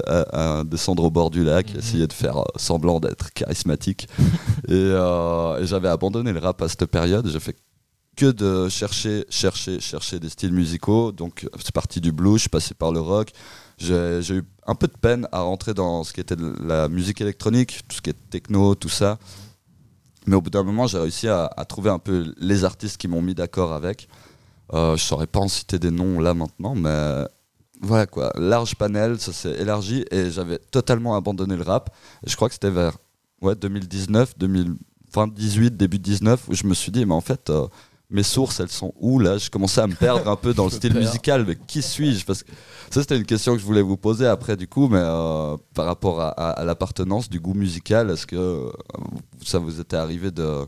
[0.60, 4.08] à descendre au bord du lac, essayer de faire euh, semblant d'être charismatique.
[4.68, 7.28] et euh, et j'avais abandonné le rap à cette période.
[7.28, 7.56] J'ai fait
[8.16, 11.12] que de chercher, chercher, chercher des styles musicaux.
[11.12, 13.30] Donc c'est parti du blues, je suis passé par le rock.
[13.76, 16.88] J'ai j'ai eu un peu de peine à rentrer dans ce qui était de la
[16.88, 19.18] musique électronique, tout ce qui est techno, tout ça.
[20.26, 23.08] Mais au bout d'un moment, j'ai réussi à, à trouver un peu les artistes qui
[23.08, 24.08] m'ont mis d'accord avec.
[24.72, 27.24] Euh, je saurais pas en citer des noms là maintenant, mais
[27.82, 28.32] voilà quoi.
[28.36, 31.94] Large panel, ça s'est élargi et j'avais totalement abandonné le rap.
[32.26, 32.96] Je crois que c'était vers
[33.42, 37.66] ouais, 2019, 2018, début 19, où je me suis dit, mais en fait, euh,
[38.10, 39.38] mes sources, elles sont où là?
[39.38, 42.24] Je commençais à me perdre un peu dans le style musical, mais qui suis-je?
[42.24, 42.50] Parce que
[42.90, 45.86] ça, c'était une question que je voulais vous poser après, du coup, mais euh, par
[45.86, 48.70] rapport à, à- à l'appartenance du goût musical, est-ce que euh,
[49.44, 50.64] ça vous était arrivé de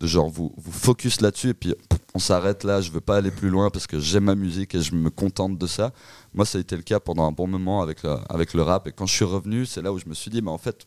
[0.00, 1.74] genre vous, vous focus là-dessus et puis
[2.14, 4.80] on s'arrête là, je veux pas aller plus loin parce que j'aime ma musique et
[4.80, 5.92] je me contente de ça.
[6.34, 8.86] Moi, ça a été le cas pendant un bon moment avec le, avec le rap
[8.88, 10.86] et quand je suis revenu, c'est là où je me suis dit, mais en fait,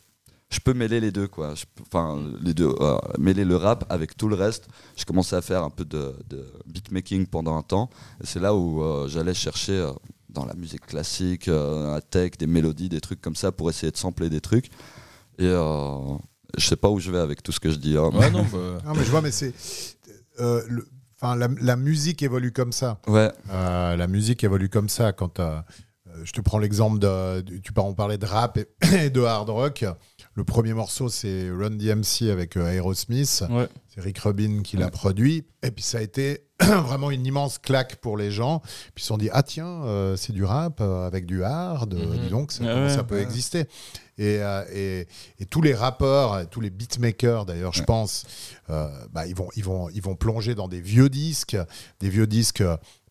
[0.49, 1.53] je peux mêler les deux, quoi.
[1.53, 4.67] Je Enfin, les deux, euh, mêler le rap avec tout le reste.
[4.95, 7.89] J'ai commencé à faire un peu de, de beatmaking pendant un temps
[8.23, 9.91] et c'est là où euh, j'allais chercher euh,
[10.29, 13.97] dans la musique classique, la tech, des mélodies, des trucs comme ça pour essayer de
[13.97, 14.69] sampler des trucs.
[15.39, 15.51] Et
[16.57, 17.97] je sais pas où je vais avec tout ce que je dis.
[17.97, 19.53] hein, mais- Ouais, non, bah, Non, mais je vois, mais c'est.
[20.39, 20.87] euh, le-
[21.21, 23.01] Enfin, la, la musique évolue comme ça.
[23.05, 25.11] Ouais, Euh, la musique évolue comme ça.
[25.11, 25.59] Quand euh,
[26.23, 28.67] je te prends l'exemple de, tu on parlait de rap et,
[29.05, 29.83] et de hard rock.
[30.35, 33.43] Le premier morceau, c'est Run DMC avec euh, Aerosmith.
[33.49, 33.67] Ouais.
[33.87, 35.43] C'est Rick Rubin qui l'a produit.
[35.63, 38.59] Et puis ça a été vraiment une immense claque pour les gens.
[38.93, 41.93] Puis ils se sont dit ah tiens, euh, c'est du rap euh, avec du hard.
[41.93, 42.19] euh, Mhm.
[42.19, 42.89] dis donc, ça, comment ouais.
[42.95, 43.65] ça peut exister.
[44.17, 44.39] Et,
[44.73, 45.07] et,
[45.39, 48.25] et tous les rappeurs, tous les beatmakers d'ailleurs, je pense,
[48.67, 51.55] bah, ils, vont, ils, vont, ils vont plonger dans des vieux disques.
[52.01, 52.61] Des vieux disques.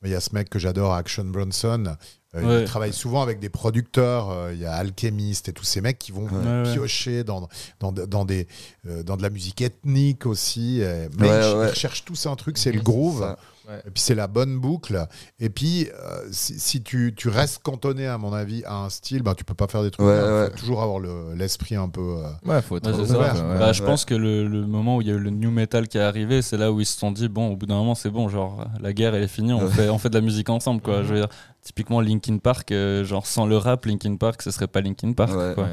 [0.04, 1.96] Il y a ce mec que j'adore, Action Bronson.
[2.34, 2.60] Euh, Ouais.
[2.62, 4.30] Il travaille souvent avec des producteurs.
[4.30, 6.72] euh, Il y a Alchemist et tous ces mecs qui vont Ouais, ouais.
[6.74, 7.48] piocher dans,
[7.80, 8.46] dans, dans, des,
[8.86, 10.80] euh, dans de la musique ethnique aussi.
[10.82, 11.66] euh, mais Ouais, ils, ouais.
[11.66, 13.34] ils recherchent tous un truc, c'est le groove.
[13.68, 13.78] Ouais.
[13.86, 15.06] Et puis c'est la bonne boucle.
[15.38, 19.22] Et puis, euh, si, si tu, tu restes cantonné, à mon avis, à un style,
[19.22, 20.06] ben, tu peux pas faire des trucs.
[20.06, 22.00] Ouais, Il faut toujours avoir le- l'esprit un peu.
[22.00, 23.06] euh, ouais, faut être ouvert,
[23.36, 23.40] ça.
[23.42, 23.58] quoi, ouais.
[23.58, 25.86] Bah, je pense que le, le moment où il y a eu le new metal
[25.86, 27.94] qui est arrivé, c'est là où ils se sont dit bon, au bout d'un moment,
[27.94, 29.68] c'est bon, genre la guerre elle est finie, on Ouais.
[29.70, 31.02] fait on fait de la musique ensemble quoi.
[31.02, 31.28] Je veux dire,
[31.62, 35.32] typiquement Linkin Park, euh, genre sans le rap, Linkin Park, ce serait pas Linkin Park
[35.36, 35.52] Ouais.
[35.54, 35.66] quoi.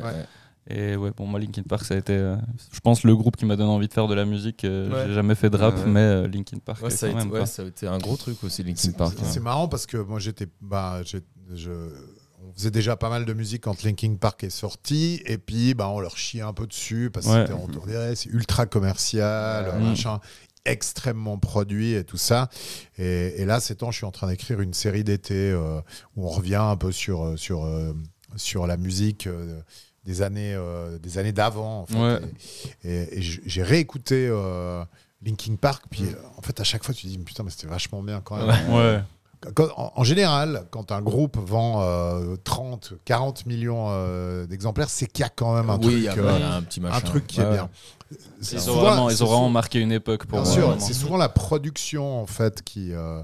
[0.67, 2.35] Et ouais, pour moi Linkin Park ça a été, euh,
[2.71, 4.63] je pense le groupe qui m'a donné envie de faire de la musique.
[4.65, 5.03] euh, Ouais.
[5.07, 5.85] J'ai jamais fait de rap, Ouais.
[5.85, 7.29] mais euh, Linkin Park Ouais, euh, ça, a été, même.
[7.31, 7.45] ouais, quoi.
[7.45, 9.15] ça a été un gros truc aussi, Linkin C'est Park.
[9.23, 10.47] c'est- marrant parce que moi j'étais.
[10.61, 11.01] Bah,
[11.53, 11.69] je,
[12.47, 15.89] on faisait déjà pas mal de musique quand Linkin Park est sorti, et puis bah,
[15.89, 19.79] on leur chiait un peu dessus parce que on dirait, c'est ultra commercial, Ouais.
[19.83, 20.19] machin,
[20.65, 22.49] extrêmement produit et tout ça.
[22.97, 25.79] Et, et là, ces temps, je suis en train d'écrire une série d'été euh,
[26.15, 27.67] où on revient un peu sur, sur,
[28.35, 29.29] sur la musique.
[30.05, 31.97] Des années euh, des années d'avant en fait.
[31.97, 32.19] Ouais.
[32.83, 34.83] et, et- et j- j'ai réécouté euh,
[35.25, 37.67] Linkin Park puis euh, en fait à chaque fois tu te dis putain mais c'était
[37.67, 39.01] vachement bien quand même Ouais.
[39.55, 45.05] quand- en, en général, quand un groupe vend euh, 30, 40 millions euh, d'exemplaires, c'est
[45.07, 46.97] qu'il y a quand même un oui, truc, euh, un petit machin.
[46.97, 47.69] un truc qui est bien.
[48.41, 50.53] Ils ont souvent- vraiment, c'est ils ont vraiment souvent- marqué une époque pour Bien moi.
[50.53, 53.21] sûr, c'est souvent la production en fait qui euh,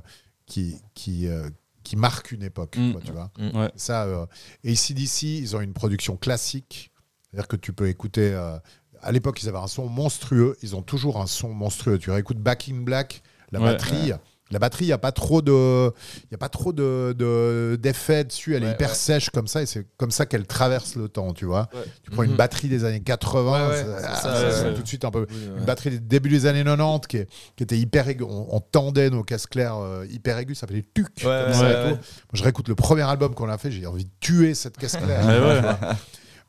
[0.48, 1.50] qui qui, euh,
[1.92, 2.92] qui marque une époque, Mm.
[2.94, 3.32] quoi, tu vois.
[3.38, 3.70] Ouais.
[3.76, 4.26] Ça, euh,
[4.64, 6.90] et ici d'ici, ils ont une production classique,
[7.30, 8.32] c'est-à-dire que tu peux écouter.
[8.34, 8.58] euh,
[9.02, 10.56] à l'époque, ils avaient un son monstrueux.
[10.62, 11.98] Ils ont toujours un son monstrueux.
[11.98, 13.66] Tu réécoutes Back in Black, la Ouais.
[13.66, 14.14] batterie.
[14.52, 15.92] La batterie, il n'y a pas trop de,
[16.26, 18.56] il y a pas trop de de- d'effets dessus.
[18.56, 18.96] Elle est hyper ouais.
[18.96, 21.70] sèche comme ça, et c'est comme ça qu'elle traverse le temps, tu vois.
[21.74, 21.82] Ouais.
[22.04, 22.38] Tu prends une Mhm.
[22.38, 24.74] batterie des années 80, Ouais, ouais, ça- c'est ça, ça ouais, sonne ouais.
[24.76, 25.60] tout de suite un peu Oui, ouais.
[25.60, 28.24] une batterie des débuts des années 90 qui, est- qui était hyper aiguë.
[28.24, 31.08] On, on tendait nos caisses claires euh, hyper aigus, ça fait des tucs.
[31.18, 31.88] Ouais, comme ouais, ça et ouais, tout.
[31.90, 31.94] ouais.
[31.94, 32.00] Moi,
[32.34, 35.26] je réécoute le premier album qu'on a fait, j'ai envie de tuer cette caisse claire.
[35.26, 35.96] Ouais, ouais.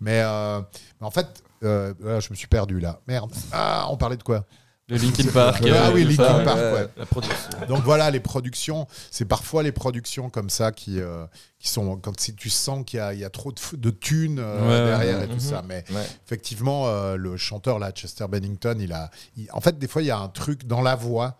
[0.01, 0.61] mais, euh,
[1.01, 1.27] mais en fait,
[1.65, 2.99] euh, je me suis perdu là.
[3.07, 3.31] Merde.
[3.53, 4.45] Ah, on parlait de quoi?
[4.93, 5.63] Le Linkin Park.
[5.67, 6.45] Ah euh, oui, tout Linkin ça.
[6.45, 6.89] Park, ouais, ouais.
[6.97, 7.49] La production.
[7.69, 11.25] Donc voilà, les productions, c'est parfois les productions comme ça qui, euh,
[11.59, 14.39] qui sont quand si tu sens qu'il y a, il y a trop de, thunes
[14.39, 15.25] euh, Ouais, derrière ouais.
[15.25, 15.41] et tout Mhm.
[15.41, 15.63] ça.
[15.67, 16.07] Mais Ouais.
[16.27, 20.07] effectivement, euh, le chanteur là, Chester Bennington, il a, il- en fait, des fois, il
[20.07, 21.37] y a un truc dans la voix.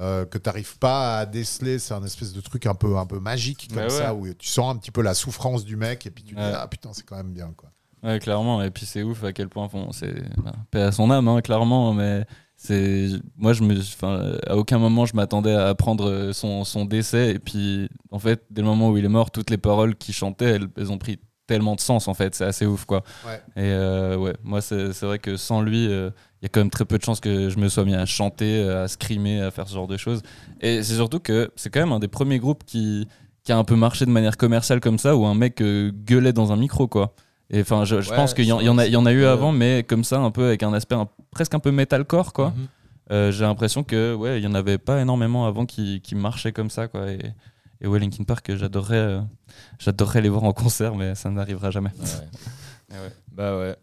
[0.00, 3.06] euh, que tu n'arrives pas à déceler, c'est un espèce de truc un peu, un
[3.06, 3.88] peu magique comme ouais.
[3.90, 6.40] ça, où tu sens un petit peu la souffrance du mec et puis tu te
[6.40, 6.50] Ouais.
[6.50, 7.52] dis, ah putain, c'est quand même bien.
[7.56, 7.70] Quoi.
[8.02, 8.60] Ouais, clairement.
[8.64, 11.40] Et puis c'est ouf à quel point, bon, c'est bah, paix à son âme, hein,
[11.42, 11.94] clairement.
[11.94, 12.26] Mais
[12.64, 17.32] c'est, moi, je me, enfin, à aucun moment je m'attendais à apprendre son, son décès.
[17.32, 20.14] Et puis, en fait, dès le moment où il est mort, toutes les paroles qu'il
[20.14, 22.08] chantait, elles, elles ont pris tellement de sens.
[22.08, 23.02] En fait, c'est assez ouf, quoi.
[23.26, 23.42] Ouais.
[23.56, 25.88] Et euh, ouais, moi, c'est, vrai que sans lui.
[25.88, 26.10] euh,
[26.40, 28.04] il y a quand même très peu de chances que je me sois mis à
[28.04, 30.22] chanter, à scrimer, à faire ce genre de choses.
[30.60, 33.08] Et c'est surtout que c'est quand même un des premiers groupes qui,
[33.44, 36.32] qui a un peu marché de manière commerciale comme ça, où un mec euh, gueulait
[36.32, 37.14] dans un micro, quoi.
[37.56, 39.06] Et enfin, je, je Ouais, pense qu'il y, en- y a, vrai, il y en
[39.06, 41.70] a eu avant, mais comme ça, un peu avec un aspect un- presque un peu
[41.70, 42.50] metalcore, quoi.
[42.50, 42.66] Mhm.
[43.12, 46.52] Euh, J'ai l'impression que ouais, il y en avait pas énormément avant qui, qui marchaient
[46.52, 47.10] comme ça, quoi.
[47.12, 47.20] Et,
[47.80, 49.20] et ouais, Linkin Park, j'adorerais, euh,
[49.78, 51.90] j'adorerais les voir en concert, mais ça n'arrivera jamais.
[51.90, 52.28] Ouais.
[52.92, 53.12] Ah ouais.
[53.32, 53.76] Bah ouais.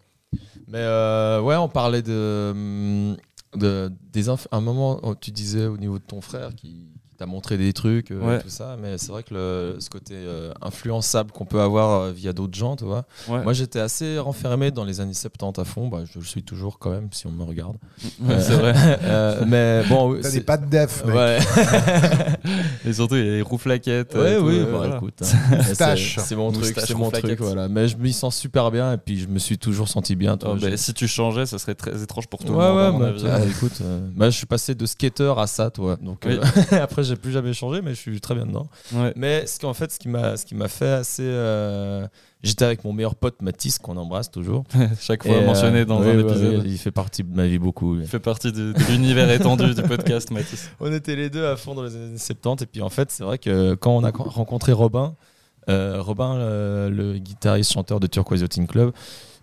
[0.67, 3.17] Mais euh, ouais, on parlait de, hum,
[3.55, 6.87] de des inf- un moment oh, tu disais au niveau de ton frère qui,
[7.21, 8.37] t'a montré des trucs euh, Ouais.
[8.37, 12.01] et tout ça, mais c'est vrai que le, ce côté euh, influençable qu'on peut avoir
[12.01, 13.05] euh, via d'autres gens, tu vois.
[13.27, 13.43] Ouais.
[13.43, 15.87] Moi, j'étais assez renfermé dans les années 70 à fond.
[15.87, 17.75] Bah, je le suis toujours quand même si on me regarde.
[18.21, 18.73] Ouais, c'est vrai.
[19.03, 21.15] Euh, mais bon, T'as c'est- des pas de def, mec.
[21.15, 21.39] Ouais.
[22.85, 24.13] Et surtout, il y a les rouflaquettes.
[24.15, 24.95] Ouais, oui, euh, bah, voilà.
[24.97, 25.55] écoute, hein.
[25.57, 26.17] Moustache.
[26.19, 27.67] c'est mon truc, c'est mon truc, voilà.
[27.67, 30.37] Mais je m'y sens super bien et puis je me suis toujours senti bien.
[30.37, 32.99] tu Oh, bah, si tu changeais, ça serait très étrange pour tout ouais, ouais, mon
[32.99, 33.23] bah, avis.
[33.29, 35.97] ah, écoute, euh, bah, je suis passé de skater à ça, toi.
[36.01, 36.37] Donc Oui.
[36.73, 38.67] euh, après, j'ai plus jamais changé, mais je suis très bien dedans.
[38.93, 39.13] Ouais.
[39.15, 42.07] Mais ce qu'en fait, ce qui m'a, ce qui m'a fait assez, euh,
[42.43, 44.63] j'étais avec mon meilleur pote Mathis qu'on embrasse toujours.
[44.99, 46.63] Chaque fois Et, euh, mentionné dans oui, un épisode.
[46.65, 47.99] il fait partie de ma vie beaucoup.
[47.99, 50.69] Il fait partie de, de l'univers étendu du podcast, Mathis.
[50.79, 53.23] On était les deux à fond dans les années 70 et puis en fait, c'est
[53.23, 55.15] vrai que quand on a rencontré Robin,
[55.69, 58.91] euh, Robin, euh, le guitariste chanteur de Turquoise Yachting Club,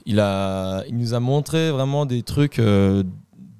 [0.06, 2.60] il a, il nous a montré vraiment des trucs.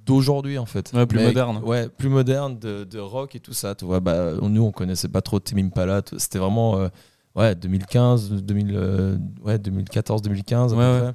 [0.08, 1.60] D'aujourd'hui en fait Ouais, plus Mais- moderne.
[1.64, 5.08] ouais plus moderne de, de rock et tout ça tu vois bah nous on connaissait
[5.08, 6.88] pas trop Tim Impala c'était vraiment euh,
[7.36, 11.00] ouais 2015 2000 euh, ouais 2014 2015 à peu Ouais, ouais.
[11.00, 11.14] près.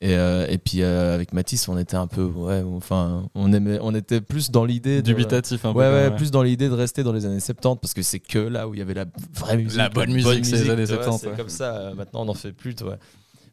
[0.00, 3.94] Et, euh, et puis avec Mathis on était un peu ouais enfin on aimait on
[3.94, 5.78] était plus dans l'idée Dubitatif un peu.
[5.78, 8.68] Ouais, plus dans l'idée de rester dans les années 70 parce que c'est que là
[8.68, 9.78] où il y avait la vraie musique.
[9.78, 12.34] La bonne musique, c'est les années tu vois, 70, C'est comme ça, maintenant on n'en
[12.34, 12.98] fait plus, tu vois.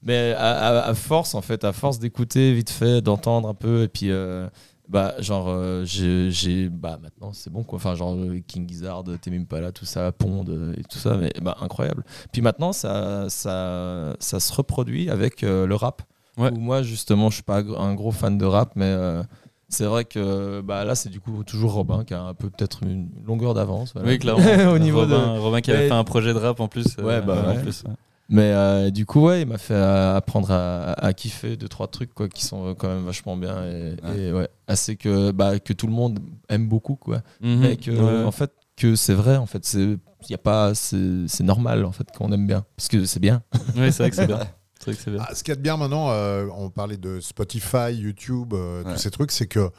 [0.03, 3.83] Mais à, à- à force, en fait, à force d'écouter vite fait, d'entendre un peu,
[3.83, 4.47] et puis, euh,
[4.91, 7.77] bah, genre, euh, j'ai, bah, maintenant c'est bon, quoi.
[7.77, 11.31] Enfin, genre, euh, King Gizzard, Tame Impala, tout ça, Pond euh, et tout ça, mais
[11.41, 12.03] bah, incroyable.
[12.33, 16.01] Puis maintenant, ça, ça, ça se reproduit avec euh, le rap.
[16.37, 16.51] Ouais.
[16.51, 18.85] Où moi, justement, je suis pas un gros fan de rap, mais.
[18.85, 19.23] euh,
[19.69, 22.83] c'est vrai que bah, là, c'est du coup toujours Robin qui a un peu peut-être
[22.83, 23.93] une longueur d'avance.
[23.93, 24.09] voilà.
[24.09, 24.43] Oui, clairement.
[24.73, 26.97] Au niveau de, Robin, Robin qui avait fait un projet de rap en plus.
[26.97, 27.61] Ouais, bah en ouais.
[27.61, 27.85] plus.
[28.33, 31.87] Mais euh, du coup, ouais, il m'a fait euh, apprendre à, à kiffer deux trois
[31.87, 34.17] trucs quoi, qui sont euh, quand même vachement bien et, Ouais.
[34.19, 37.21] et ouais, assez que bah, que tout le monde aime beaucoup quoi.
[37.41, 37.63] Mhm.
[37.65, 38.23] Et que Ouais.
[38.23, 39.97] en fait que c'est vrai en fait c'est
[40.29, 43.43] y a pas c'est c'est normal en fait qu'on aime bien parce que c'est bien.
[43.75, 44.39] Oui, c'est vrai que c'est bien.
[44.79, 45.23] C'est vrai que c'est bien.
[45.27, 48.83] Ah, ce qu'il y a de bien maintenant, euh, on parlait de Spotify, YouTube, euh,
[48.83, 48.93] Ouais.
[48.93, 49.69] tous ces trucs, c'est que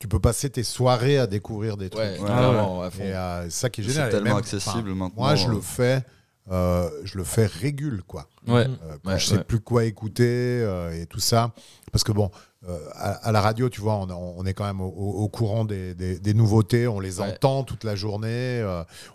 [0.00, 2.02] tu peux passer tes soirées à découvrir des trucs.
[2.02, 2.16] Ouais.
[2.18, 4.08] Et euh, c'est ça qui est C'est génial.
[4.08, 5.22] Et tellement même, accessible maintenant.
[5.22, 6.02] Moi, je le fais
[6.50, 8.26] euh, je le fais régule, quoi.
[8.48, 8.66] Ouais.
[8.66, 9.44] Euh, quand Ouais, je sais ouais.
[9.44, 11.52] plus quoi écouter euh, et tout ça.
[11.92, 12.30] Parce que bon,
[12.68, 15.94] euh, à, à la radio, tu vois, on, on est quand même au, courant des,
[15.94, 18.62] des- des nouveautés, on les entend toute la journée,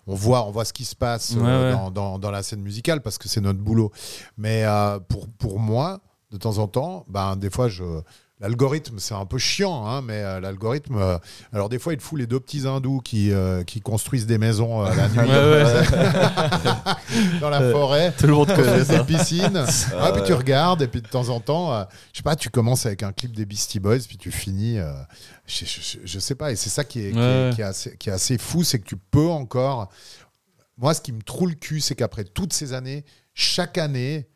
[0.06, 1.34] on, voit, on voit ce qui se passe.
[1.34, 3.92] Dans, dans- dans la scène musicale parce que c'est notre boulot.
[4.36, 4.64] Mais
[5.08, 6.00] pour, pour moi,
[6.32, 7.84] de temps en temps, ben, des fois, je.
[8.38, 11.16] L'algorithme, c'est un peu chiant, hein, mais euh, l'algorithme, euh,
[11.54, 14.36] alors des fois, il te fout les deux petits hindous qui, euh, qui construisent des
[14.36, 15.16] maisons euh, la nuit
[17.40, 18.12] dans la forêt.
[18.18, 19.04] Tout le monde connaît des ça.
[19.04, 19.64] piscines.
[19.98, 22.50] Ah, puis tu regardes, et puis de temps en temps, euh, je sais pas, tu
[22.50, 24.78] commences avec un clip des Beastie Boys, puis tu finis.
[24.78, 24.92] euh,
[25.46, 27.50] je, je- je sais pas, et c'est ça qui est, qui est- Ouais.
[27.54, 29.88] qui est assez, qui est assez fou, c'est que tu peux encore.
[30.76, 34.28] Moi, ce qui me troue le cul, c'est qu'après toutes ces années, chaque année,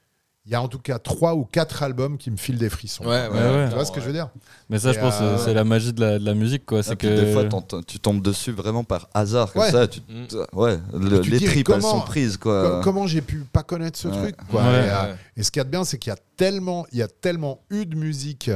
[0.50, 3.04] il y a en tout cas trois ou quatre albums qui me filent des frissons.
[3.04, 3.68] Ouais, ouais, ouais.
[3.68, 4.30] Tu vois ce que je veux dire?
[4.68, 6.82] Mais ça, je pense, que euh, c'est la magie de la, de la musique, quoi.
[6.82, 7.44] C'est Et puis que des fois,
[7.86, 9.70] tu tombes dessus vraiment par hasard, comme Ouais.
[9.70, 9.86] ça.
[9.86, 10.26] Tu, Mm.
[10.58, 12.80] ouais, le- tu les tripes, elles comment- sont prises, Com- quoi.
[12.82, 14.18] Comment j'ai pu pas connaître ce Ouais.
[14.32, 14.62] truc quoi.
[14.62, 14.68] Ouais.
[14.68, 15.14] Et, euh, Ouais.
[15.36, 17.08] Et ce qu'il y a de bien, c'est qu'il y a tellement, il y a
[17.08, 18.50] tellement eu de musique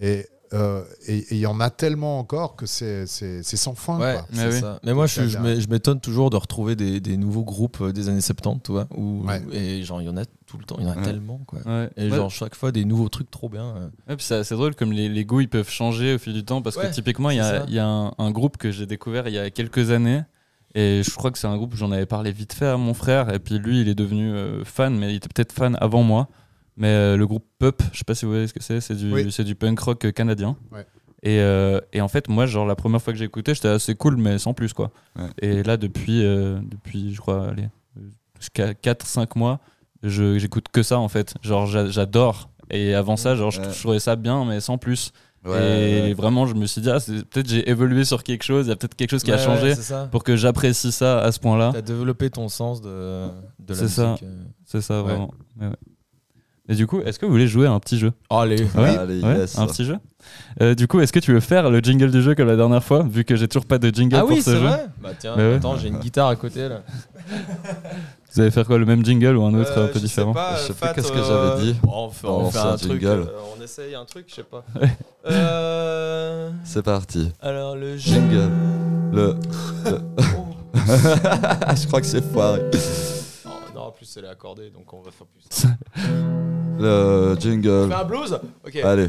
[0.00, 3.98] et euh, et il y en a tellement encore que c'est sans fin.
[3.98, 4.26] Ouais, quoi.
[4.32, 4.60] c'est Mais oui.
[4.60, 4.80] ça.
[4.84, 8.08] Mais moi, je, C'est je m'étonne toujours de retrouver des, des nouveaux groupes euh, des
[8.08, 8.86] années 70, tu vois.
[8.96, 9.42] Où, Ouais.
[9.52, 11.02] Et genre, il y en a tout le temps, il y en a Ouais.
[11.02, 11.58] tellement, quoi.
[11.66, 11.90] Ouais.
[11.96, 12.16] Et Ouais.
[12.16, 13.74] genre, chaque fois, des nouveaux trucs trop bien.
[14.08, 14.16] euh.
[14.18, 16.88] C'est drôle comme les, les goûts ils peuvent changer au fil du temps parce Ouais,
[16.88, 19.38] que typiquement il y a, y a un, un groupe que j'ai découvert il y
[19.38, 20.22] a quelques années
[20.74, 23.32] et je crois que c'est un groupe j'en avais parlé vite fait à mon frère
[23.32, 26.28] et puis lui il est devenu euh, fan mais il était peut-être fan avant moi
[26.78, 28.94] mais euh, le groupe Pup je sais pas si vous voyez ce que c'est c'est
[28.94, 29.30] du, Oui.
[29.30, 30.86] c'est du punk rock euh, canadien Ouais.
[31.22, 33.94] et, euh, et en fait moi genre la première fois que j'ai écouté j'étais assez
[33.94, 35.26] cool mais sans plus quoi Ouais.
[35.42, 37.68] et là depuis euh, depuis je crois allez
[38.38, 39.60] jusqu'à 4-5 mois
[40.02, 43.68] je- j'écoute que ça en fait genre j'a- j'adore et avant ça genre je, Ouais.
[43.72, 45.12] je trouvais ça bien mais sans plus
[45.44, 46.12] Ouais, et ouais.
[46.14, 48.72] vraiment je me suis dit ah, c'est- peut-être j'ai évolué sur quelque chose il y
[48.72, 49.72] a peut-être quelque chose qui a changé
[50.10, 53.28] pour que j'apprécie ça à ce point là T'as développé ton sens de,
[53.60, 54.10] de la C'est ça.
[54.10, 54.24] musique.
[54.64, 55.02] c'est ça Ouais.
[55.14, 55.30] vraiment.
[56.68, 58.62] Et du coup est-ce que vous voulez jouer à un petit jeu Allez.
[58.76, 59.58] Ouais, Allez, ouais, yes.
[59.58, 59.96] un petit jeu
[60.60, 62.82] Euh, du coup est-ce que tu veux faire le jingle du jeu comme la dernière
[62.84, 64.86] fois vu que j'ai toujours pas de jingle Ah pour oui, ce c'est jeu vrai
[65.02, 65.54] Bah tiens, ouais.
[65.54, 66.82] attends, j'ai une guitare à côté là.
[68.34, 70.04] vous allez faire quoi le même jingle ou un autre Euh, un peu je sais
[70.06, 71.78] différent pas, Je sais Fat, plus qu'est-ce que euh, j'avais dit.
[71.82, 73.06] bon, on fait, on On fait lance un, un truc, jingle.
[73.20, 73.26] euh,
[73.58, 74.64] on essaye un truc, je sais pas.
[75.30, 77.30] Euh, C'est parti.
[77.42, 78.50] alors le Jingle.
[79.12, 79.34] Le.
[79.86, 80.46] Oh.
[80.74, 82.60] je crois que c'est foiré.
[84.08, 85.66] Plus c'est les accordé, donc on va faire plus.
[86.78, 87.88] Le jingle.
[87.88, 88.76] fait un blues Ok.
[88.76, 89.08] Allez.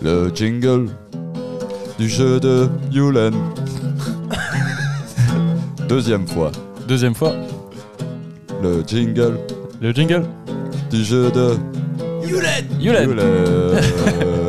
[0.00, 0.88] Le jingle
[1.98, 3.34] du jeu de Yulen.
[5.88, 6.50] Deuxième fois.
[6.88, 7.34] deuxième fois
[8.62, 9.38] Le jingle
[9.82, 10.24] le jingle
[10.90, 11.56] du jeu de
[12.26, 14.40] Yulen Yulen Yulen.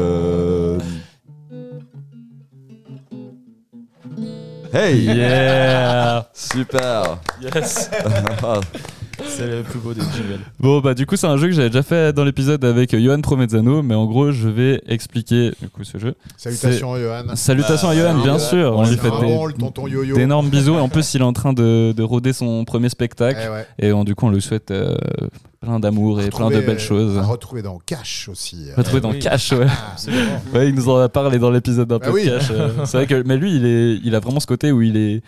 [4.76, 4.96] Hey.
[5.08, 6.24] Yeah.
[6.34, 7.18] Super.
[7.40, 7.88] Yes
[9.28, 10.40] C'est le plus beau des jingles.
[10.60, 13.22] Bon bah du coup c'est un jeu que j'avais déjà fait dans l'épisode avec Johan
[13.22, 16.16] Promezzano mais en gros je vais expliquer du coup ce jeu.
[16.38, 17.36] Salutations Johan.
[17.36, 19.10] Salutations à Bah, Johan bien sûr, on lui fait
[20.16, 23.40] d'énormes bisous et en plus il est en train de, de roder son premier spectacle
[23.46, 23.66] Eh ouais.
[23.80, 24.96] et on- du coup on lui souhaite euh,
[25.62, 27.18] plein d'amour et plein de Retrouvé, belles choses.
[27.18, 28.68] à retrouver dans Cash aussi.
[28.70, 28.74] euh.
[28.78, 29.20] Retrouvé dans oui.
[29.20, 29.66] Cash ouais.
[29.94, 30.42] Absolument.
[30.54, 32.26] ouais il nous en a parlé dans l'épisode d'un Bah peu de oui.
[32.26, 32.52] Cash.
[32.52, 32.70] euh.
[32.86, 35.22] C'est vrai que mais lui il est il a vraiment ce côté où il est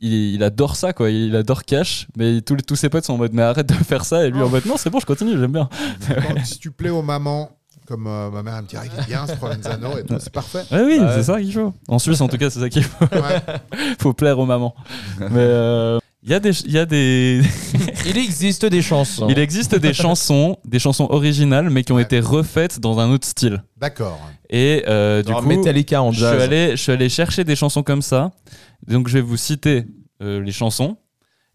[0.00, 3.32] il, il adore ça quoi, il adore Cash, mais tous, ses potes sont en mode
[3.32, 5.52] mais arrête de faire ça et lui en mode non c'est bon je continue j'aime
[5.52, 5.68] bien.
[6.08, 7.50] Quand- si tu plais aux mamans,
[7.86, 10.32] comme euh, ma mère elle me dirait qu'il est bien ce Provenzano et tout, c'est
[10.32, 10.62] parfait.
[10.70, 11.72] Ouais, oui, c'est ça qu'il faut.
[11.88, 13.04] En Suisse, en tout cas, c'est ça qu'il faut.
[13.06, 13.40] Ouais.
[13.98, 14.74] faut plaire aux mamans.
[15.18, 17.40] Mais euh, il y a des, il y a des,
[18.06, 19.28] Il existe des chansons.
[19.30, 22.02] il existe des chansons, des chansons originales, mais qui ont Ouais.
[22.02, 23.62] été refaites dans un autre style.
[23.78, 24.20] D'accord.
[24.50, 26.42] Et euh, du coup, Metallica en je suis jazz.
[26.42, 28.30] allé, je suis allé chercher des chansons comme ça.
[28.86, 29.84] Donc, je vais vous citer
[30.22, 30.96] euh, les chansons.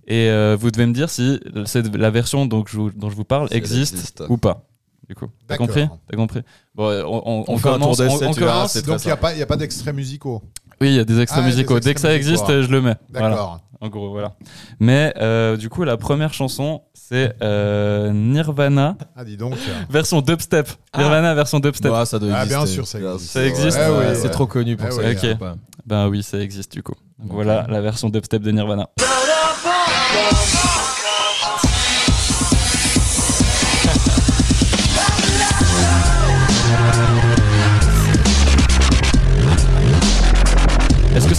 [0.07, 3.15] Et euh, vous devez me dire si cette, la version dont je, vous- dont je
[3.15, 4.23] vous parle Si existe, existe.
[4.27, 4.67] ou pas.
[5.07, 5.67] Du coup, t'as D'accord.
[5.67, 5.87] compris?
[6.09, 6.39] T'as compris?
[6.75, 7.97] Bon, on, on, On on fait un commence.
[7.97, 8.77] tour d'essai, on- on commence.
[8.83, 10.41] Donc il n'y a pas, il y a pas d'extraits musicaux.
[10.83, 11.79] Oui, il y a des extraits Ah, des musicaux.
[11.79, 12.95] Dès que ça existe, je le mets.
[13.09, 13.29] D'accord.
[13.29, 13.59] Voilà.
[13.79, 14.33] En gros, voilà.
[14.81, 19.55] Mais euh, du coup, la première chanson, c'est euh, Nirvana, Ah, dis donc.
[19.89, 20.67] version dubstep.
[20.91, 20.97] Ah.
[20.99, 21.89] Nirvana, version dubstep.
[21.91, 22.55] Bah, ça doit Ah, exister.
[22.57, 23.31] bien sûr, ça existe.
[23.31, 23.79] Ça existe.
[23.81, 24.15] Eh oui, Ouais, ouais.
[24.15, 25.29] C'est trop connu pour Eh ça.
[25.31, 25.37] Ok.
[25.37, 25.55] Pas.
[25.85, 26.95] Ben oui, ça existe du coup.
[27.19, 28.87] Donc voilà la version dubstep de Nirvana.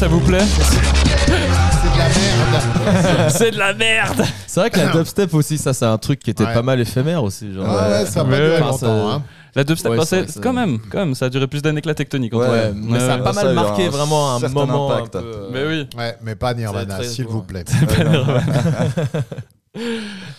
[0.04, 3.30] Ça vous plaît C'est de la merde.
[3.30, 6.28] C'est de la merde C'est vrai que la dubstep aussi, ça, c'est un truc qui
[6.28, 6.52] était Ouais.
[6.52, 7.54] pas mal éphémère aussi.
[7.54, 8.60] Genre, Ah ouais, ça a pas Ouais, duré ouais.
[8.60, 8.74] longtemps.
[8.74, 9.22] Enfin, ça- hein.
[9.54, 11.28] La dubstep, Ouais, bah, c'est c'est vrai que ça- quand même, quand même, ça a
[11.30, 12.34] duré plus d'années que la tectonique.
[12.34, 14.92] en Ouais, mais ça a pas mal marqué un vraiment un moment.
[14.92, 15.16] impact.
[15.16, 15.88] Un peu, euh, Mais oui.
[15.96, 17.64] Ouais, mais pas Nirvana, très s'il vous plaît.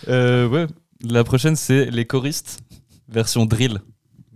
[0.08, 0.66] Euh, ouais.
[1.02, 2.60] La prochaine, c'est les choristes,
[3.08, 3.80] version drill.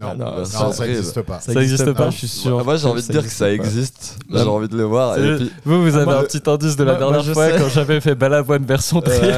[0.01, 1.41] Non, Ah, non, non, ça, n'existe pas.
[1.41, 2.65] Ça existe pas Je suis sûr.
[2.65, 4.19] Moi, j'ai envie de dire que ça existe.
[4.33, 5.19] J'ai envie de le voir.
[5.19, 7.59] Et puis, Vous, vous avez moi, un petit indice de la moi- dernière fois sais.
[7.59, 9.33] quand j'avais fait Balavoine version ouais.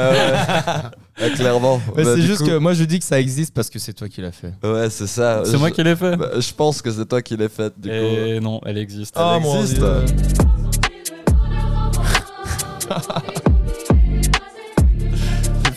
[1.21, 1.81] Ouais, clairement.
[1.97, 3.93] Mais Bah, c'est juste coup- que moi je dis que ça existe parce que c'est
[3.93, 4.53] toi qui l'as fait.
[4.63, 5.43] Ouais, c'est ça.
[5.45, 6.17] C'est moi qui l'ai fait.
[6.17, 7.95] bah, je pense que c'est toi qui l'as fait, du coup.
[7.95, 9.13] Et non, elle existe.
[9.17, 9.83] Ah, mon existe.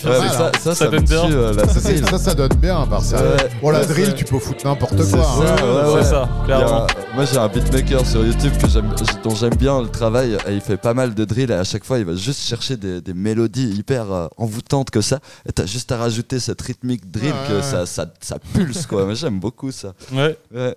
[0.06, 1.26] Ça, ça, Ça ça, me donne bien.
[1.27, 3.18] tue, euh, la Ça, ça, ça donne bien, par ça.
[3.18, 3.38] Ouais.
[3.61, 5.23] Bon, la drill, tu peux foutre n'importe C'est quoi.
[5.23, 5.56] ça, hein.
[5.88, 6.03] ouais, ouais.
[6.03, 6.88] C'est ça, a- clairement.
[7.15, 10.77] moi j'ai un beatmaker sur YouTube que dont j'aime bien le travail et il fait
[10.77, 13.69] pas mal de drill et à chaque fois il va juste chercher des, des mélodies
[13.69, 17.53] hyper euh, envoûtantes que ça et t'as juste à rajouter cette rythmique drill Ouais, que
[17.56, 17.61] ouais.
[17.64, 19.14] ça, ça, ça pulse quoi.
[19.14, 19.94] J'aime beaucoup ça.
[20.14, 20.38] Ouais.
[20.53, 20.76] Ouais.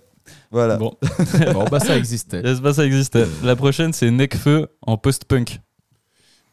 [0.51, 0.77] Voilà.
[0.77, 0.95] Bon,
[1.53, 2.43] Bon bah ça existait.
[2.63, 3.27] pas, ça existait.
[3.43, 5.61] La prochaine, c'est Necfeu en post-punk.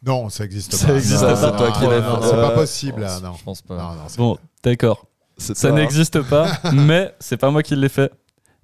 [0.06, 0.94] Non, ça n'existe Ça pas.
[0.96, 1.52] existe Non, pas.
[1.52, 2.20] toi qui l'as.
[2.22, 2.56] C'est pas Ouais.
[2.56, 3.32] possible, là, non.
[3.38, 3.76] Je pense pas.
[3.76, 5.06] Non, non, c'est- Bon, d'accord.
[5.38, 5.72] Ça hein.
[5.72, 8.12] n'existe pas, mais c'est pas moi qui l'ai fait.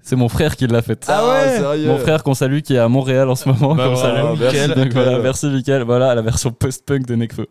[0.04, 1.04] C'est mon frère qui l'a fait.
[1.08, 1.88] Ah ouais, sérieux.
[1.88, 3.76] Mon frère qu'on salue qui est à Montréal en ce moment.
[3.76, 4.40] Bah qu'on voilà, salue.
[4.40, 4.94] merci, Donc Mickaël.
[4.94, 5.84] voilà, merci Mickaël.
[5.84, 7.48] Voilà la version post-punk de Necfeu.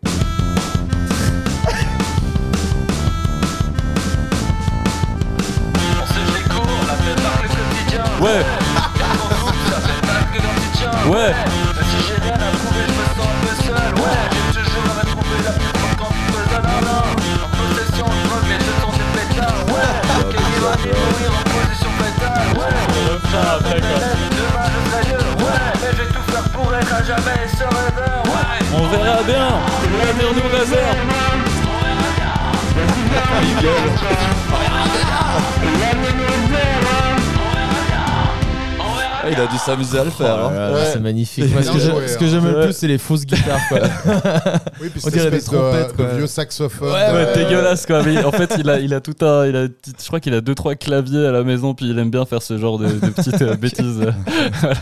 [39.22, 40.34] Ah, il a dû s'amuser à le faire.
[40.46, 40.72] hein.
[40.72, 40.80] Ouais.
[40.92, 41.52] C'est magnifique.
[41.52, 42.28] Moi, ce, que j'ai- joué, ce que hein.
[42.30, 42.64] j'aime le Ouais.
[42.64, 43.60] plus, c'est les fausses guitares.
[43.68, 43.80] Quoi.
[44.80, 46.14] Oui, puis On cette dirait des espèce de- trompettes, de quoi.
[46.14, 46.88] vieux saxophone.
[46.90, 48.02] Ouais, euh, Ouais, dégueulasse quoi.
[48.02, 50.40] Mais en fait, il a, il a tout un, il a, je crois qu'il a
[50.40, 53.08] deux trois claviers à la maison, puis il aime bien faire ce genre de, de
[53.10, 54.00] petites euh, bêtises.
[54.60, 54.74] Voilà.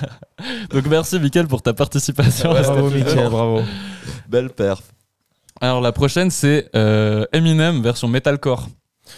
[0.70, 2.52] Donc merci Mickaël pour ta participation.
[2.52, 2.90] à cet bravo.
[2.90, 3.62] Mickaël, bravo.
[4.28, 4.82] Belle perf.
[5.60, 8.68] Alors la prochaine c'est euh, Eminem version metalcore.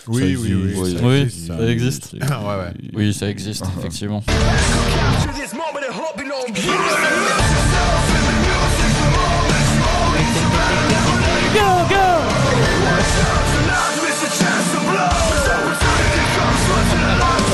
[0.07, 0.75] Oui, oui, oui.
[0.77, 0.91] Oui.
[0.95, 2.13] ça Oui, existe, ça existe.
[2.13, 2.73] Ouais, ouais.
[2.95, 4.23] Oui, ça existe effectivement.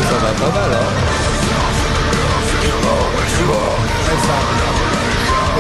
[0.09, 1.17] Ça va pas mal, hein.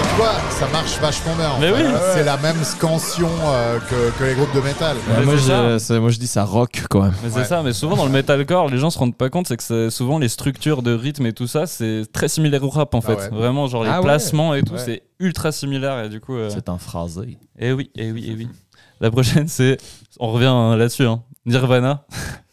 [0.02, 1.50] Tu vois, ça marche vachement bien.
[1.60, 1.82] Mais oui.
[2.14, 4.96] C'est la même scansion euh, que, que les groupes de métal.
[5.08, 7.12] Ouais, moi, c'est je, c'est- moi je dis ça rock quand même.
[7.22, 7.44] Mais c'est Ouais.
[7.44, 10.18] ça, mais souvent dans le metalcore, les gens se rendent pas compte, c'est que souvent
[10.18, 13.14] les structures de rythme et tout ça, c'est très similaire au rap en Ah fait.
[13.16, 13.28] ouais.
[13.30, 14.04] Vraiment, genre les Ah ouais.
[14.04, 14.78] placements et tout, Ouais.
[14.84, 16.34] c'est ultra similaire et du coup.
[16.36, 17.38] euh, C'est un phrasé.
[17.58, 18.48] Eh oui, eh oui, eh oui.
[19.00, 19.76] La prochaine, c'est.
[20.18, 21.22] On revient hein, là-dessus, hein.
[21.46, 22.04] Nirvana.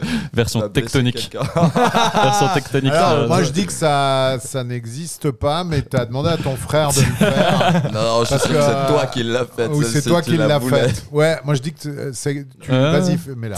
[0.32, 1.36] Version tectonique.
[2.14, 2.92] Version tectonique.
[2.92, 6.54] Alors, euh, moi, je dis que ça, ça n'existe pas, mais t'as demandé à ton
[6.56, 7.82] frère de le faire.
[7.92, 9.66] Non, non, je suis sûr que, que c'est toi qui l'as fait.
[9.68, 11.02] ou c'est toi qui l'as fait.
[11.10, 12.46] Ouais, moi, je dis que tu- c'est.
[12.60, 12.92] tu- Ah.
[12.98, 13.56] Vas-y, fais- mets là.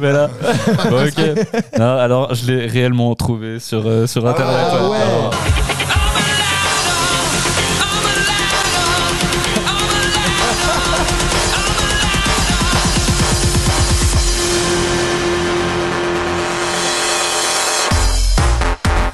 [0.00, 0.30] mais là.
[0.90, 1.78] Bon, ok.
[1.78, 4.56] Non, alors, je l'ai réellement trouvé sur, euh, sur internet.
[4.70, 4.96] Ah ouais.
[4.98, 5.30] Alors,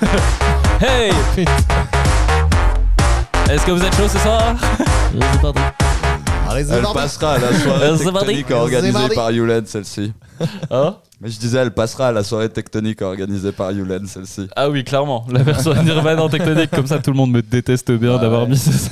[0.81, 1.11] Hey!
[3.51, 4.55] Est-ce que vous êtes chaud ce soir?
[6.49, 10.13] Allez, Elle passera à la soirée tectonique organisée par Yulen, celle-ci.
[10.71, 10.97] Hein?
[11.21, 14.47] Mais je disais, elle passera à la soirée tectonique organisée par Yulen, celle-ci.
[14.55, 15.27] Ah oui, clairement.
[15.31, 18.57] La version Nirvana en tectonique, comme ça tout le monde me déteste bien d'avoir mis
[18.57, 18.89] ça.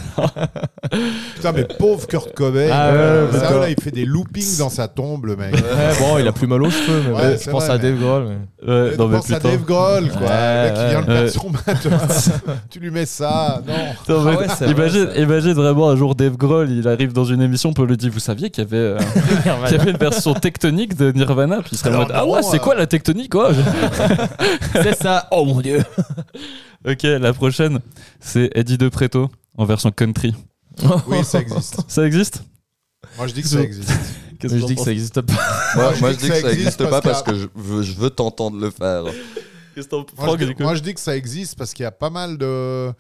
[1.37, 2.69] Putain, mais pauvre Kurt Cobain.
[2.73, 5.55] Ah ouais, euh, ouais, ça, là, il fait des loopings dans sa tombe, le mec.
[5.55, 5.61] Ouais,
[6.01, 7.99] bon, il a plus mal aux cheveux, mais Ouais, ouais, je pense vrai, à Dave
[7.99, 8.25] Grohl.
[8.29, 8.37] mais-
[8.67, 9.39] Ouais, non mais penses à.
[9.39, 10.27] Dave Grohl, quoi.
[10.27, 11.31] Ouais, le mec qui vient de ouais.
[11.31, 13.63] perdre son tu lui mets ça.
[13.67, 13.75] Non.
[14.09, 14.35] Ah ouais,
[14.71, 15.21] imagine, vrai, ça.
[15.21, 18.19] imagine vraiment un jour Dave Grohl, il arrive dans une émission, on lui dit Vous
[18.19, 18.99] saviez qu'il y avait, euh,
[19.69, 22.27] qu'il y avait une version tectonique de Nirvana Puis il serait en Alors mode Ah
[22.27, 23.53] ouais, c'est euh, quoi la tectonique quoi
[24.73, 25.29] C'est ça.
[25.31, 25.83] Oh mon dieu.
[26.89, 27.81] Ok, la prochaine,
[28.21, 29.29] c'est Eddie De Preto
[29.59, 30.35] en version country.
[31.09, 31.81] Oui, ça existe.
[31.89, 32.45] Ça existe
[33.17, 33.91] Moi, je dis que ça existe.
[34.39, 35.33] Qu'est-ce que je dis que ça existe pas.
[35.75, 37.93] Moi, je moi, dis je dis que ça existe pas parce que je veux, je
[37.95, 39.05] veux t'entendre le faire.
[40.59, 42.93] Moi, je, dis que ça existe parce qu'il y a pas mal de.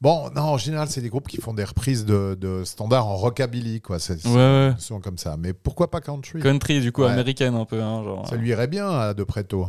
[0.00, 3.80] Bon, non, en général, c'est des groupes qui font des reprises de, standards en rockabilly,
[3.80, 3.96] quoi.
[3.96, 4.74] Ouais, ouais.
[4.78, 5.36] souvent comme ça.
[5.36, 6.40] Mais pourquoi pas country?
[6.40, 7.82] Country, du coup, américaine un peu.
[7.82, 8.38] Hein, genre, ça euh.
[8.38, 9.68] lui irait bien De Preto.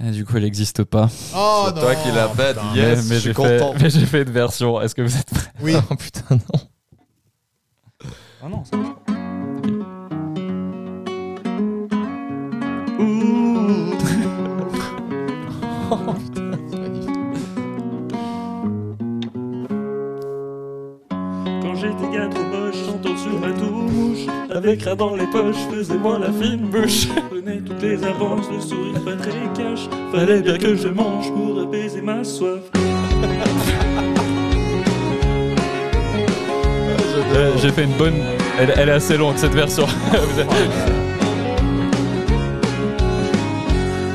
[0.00, 1.08] Et du coup, elle n'existe pas.
[1.34, 3.34] Oh, toi qui la bête, yes, mais, j'ai.
[3.34, 4.80] Fait, mais j'ai fait une version.
[4.80, 5.52] Est-ce que vous êtes prêts?
[5.60, 5.74] Oui.
[5.90, 6.60] Oh, putain, non.
[8.40, 8.96] Ah oh, non, ça pas.
[13.00, 13.97] Okay.
[21.62, 24.26] Quand j'étais gars trop moche, j'entends sur ma tour mouche.
[24.54, 27.08] Avec rat dans les poches, faisais-moi la fine bouche.
[27.30, 29.88] Prenais toutes les avances, le sourire pas très cash.
[30.12, 32.60] Fallait bien que je mange pour apaiser ma soif.
[37.34, 38.14] Euh, j'ai fait une bonne.
[38.58, 39.86] Elle, est assez longue cette version.
[39.86, 41.07] Vous avez-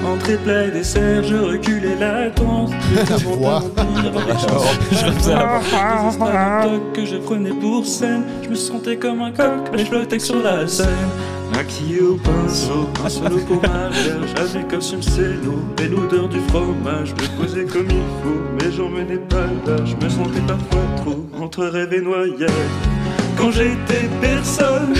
[0.06, 2.72] Entrée et dessert, je reculais la tente.
[4.92, 5.60] Je refaisais la-
[6.94, 8.24] que je prenais pour scène.
[8.44, 10.88] Je me sentais comme un coq, mais je flottais sur la scène.
[11.56, 17.14] Maquillé au pinceau, un solo pour ma verge, avec costume cello et l'odeur du fromage.
[17.16, 19.78] Je me posais comme il faut, mais j'en menais pas là.
[19.86, 22.50] Je me sentais parfois trop entre rêve et noyade.
[23.38, 24.94] Quand j'étais personne,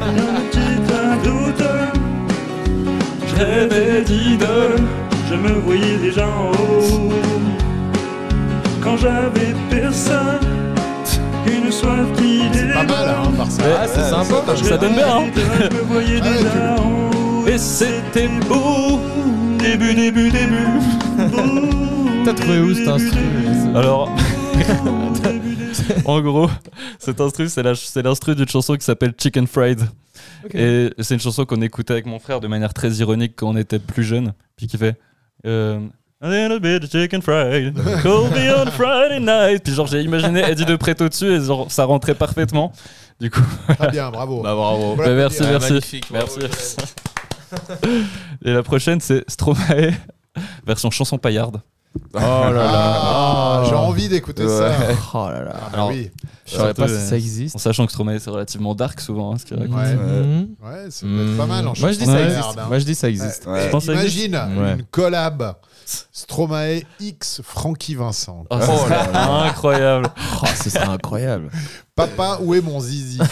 [0.00, 2.09] un petit d'automne.
[3.40, 4.76] Je rêvais d'idole,
[5.30, 7.10] je me voyais déjà en haut?
[8.82, 10.40] Quand j'avais personne,
[11.46, 12.40] une soif qui
[12.74, 13.32] Pas mal, hein.
[13.38, 14.54] Ah, c'est sympa.
[14.62, 15.24] Ça donne bien, hein.
[15.34, 16.84] Je me voyais Ouais, déjà en
[17.42, 17.46] haut.
[17.46, 19.00] Et c'était beau.
[19.58, 20.68] Début, début, début.
[22.26, 23.20] T'as trouvé où cet instru
[23.74, 24.10] Alors,
[26.04, 26.50] en gros,
[26.98, 29.80] cet instru, c'est la- c'est l'instru d'une chanson qui s'appelle Chicken Fried.
[30.54, 33.56] Et c'est une chanson qu'on écoutait avec mon frère de manière très ironique quand on
[33.56, 34.32] était plus jeune.
[34.56, 34.96] Puis qui fait.
[35.46, 35.80] euh,
[36.22, 39.62] A little bit of chicken fried, call me on Friday night.
[39.64, 42.72] Puis genre j'ai imaginé Eddie de Preto dessus et genre ça rentrait parfaitement.
[43.20, 43.40] Du coup,
[43.78, 44.40] Très bien, bravo.
[44.42, 44.94] Bah bravo.
[44.96, 45.10] Voilà.
[45.12, 46.76] bah, merci, Ah, merci, magnifique, bravo, merci.
[48.44, 49.92] Et la prochaine c'est Stromae,
[50.66, 51.60] version chanson paillarde.
[52.14, 52.70] Oh là là.
[52.72, 54.72] Ah, J'ai envie d'écouter ça.
[55.14, 55.52] Oh là là.
[55.54, 56.10] Ah, Alors, oui.
[56.46, 57.56] je saurais pas si ça euh, existe.
[57.56, 59.32] En sachant que Stromae c'est relativement dark souvent.
[59.34, 59.66] hein, ce qui est Ouais.
[59.68, 62.38] Ouais, c'est peut-être pas mal en Moi je dis ça existe.
[62.38, 62.66] merde, hein.
[62.68, 63.46] Moi je dis ça existe.
[63.46, 63.52] Ouais.
[63.52, 63.70] Ouais.
[63.70, 65.54] Pense que ça Imagine une collab
[66.12, 68.44] Stromae X Frankie Vincent.
[68.50, 70.08] Oh, ça serait incroyable.
[70.42, 71.50] Oh, ce serait incroyable.
[71.96, 73.18] Papa, où est mon zizi?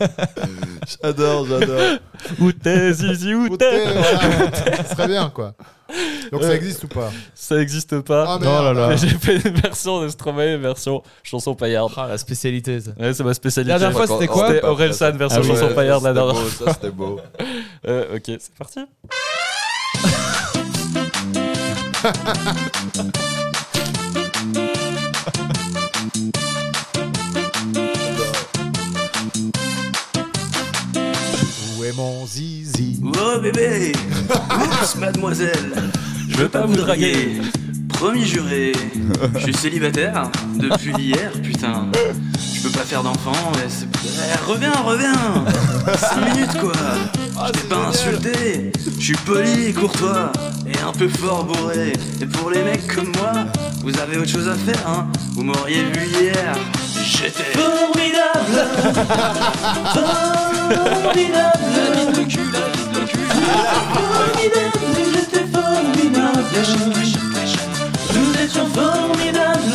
[1.02, 1.98] J'adore, j'adore.
[2.40, 3.84] Où t'es, Zizi, où Où t'es
[4.90, 5.54] serait bien quoi.
[6.32, 6.56] Donc ça Ouais.
[6.56, 8.24] existe ou pas Ça existe pas.
[8.28, 8.96] Ah, Oh là là.
[8.96, 11.92] J'ai fait une version de Stromae, une version chanson paillarde.
[11.96, 12.90] Ah, la spécialité ça.
[12.98, 13.72] Ouais, c'est ma spécialité.
[13.72, 15.50] La dernière fois, c'était quoi C'était Aurel San, version Ah oui.
[15.54, 17.20] chanson Ouais, paillarde la ça, c'était dernière beau, Ça, c'était beau.
[17.88, 18.80] Euh, ok, c'est parti.
[31.86, 32.98] est mon zizi.
[33.04, 33.92] Oh bébé.
[34.30, 35.72] Oups, mademoiselle.
[36.28, 37.40] Je veux pas vous draguer
[37.96, 38.72] Promis juré.
[39.36, 41.86] Je suis célibataire depuis hier, putain.
[42.54, 43.86] Je peux pas faire d'enfant, mais c'est...
[44.04, 45.14] Eh, reviens, reviens.
[45.96, 46.72] 5 minutes quoi.
[47.46, 48.72] Je t'ai pas insulté.
[48.98, 50.30] Je suis poli courtois
[50.66, 51.94] Et un peu fort bourré.
[52.20, 53.32] Et pour les mecs comme moi
[53.82, 55.08] Vous avez autre chose à faire, hein.
[55.32, 56.54] Vous m'auriez vu hier.
[57.02, 58.68] J'étais formidable.
[59.94, 61.60] Formidable.
[61.74, 63.18] La bite de cul, la bite de cul
[63.96, 64.80] Formidable,
[65.14, 67.25] j'étais formidable
[68.46, 69.62] étions formidables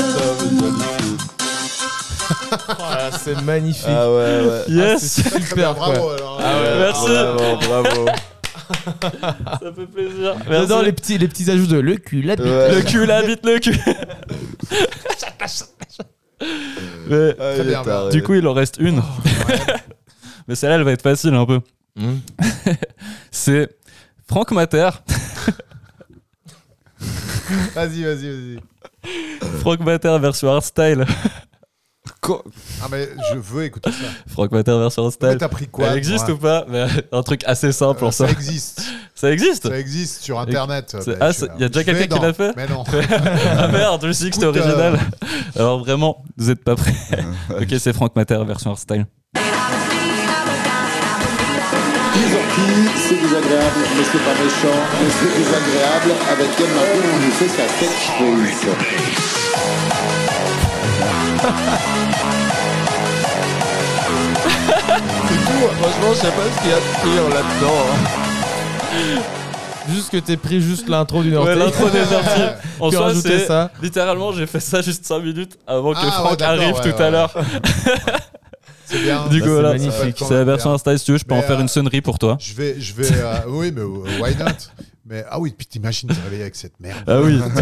[2.79, 3.85] Ah, c'est magnifique.
[3.87, 4.63] Ah ouais, ouais.
[4.67, 5.89] Yes C'est bien, super quoi.
[5.93, 6.41] bravo alors.
[6.79, 8.05] Merci Bravo, bravo.
[9.61, 10.35] Ça fait plaisir.
[10.49, 10.85] J'adore Merci.
[10.85, 12.45] les petits, les petits ajouts de le cul, la bite.
[12.45, 12.75] Ouais.
[12.75, 13.77] Le cul, la bite, le cul
[17.09, 18.09] Mais, Ah, bien.
[18.09, 19.01] Du coup, il en reste une.
[20.47, 21.59] Mais celle-là, elle va être facile un peu.
[21.95, 22.19] Mhm.
[23.31, 23.69] C'est
[24.27, 24.89] Franck Mater.
[27.75, 28.59] Vas-y, vas-y, vas-y.
[29.59, 31.05] Franck Mater version hardstyle.
[32.19, 32.43] Quoi?
[32.83, 33.97] Ah mais je veux écouter ça.
[34.27, 35.37] Franck Mater version Mais hardstyle.
[35.37, 36.65] t'as pris quoi Elle existe ou pas?
[36.67, 38.25] Mais Un truc assez simple Euh, en ça.
[38.27, 38.81] Ça existe.
[39.15, 39.67] Ça existe?
[39.69, 40.95] Ça existe sur internet.
[40.99, 42.53] C'est- Mais ah, c'est- y a déjà quelqu'un qui l'a fait?
[42.55, 42.83] Mais non.
[43.57, 44.99] Ah merde, je me suis dit que c'était Écoute, euh, original.
[45.55, 46.93] Alors vraiment, vous êtes pas prêts.
[47.59, 49.05] ok, c'est Franck Mater version hardstyle.
[52.51, 56.11] Orties, c'est désagréable, mais c'est pas méchant, mais c'est désagréable.
[56.31, 58.67] Avec Ken Martin, on nous fait sa catchphrase.
[64.81, 67.81] Franchement, je sais pas ce qu'il y a de pire là-dedans.
[67.91, 67.95] hein.
[69.93, 71.59] Juste que t'aies pris juste l'intro d'une Ouais, ortie.
[71.59, 72.55] l'intro des orties.
[72.79, 73.69] En Puis soi, c'est ça.
[73.81, 76.97] littéralement, j'ai fait ça juste 5 minutes avant que Ah, ouais, Franck arrive ouais, tout
[76.97, 77.01] ouais.
[77.03, 77.33] à l'heure.
[78.91, 79.27] C'est bien.
[79.27, 80.17] Du Bah, coup, c'est voilà, magnifique.
[80.27, 80.97] c'est la version Insta.
[80.97, 82.37] Si tu veux, je peux Mais, en faire euh, une sonnerie pour toi.
[82.39, 83.07] Je vais, je vais.
[83.11, 84.45] euh, oui, mais euh, why not?
[85.05, 87.03] Mais ah oui, puis t'imagines te réveiller avec cette merde.
[87.07, 87.39] Ah oui.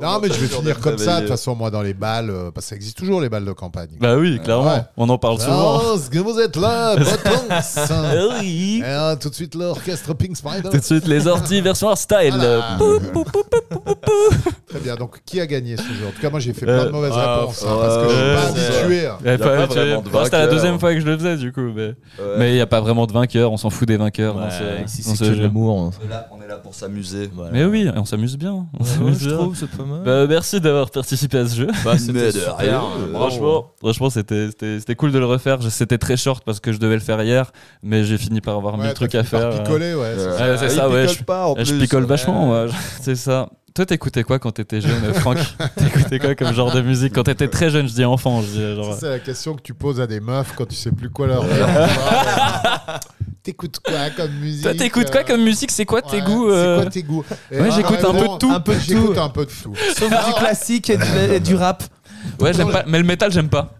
[0.00, 1.16] Non, mais je vais finir comme ça.
[1.16, 3.44] De toute façon, moi, dans les balles, euh, parce que ça existe toujours les balles
[3.44, 3.90] de campagne.
[4.00, 4.64] bah oui, clairement.
[4.72, 4.82] Ouais.
[4.96, 5.80] On en parle souvent.
[5.84, 8.80] Oh, est-ce que vous êtes là, Botons Oui.
[8.80, 10.68] Et, euh, Tout de suite l'orchestre Pink Spider.
[10.70, 11.92] Tout de suite, les orties version.
[12.08, 12.76] Voilà.
[12.78, 13.46] Poup, poup.
[14.68, 14.96] Très bien.
[14.96, 16.06] Donc, qui a gagné ce jeu?
[16.08, 17.62] En tout cas, moi, j'ai fait plein de Euh, mauvaises ah, réponses.
[17.66, 19.06] hein, parce que je suis euh, pas c'est- habitué.
[19.06, 19.16] hein.
[19.20, 20.94] Il y a Y a pas- pas tu- vraiment de enfin, C'était la deuxième fois
[20.94, 21.60] que je le faisais du coup.
[21.74, 21.94] Mais Ouais.
[22.38, 24.50] mais il n'y a pas vraiment de vainqueur, on s'en fout des vainqueurs dans Ouais,
[24.50, 25.42] ce, ici, dans c'est ce que de jeu.
[25.42, 25.80] l'amour.
[25.80, 25.90] hein.
[26.00, 27.30] On est là- on est là pour s'amuser.
[27.34, 27.50] Voilà.
[27.52, 28.66] Mais oui, on s'amuse bien.
[28.78, 29.38] On s'amuse bien.
[29.66, 30.02] Trouve, c'est pas mal.
[30.04, 31.66] Bah, merci d'avoir participé à ce jeu.
[31.84, 32.56] Bah, c'était Mais de super.
[32.56, 32.80] rien.
[32.82, 35.58] Euh, Franchement, franchement c'était, c'était, c'était cool de le refaire.
[35.70, 37.52] C'était très short parce que je devais le faire hier,
[37.82, 39.62] mais j'ai fini par avoir Ouais, mille t'as trucs à faire.
[39.62, 40.14] picoler, ouais.
[40.16, 40.30] c'est ça.
[40.50, 42.66] Ouais, c'est il ça, ouais, picole je- picole vachement,
[43.00, 43.48] c'est ça.
[43.74, 45.38] Toi, t'écoutais quoi quand t'étais jeune, Franck
[45.76, 48.74] T'écoutais quoi comme genre de musique Quand t'étais très jeune, je dis enfant, je dis
[48.76, 48.92] genre.
[48.94, 51.26] Ça, C'est la question que tu poses à des meufs quand tu sais plus quoi
[51.26, 51.66] leur dire.
[53.42, 56.50] T'écoutes quoi comme musique Toi, t'écoutes quoi euh, comme musique C'est quoi tes ouais, goûts
[56.50, 58.50] C'est euh quoi tes goûts Et Ouais, en j'écoute un peu de tout.
[58.50, 59.20] un peu de J'écoute tout.
[59.20, 59.74] un peu de tout.
[59.98, 61.82] Sauf du classique et du, et du rap.
[62.40, 62.84] Ouais, j'aime pas.
[62.86, 63.74] Mais le métal, j'aime pas.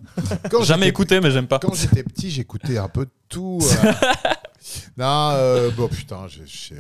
[0.51, 1.59] Quand Jamais écouté, mais j'aime pas.
[1.59, 3.61] Quand j'étais petit, j'écoutais un peu de tout.
[3.63, 3.93] euh.
[4.99, 6.75] non, euh, bon putain, je- je-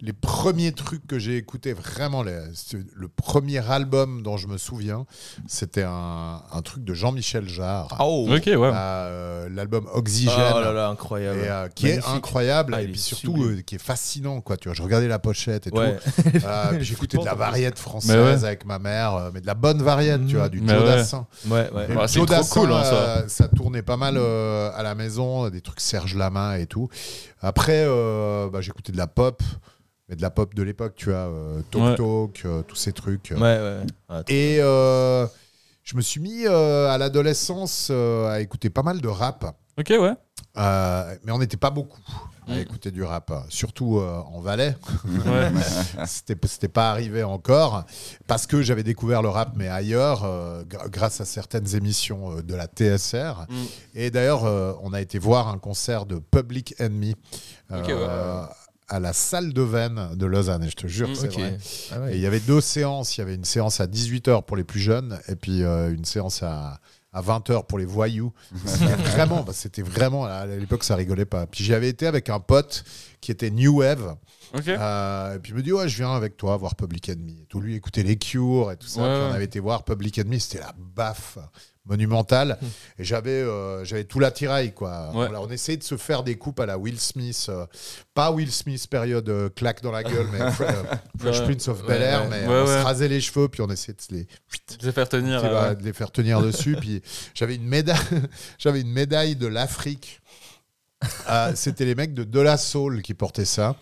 [0.00, 2.38] les premiers trucs que j'ai écoutés, vraiment, les-
[2.94, 5.06] le premier album dont je me souviens,
[5.48, 7.96] c'était un, un truc de Jean-Michel Jarre.
[8.00, 8.56] Oh, Ok, ouais.
[8.74, 10.52] Euh, L'album Oxygène.
[10.54, 11.40] Oh là là, incroyable.
[11.40, 14.68] Et, euh, qui est incroyable Ah, et puis surtout euh, qui est fascinant quoi tu
[14.68, 15.96] vois je regardais la pochette et Ouais.
[15.96, 18.46] tout Euh, j'écoutais de la variette française ouais.
[18.48, 20.86] avec ma mère euh, mais de la bonne variette tu vois du Mais Joe ouais.
[20.86, 21.86] Dassin Ouais, ouais.
[22.06, 22.94] c'est Joe trop Dassin, cool, hein, ça.
[22.94, 26.88] euh, ça tournait pas mal euh, à la maison, des trucs Serge Lama et tout.
[27.40, 29.42] Après, euh, bah, j'écoutais de la pop,
[30.08, 31.94] mais de la pop de l'époque, tu vois, euh, Talk Ouais.
[31.96, 33.32] Talk, euh, tous ces trucs.
[33.34, 33.80] Ouais, ouais.
[34.10, 35.26] Ouais, Et euh,
[35.84, 39.44] je me suis mis euh, à l'adolescence euh, à écouter pas mal de rap.
[39.78, 40.14] Ok, ouais.
[40.56, 42.00] Euh, mais on n'était pas beaucoup
[42.48, 42.58] à Mm.
[42.60, 44.74] écouter du rap, surtout euh, en Valais.
[46.06, 47.84] C'était c'était pas arrivé encore
[48.26, 52.54] parce que j'avais découvert le rap mais ailleurs euh, grâce à certaines émissions euh, de
[52.54, 53.54] la TSR Mm.
[53.96, 57.14] et d'ailleurs euh, on a été voir un concert de Public Enemy
[57.70, 58.48] euh, ouais.
[58.88, 61.58] À la salle de Vennes de Lausanne et je te jure c'est vrai
[61.92, 64.56] Ah et il y avait deux séances il y avait une séance à 18h pour
[64.56, 66.80] les plus jeunes et puis euh, une séance à
[67.12, 68.32] à 20h pour les voyous.
[68.64, 71.46] C'était vraiment, bah, c'était vraiment, à l'époque, ça rigolait pas.
[71.46, 72.84] Puis j'y avais été avec un pote
[73.20, 74.16] qui était New Wave.
[74.80, 77.46] Euh, et puis il me dit ouais je viens avec toi voir Public Enemy et
[77.46, 80.18] tout lui écouter les Cure et tout ça Ouais, Puis on avait été voir Public
[80.18, 81.36] Enemy c'était la baffe
[81.84, 82.58] monumentale
[82.98, 85.26] et j'avais euh, j'avais tout l'attirail quoi Ouais.
[85.26, 87.66] Voilà, on essayait de se faire des coupes à la Will Smith euh,
[88.14, 91.42] pas Will Smith période claque dans la gueule mais Fre- Fresh.
[91.44, 94.12] Prince of Bel Air mais on se rasait les cheveux puis on essayait de se
[94.14, 94.26] les
[94.92, 95.40] faire tenir.
[95.40, 96.76] tu sais, de les faire tenir dessus.
[96.80, 97.02] Puis
[97.34, 97.96] j'avais une médaille,
[98.58, 100.20] j'avais une médaille de l'Afrique.
[101.30, 103.76] Euh, C'était les mecs de De La Soul qui portaient ça.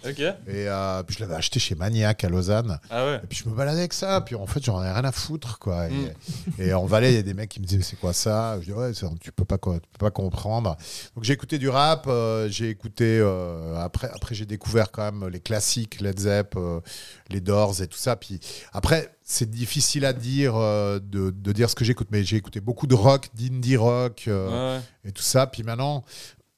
[0.46, 2.78] Et euh, puis je l'avais acheté chez Maniac à Lausanne.
[2.90, 3.20] Ah ouais.
[3.24, 4.20] Et puis je me baladais avec ça.
[4.20, 5.58] Puis en fait, j'en ai rien à foutre.
[5.58, 5.88] Quoi.
[5.88, 6.10] Et, Mm.
[6.58, 8.58] et en Valais, il y a des mecs qui me disaient C'est quoi ça?
[8.60, 10.76] Je dis Ouais, ça, tu peux pas, tu peux pas comprendre.
[11.14, 12.04] Donc j'ai écouté du rap.
[12.06, 13.18] euh, j'ai écouté.
[13.20, 16.58] euh, après, après j'ai découvert quand même les classiques, Led Zepp,
[17.30, 18.16] les Doors et tout ça.
[18.16, 18.40] Puis
[18.72, 22.08] après, c'est difficile à dire de, de dire ce que j'écoute.
[22.10, 24.24] Mais j'ai écouté beaucoup de rock, d'indie rock.
[24.26, 24.80] ouais.
[25.04, 25.46] et tout ça.
[25.46, 26.04] Puis maintenant,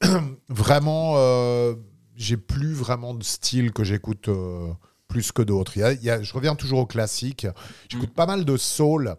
[0.49, 1.75] vraiment, euh,
[2.17, 4.69] j'ai plus vraiment de style que j'écoute euh,
[5.09, 5.73] plus que d'autres.
[5.77, 7.47] Je reviens toujours au classique.
[7.89, 9.17] J'écoute pas mal de soul,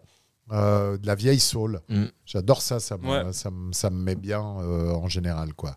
[0.52, 1.80] euh, de la vieille soul.
[1.88, 2.04] Mm.
[2.24, 3.32] J'adore ça, ça me, Ouais.
[3.32, 5.54] ça, me, ça me met bien en général.
[5.54, 5.76] quoi.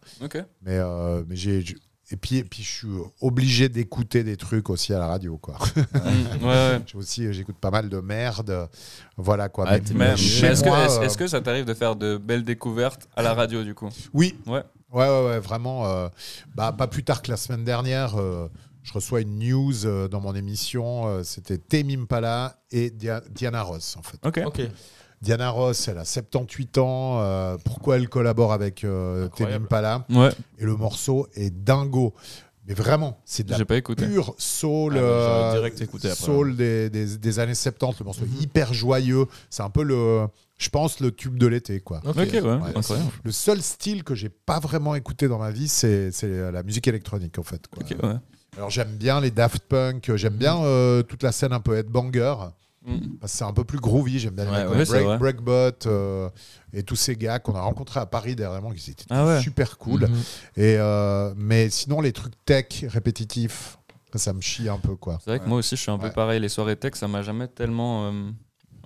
[0.62, 0.80] Mais,
[1.28, 1.64] mais j'ai.
[2.12, 2.88] Et puis, et puis, je suis
[3.22, 5.58] obligé d'écouter des trucs aussi à la radio, quoi.
[5.76, 6.82] Mm, ouais, ouais.
[6.86, 8.70] J'ai aussi, j'écoute pas mal de merde,
[9.18, 9.66] voilà quoi.
[9.78, 13.74] Est-ce que, est-ce que ça t'arrive de faire de belles découvertes à la radio du
[13.74, 13.90] coup?
[14.14, 14.36] Oui.
[14.46, 14.64] Ouais.
[14.94, 15.86] Ouais, ouais, ouais, vraiment.
[15.88, 16.08] euh,
[16.56, 18.48] bah, pas plus tard que la semaine dernière, euh,
[18.84, 21.08] je reçois une news euh, dans mon émission.
[21.08, 24.18] euh, C'était Tame Impala et Dia- Diana Ross, en fait.
[24.46, 24.62] Ok.
[25.22, 27.20] Diana Ross, elle a 78 ans.
[27.22, 29.30] euh, pourquoi elle collabore avec euh.
[29.40, 30.30] Impala Ouais.
[30.60, 32.14] Et le morceau est dingo.
[32.68, 34.06] Mais vraiment, c'est de la pas écouté.
[34.06, 35.82] pure soul, Ah, bah, euh, direct
[36.14, 36.26] après.
[36.26, 38.00] soul des, des- des années 70.
[38.00, 39.26] Le morceau est hyper joyeux.
[39.50, 42.02] C'est un peu le, je pense, le tube de l'été, quoi.
[42.06, 42.18] Ok.
[42.18, 42.42] Ok, ouais.
[42.42, 42.60] Ouais.
[42.76, 43.10] Incroyable.
[43.24, 46.88] Le seul style que j'ai pas vraiment écouté dans ma vie, c'est c'est la musique
[46.88, 47.68] électronique, en fait.
[47.68, 47.84] quoi.
[47.84, 48.16] Ok, ouais.
[48.56, 52.36] Alors j'aime bien les Daft Punk, j'aime bien euh, toute la scène un peu headbanger.
[52.86, 52.98] Mm.
[53.26, 55.18] C'est un peu plus groovy, j'aime bien les Break-.
[55.20, 56.30] Breakbot euh,
[56.74, 59.42] et tous ces gars qu'on a rencontrés à Paris dernièrement, qui étaient Ah ouais.
[59.42, 60.02] super cool.
[60.02, 60.16] Mhm.
[60.58, 63.80] Et, euh, mais sinon, les trucs tech répétitifs,
[64.16, 64.96] ça, me chie un peu.
[64.98, 65.18] quoi.
[65.24, 66.40] C'est vrai que moi aussi je suis un peu pareil.
[66.40, 68.14] Les soirées tech, ça m'a jamais tellement.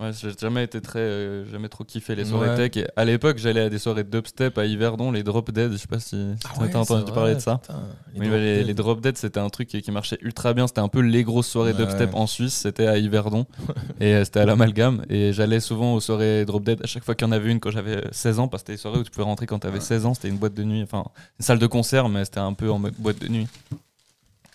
[0.00, 0.98] Euh, Ouais, j'ai jamais été très.
[1.00, 2.68] euh, jamais trop kiffé les soirées Ouais.
[2.70, 2.84] tech.
[2.84, 5.72] Et à l'époque, j'allais à des soirées dubstep à Yverdon, les Drop Dead.
[5.72, 7.58] Je sais pas si, si Ah t'as ouais, entendu parler de ça.
[7.58, 7.80] putain,
[8.14, 8.66] les Oui, Drop les, Dead.
[8.66, 10.66] les Drop Dead, c'était un truc qui, qui marchait ultra bien.
[10.66, 12.54] C'était un peu les grosses soirées Ouais, dubstep en Suisse.
[12.54, 13.46] C'était à Yverdon.
[14.00, 15.04] et euh, c'était à l'amalgame.
[15.10, 16.80] Et j'allais souvent aux soirées Drop Dead.
[16.82, 18.76] À chaque fois qu'il y en avait une quand j'avais 16 ans, parce que c'était
[18.76, 20.14] des soirées où tu pouvais rentrer quand t'avais 16 ans.
[20.14, 20.82] C'était une boîte de nuit.
[20.82, 21.04] Enfin,
[21.40, 23.48] une salle de concert, mais c'était un peu en mode boîte de nuit.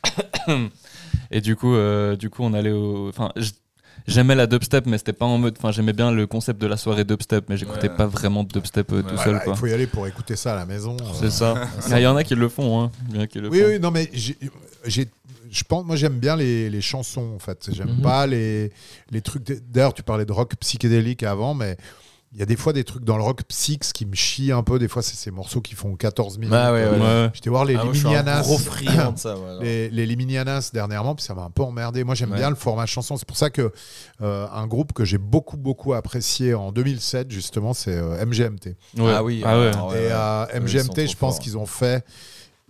[1.32, 3.10] et du coup, euh, du coup, on allait au.
[3.10, 3.32] Enfin,
[4.08, 5.56] j'aimais la dubstep, mais c'était pas en mode.
[5.58, 7.96] Enfin, j'aimais bien le concept de la soirée dubstep, mais j'écoutais Ouais.
[7.96, 9.54] pas vraiment de dubstep euh, tout seul, Bah, quoi.
[9.54, 10.98] il faut y aller pour écouter ça à la maison.
[11.14, 11.30] C'est euh.
[11.30, 11.56] ça.
[11.98, 12.92] Il y en a qui le font, hein.
[13.30, 13.66] Qui le Oui, font.
[13.68, 15.08] oui, non, mais j'ai,
[15.52, 17.70] je pense, moi j'aime bien les, les chansons en fait.
[17.72, 18.02] J'aime Mhm.
[18.02, 18.72] pas les,
[19.12, 19.44] les trucs.
[19.70, 21.78] D'ailleurs, tu parlais de rock psychédélique avant, mais
[22.34, 24.64] il y a des fois des trucs dans le rock psyx qui me chient un
[24.64, 24.80] peu.
[24.80, 26.54] Des fois, c'est ces morceaux qui font 14 minutes.
[26.58, 27.30] Ah ouais, ouais, Ouais.
[27.34, 28.42] J'étais voir les Ah, moi, je suis un Liminianas.
[28.42, 29.36] gros friand de ça.
[29.38, 29.58] ouais.
[29.62, 32.04] les, les Liminianas dernièrement, puis ça m'a un peu emmerdé.
[32.04, 32.38] Moi, j'aime Ouais.
[32.38, 33.18] bien le format chanson.
[33.18, 33.72] C'est pour ça que
[34.22, 38.76] euh, un groupe que j'ai beaucoup, beaucoup apprécié en 2007, justement, c'est euh, MGMT.
[38.98, 39.12] Ouais.
[39.16, 39.56] Ah oui, Ah ah
[39.96, 42.04] et euh, sont MGMT, je pense qu'ils ont fait,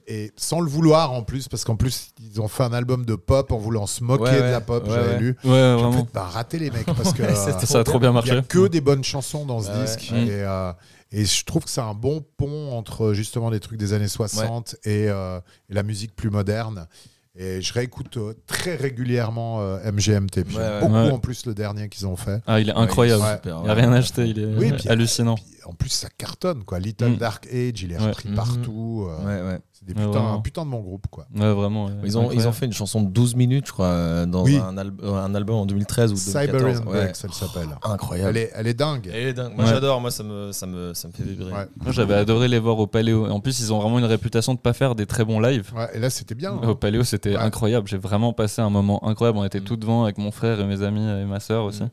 [0.07, 3.15] et sans le vouloir en plus, parce qu'en plus, ils ont fait un album de
[3.15, 5.19] pop en voulant se moquer Ouais, de la pop, Ouais, j'avais ouais.
[5.19, 5.37] lu.
[5.43, 5.91] En vraiment.
[5.93, 7.35] fait, bah, raté les mecs, parce que euh,
[7.65, 8.31] Ça a trop bien il y marché.
[8.31, 10.11] a que des bonnes chansons dans ce disque.
[10.11, 10.71] Et, euh,
[11.11, 14.75] et je trouve que c'est un bon pont entre justement des trucs des années 60
[14.83, 15.39] et, euh,
[15.69, 16.87] et la musique plus moderne.
[17.35, 20.43] Et je réécoute euh, très régulièrement euh, MGMT.
[20.81, 22.41] Beaucoup en plus le dernier qu'ils ont fait.
[22.45, 23.23] Ah, il est incroyable.
[23.45, 23.73] Il n'y a ouais.
[23.73, 25.35] rien à acheter, il est puis- hallucinant.
[25.35, 26.63] Puis, en plus, ça cartonne.
[26.63, 26.79] quoi.
[26.79, 27.17] Little Mm.
[27.17, 28.07] Dark Age, il est Ouais.
[28.07, 28.35] repris Mhm.
[28.35, 29.07] partout.
[29.09, 29.59] euh, Ouais, ouais.
[29.73, 31.07] C'est des putains, un putain de bon groupe.
[31.09, 31.25] quoi.
[31.35, 31.85] Ouais, vraiment.
[31.85, 31.91] ouais.
[32.05, 34.57] Ils ont, ils ont fait une chanson de 12 minutes, je crois, euh, dans Oui.
[34.57, 36.75] un, al- euh, un album en 2013 ou 2014.
[36.77, 36.85] Cyber.
[36.85, 37.67] Breaks, elle s'appelle.
[37.83, 38.29] Incroyable.
[38.37, 39.09] Elle est, elle est dingue.
[39.13, 39.53] Elle est dingue.
[39.55, 39.69] Moi, Ouais.
[39.71, 39.99] j'adore.
[40.01, 41.51] Moi, ça me, ça, me, ça me fait vibrer.
[41.51, 41.67] Ouais.
[41.81, 43.25] Moi, j'avais adoré les voir au Paléo.
[43.29, 45.71] En plus, ils ont vraiment une réputation de pas faire des très bons lives.
[45.75, 46.53] Ouais, et là, c'était bien.
[46.53, 46.67] hein.
[46.69, 47.41] Au Paléo, c'était Ouais.
[47.41, 47.87] incroyable.
[47.87, 49.37] J'ai vraiment passé un moment incroyable.
[49.39, 49.63] On était Mm.
[49.65, 51.83] tout devant avec mon frère et mes amis et ma sœur aussi.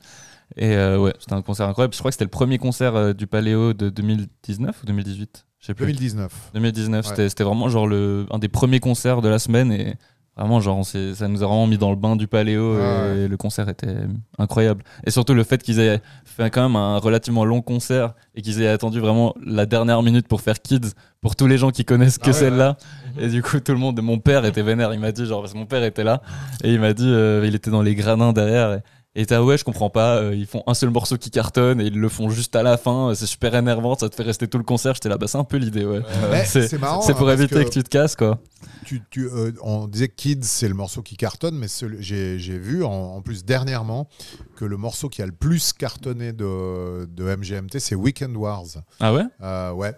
[0.56, 1.94] Et euh, ouais, c'était un concert incroyable.
[1.94, 5.46] Je crois que c'était le premier concert euh, du Paléo de 2019 ou 2018.
[5.60, 5.86] Je sais plus.
[5.86, 6.50] 2019.
[6.54, 7.06] 2019.
[7.06, 7.28] Ouais.
[7.28, 9.94] C'était, vraiment genre le, un des premiers concerts de la semaine et
[10.36, 13.28] vraiment genre on ça nous a vraiment mis dans le bain du Paléo Ouais, et
[13.28, 13.94] le concert était
[14.38, 14.82] incroyable.
[15.04, 18.62] Et surtout le fait qu'ils aient fait quand même un relativement long concert et qu'ils
[18.62, 22.16] aient attendu vraiment la dernière minute pour faire Kids pour tous les gens qui connaissent
[22.16, 22.76] que Ah ouais, celle-là.
[23.18, 24.94] Et du coup tout le monde, mon père était vénère.
[24.94, 26.22] Il m'a dit genre parce que mon père était là
[26.64, 28.80] et il m'a dit euh, il était dans les gradins derrière.
[29.16, 31.86] Et, t'as ouais je comprends pas euh, ils font un seul morceau qui cartonne et
[31.86, 34.56] ils le font juste à la fin c'est super énervant ça te fait rester tout
[34.56, 36.00] le concert j'étais là bah c'est un peu l'idée ouais
[36.44, 37.02] c'est- c'est marrant.
[37.02, 37.70] c'est hein, pour éviter que...
[37.70, 38.38] tu te casses, quoi.
[38.84, 41.66] tu, tu, euh, on disait que Kids, c'est le morceau qui cartonne, mais
[41.98, 44.08] j'ai j'ai vu en, en plus dernièrement
[44.56, 48.64] que le morceau qui a le plus cartonné de, de MGMT, c'est Weekend Wars.
[49.00, 49.24] Ah ouais?
[49.42, 49.92] Euh, ouais,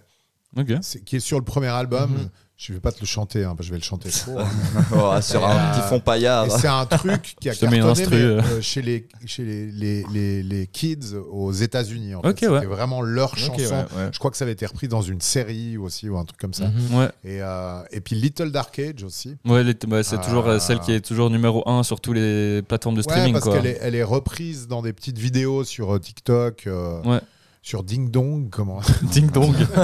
[0.56, 0.72] Ok.
[0.80, 2.12] c'est- qui est sur le premier album.
[2.12, 2.28] Mhm.
[2.64, 4.38] Je vais pas te le chanter, hein, parce que je vais le chanter trop.
[4.38, 4.46] hein.
[4.94, 6.46] Oh, sur un Euh, petit fond paillard.
[6.46, 8.40] Et c'est un truc qui a cartonné mais, euh.
[8.40, 12.14] euh, chez, les, chez les, les, les, les kids aux États-Unis.
[12.14, 12.28] En fait.
[12.28, 12.66] Ok, C'était ouais.
[12.66, 13.54] vraiment leur Ok, chanson.
[13.58, 14.10] ouais, ouais.
[14.12, 16.54] Je crois que ça avait été repris dans une série aussi ou un truc comme
[16.54, 16.70] ça.
[16.92, 19.36] Ouais, Et, euh, et puis Little Dark Age aussi.
[19.44, 20.24] ouais, les- bah, c'est Ah.
[20.24, 23.32] toujours euh, celle qui est toujours numéro 1 sur toutes les plateformes de Ouais, streaming,
[23.32, 23.54] parce quoi.
[23.56, 27.20] qu'elle est, elle est reprise dans des petites vidéos sur euh, TikTok, euh, Ouais.
[27.64, 28.80] Sur Ding Dong, comment
[29.12, 29.54] Ding dong.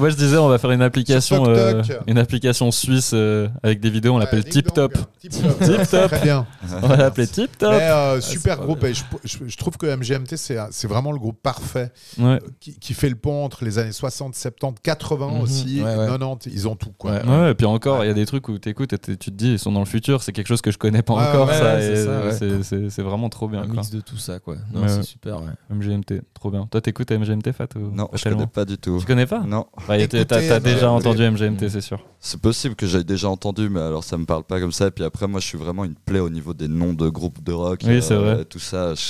[0.00, 3.90] Moi, je disais, on va faire une application, euh, une application suisse euh, avec des
[3.90, 4.14] vidéos.
[4.14, 4.94] On l'appelle Ouais, Tip Top.
[5.20, 5.58] Tip Top.
[5.60, 6.10] Tip Top.
[6.10, 6.46] Très bien.
[6.82, 7.70] On va l'appeler Tip Top.
[7.72, 8.82] Mais, euh, c'est super groupe.
[8.84, 12.38] Et je, je- je trouve que MGMT, c'est vraiment le groupe parfait Ouais.
[12.60, 15.40] qui, qui fait le pont entre les années 60, 70, 80 Mhm.
[15.42, 16.06] aussi, Ouais, ouais.
[16.06, 16.50] 90.
[16.50, 16.92] Ils ont tout.
[16.96, 17.12] Quoi.
[17.12, 17.24] Ouais.
[17.28, 19.36] Ouais, et puis encore, il y a des trucs où t'écoutes et t'es- tu te
[19.36, 21.48] dis, ils sont dans le futur, c'est quelque chose que je connais pas Ouais, encore,
[21.48, 23.60] ouais, ça, ouais, et c'est vraiment trop bien.
[23.60, 23.74] Un quoi.
[23.76, 24.56] mix de tout ça, quoi.
[24.72, 25.02] Non, Ouais, c'est ouais.
[25.02, 25.50] super, ouais.
[25.68, 26.66] MGMT, trop bien.
[26.70, 28.98] Toi, t'écoutes MGMT, Fat ou Non, pas je connais pas du tout.
[29.00, 31.28] Tu connais pas Non, Écoutez, T'as euh, déjà euh, entendu.
[31.28, 31.98] MGMT, c'est sûr.
[32.20, 34.86] c'est possible que j'aie déjà entendu, mais alors ça me parle pas comme ça.
[34.86, 37.42] Et puis après, moi, je suis vraiment une plaie au niveau des noms de groupes
[37.42, 37.80] de rock.
[37.84, 38.44] Oui, c'est vrai.
[38.44, 38.94] Tout ça.
[38.94, 39.02] Je,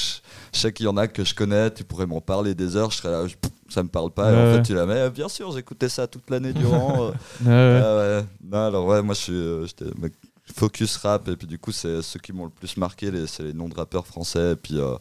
[0.55, 1.71] je sais qu'il y en a que je connais.
[1.71, 2.91] Tu pourrais m'en parler des heures.
[2.91, 3.35] Je serais là, je-
[3.69, 4.33] ça me parle pas.
[4.33, 5.11] Et en fait, tu la mets.
[5.11, 7.07] Bien sûr, j'écoutais ça toute l'année durant.
[7.07, 7.11] euh.
[7.45, 7.83] Ouais.
[7.85, 8.25] Ah ouais.
[8.51, 9.67] Non, alors ouais, moi je suis euh,
[10.55, 13.53] focus rap et puis du coup c'est ceux qui m'ont le plus marqué, c'est les
[13.53, 14.95] noms de rappeurs français et puis euh,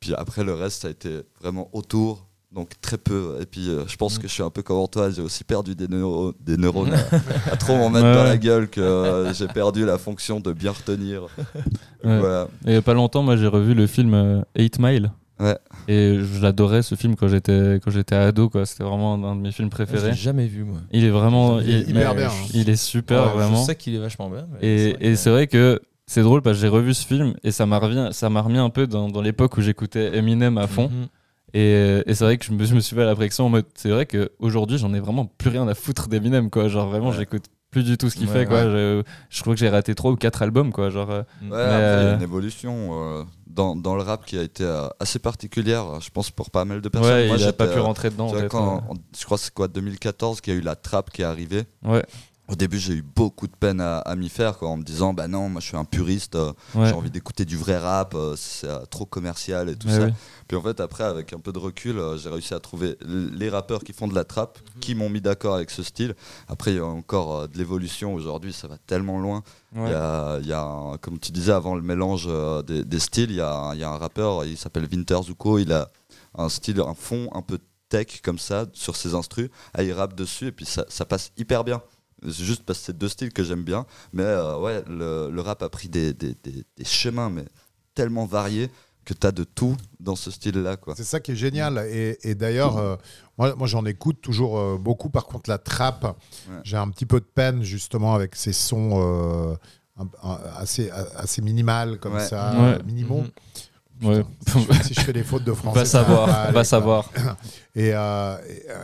[0.00, 2.24] puis après le reste ça a été vraiment autour.
[2.50, 3.36] Donc très peu.
[3.42, 4.22] Et puis euh, je pense Mm.
[4.22, 7.52] que je suis un peu comme Antoine, j'ai aussi perdu des, neuro- des neurones à,
[7.52, 8.14] à trop m'en mettre Ouais.
[8.14, 11.22] dans la gueule que euh, j'ai perdu la fonction de bien retenir.
[12.04, 12.20] Ouais.
[12.20, 12.48] Voilà.
[12.64, 15.10] Et il y a pas longtemps, moi, j'ai revu le film euh, 8 Mile.
[15.40, 15.58] Ouais.
[15.88, 18.64] Et je l'adorais ce film quand j'étais quand j'étais ado quoi.
[18.66, 20.10] C'était vraiment un de mes films Je préférés.
[20.10, 20.78] l'ai jamais vu, moi.
[20.90, 22.48] Il est vraiment, Il est il, hyper mais bien, hein.
[22.54, 23.60] Il est super Ouais, vraiment.
[23.60, 24.46] Je sais qu'il est vachement bien.
[24.60, 27.06] c'est Et, vrai et que- c'est vrai que c'est drôle parce que j'ai revu ce
[27.06, 30.16] film et ça m'a remis, ça m'a remis un peu dans, dans l'époque où j'écoutais
[30.16, 30.88] Eminem à fond.
[30.88, 31.06] Mhm.
[31.54, 33.64] Et, et c'est vrai que je me, je me suis fait la réflexion en mode,
[33.74, 36.68] c'est vrai qu'aujourd'hui j'en ai vraiment plus rien à foutre d'Eminem quoi.
[36.68, 37.16] Genre vraiment, Ouais.
[37.16, 38.64] j'écoute plus du tout ce qu'il Ouais, fait quoi.
[38.64, 38.70] ouais.
[38.70, 40.88] Je, je crois que j'ai raté trois ou quatre albums quoi.
[40.90, 41.22] Genre, euh.
[41.42, 42.90] Ouais, après, il y a une évolution
[43.20, 46.64] euh, dans, dans le rap qui a été euh, assez particulière, je pense, pour pas
[46.64, 47.12] mal de personnes.
[47.12, 48.26] ouais, Moi, il a pas pu rentrer dedans.
[48.28, 50.62] tu vois, peut-être, quand, en- je crois que c'est quoi 2014 qu'il y a eu
[50.62, 51.64] la trappe qui est arrivée.
[51.84, 52.04] Ouais.
[52.48, 55.12] Au début, j'ai eu beaucoup de peine à, à m'y faire, quoi, en me disant,
[55.12, 56.86] bah non, moi je suis un puriste, euh, Ouais.
[56.88, 60.08] j'ai envie d'écouter du vrai rap, euh, c'est euh, trop commercial et tout Ouais, ça.
[60.48, 63.50] Puis en fait, après, avec un peu de recul, euh, j'ai réussi à trouver les
[63.50, 66.14] rappeurs qui font de la trap, qui m'ont mis d'accord avec ce style.
[66.48, 68.14] Après, il y a encore euh, de l'évolution.
[68.14, 69.42] Aujourd'hui, ça va tellement loin.
[69.74, 69.90] Il Ouais.
[69.90, 72.98] y a, il y a un- comme tu disais avant le mélange euh, des, des
[72.98, 75.90] styles, il y, a, y a un rappeur, il s'appelle Winter Zuko, il a
[76.36, 77.58] un style, un fond un peu
[77.90, 81.30] tech comme ça sur ses instrus, ah, il rappe dessus et puis ça, ça passe
[81.36, 81.82] hyper bien.
[82.22, 85.40] C'est juste parce que c'est deux styles que j'aime bien, mais euh, ouais, le, le
[85.40, 87.44] rap a pris des, des- des- des chemins mais
[87.94, 88.70] tellement variés
[89.04, 90.76] que tu as de tout dans ce style-là.
[90.76, 90.94] quoi.
[90.96, 91.78] C'est ça qui est génial.
[91.90, 92.96] Et, et d'ailleurs, euh,
[93.38, 95.08] moi, moi j'en écoute toujours euh, beaucoup.
[95.10, 96.04] Par contre, la trappe,
[96.50, 96.56] Ouais.
[96.64, 99.54] j'ai un petit peu de peine justement avec ces sons euh,
[99.96, 102.26] un- un- assez, assez minimal comme Ouais.
[102.26, 102.78] ça, Ouais.
[102.78, 103.24] euh, minimaux.
[104.00, 107.10] Si je, si je fais des fautes de français, Va savoir, va savoir.
[107.74, 108.36] Et, euh,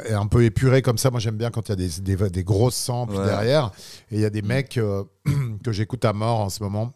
[0.06, 1.10] et- et un peu épuré comme ça.
[1.10, 3.24] Moi, j'aime bien quand il y a des, des, des grosses samples Ouais.
[3.24, 3.70] derrière.
[4.10, 5.04] Et il y a des mecs euh,
[5.64, 6.92] que j'écoute à mort en ce moment.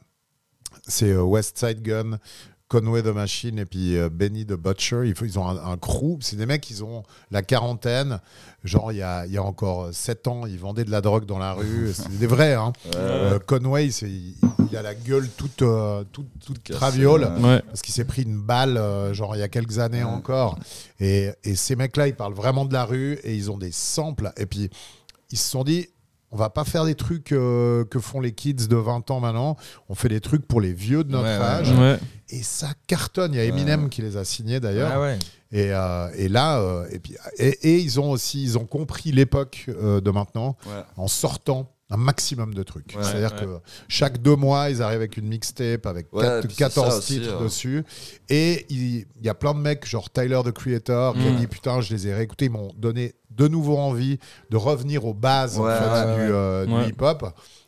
[0.87, 2.19] C'est euh, West Side Gun,
[2.69, 5.03] Conway the Machine et puis euh, Benny the Butcher.
[5.23, 6.19] Ils, ont un, un crew.
[6.21, 8.21] C'est des mecs, ils ont la quarantaine.
[8.65, 11.25] Genre, il y a, il y a encore 7 ans, ils vendaient de la drogue
[11.25, 11.91] dans la rue.
[11.95, 12.55] C'est des vrais.
[12.55, 12.73] Hein.
[12.97, 14.35] Euh, Conway, il,
[14.71, 17.63] il a la gueule toute, euh, toute, toute Cassé, traviole ouais.
[17.67, 20.11] Parce qu'il s'est pris une balle, euh, genre il y a quelques années Ouais.
[20.11, 20.59] encore.
[21.01, 24.31] Et, et ces mecs-là, ils parlent vraiment de la rue et ils ont des samples.
[24.37, 24.69] Et puis,
[25.31, 25.89] ils se sont dit,
[26.31, 29.57] on va pas faire des trucs euh, que font les kids de 20 ans maintenant.
[29.89, 31.71] On fait des trucs pour les vieux de notre Ouais, âge.
[31.73, 31.99] Ouais.
[32.29, 33.33] Et ça cartonne.
[33.33, 35.01] Il y a Eminem qui les a signés d'ailleurs.
[35.01, 35.19] Ouais.
[35.51, 39.13] Et, euh, et là, euh, et, puis, et, et ils ont aussi, ils ont compris
[39.13, 40.83] l'époque euh, de maintenant Ouais.
[40.99, 42.95] en sortant un maximum de trucs.
[42.95, 43.47] Ouais, C'est-à-dire ouais.
[43.47, 46.65] que chaque deux mois, ils arrivent avec une mixtape avec Ouais, quatre- et puis c'est
[46.65, 47.45] 14 ça aussi, titres euh.
[47.45, 47.83] dessus.
[48.29, 51.37] Et il il y a plein de mecs, genre Tyler the Creator, qui a Mm.
[51.37, 54.19] dit Putain, je les ai réécoutés, ils m'ont donné de nouveau envie
[54.51, 56.29] de revenir aux bases en Ouais, fait, ouais, du, ouais.
[56.31, 57.25] euh, du hip-hop.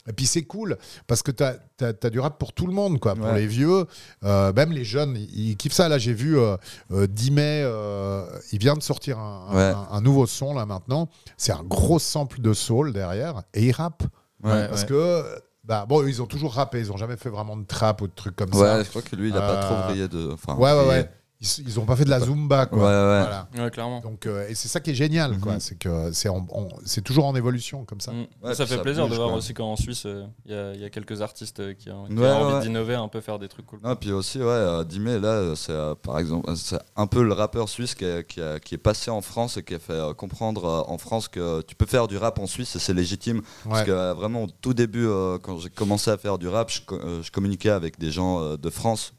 [0.08, 0.76] Et puis c'est cool
[1.06, 3.14] parce que tu as, du rap pour tout le monde, quoi.
[3.14, 3.40] Pour Ouais.
[3.40, 3.84] les vieux,
[4.24, 5.88] euh, même les jeunes, ils, ils kiffent ça.
[5.88, 6.56] Là, j'ai vu euh,
[6.90, 9.62] euh, 10 mai, euh, il vient de sortir un, un- Ouais.
[9.74, 11.08] un- un nouveau son là maintenant.
[11.36, 14.02] C'est un gros sample de soul derrière et il rappe.
[14.42, 14.68] Ouais.
[14.68, 15.22] Parce que,
[15.64, 18.12] bah, bon, ils ont toujours rappé, ils ont jamais fait vraiment de trap ou de
[18.14, 18.82] trucs comme Ouais, ça.
[18.82, 20.30] je crois que lui, il a pas trop brillé de.
[20.32, 21.10] enfin, Ouais, ouais, ouais.
[21.42, 22.78] Ils, ils ont pas fait de la zumba, quoi.
[22.78, 23.20] Ouais, ouais.
[23.22, 23.48] Voilà.
[23.56, 24.00] Ouais, clairement.
[24.00, 25.54] Donc, euh, et c'est ça qui est génial, quoi.
[25.54, 25.60] Mhm.
[25.60, 28.12] C'est que c'est en- en- c'est toujours en évolution comme ça.
[28.12, 28.26] Mm.
[28.42, 29.38] Ouais, ça fait ça plaisir bouge, de voir quoi.
[29.38, 32.12] aussi qu'en Suisse, euh, il y, a- il y a quelques artistes qui, ont, qui
[32.12, 33.78] Ouais, ont envie d'innover, un peu faire des trucs cool.
[33.82, 35.72] Non, puis aussi, ouais, euh, Dimé, là, c'est
[36.02, 39.10] par exemple, c'est un peu le rappeur suisse qui, est- qui a- qui est passé
[39.10, 42.38] en France et qui a fait comprendre en France que tu peux faire du rap
[42.38, 43.40] en Suisse et c'est légitime.
[43.66, 45.08] Parce que vraiment, au tout début,
[45.42, 48.70] quand j'ai commencé à faire du rap, je, co- je communiquais avec des gens de
[48.70, 49.14] France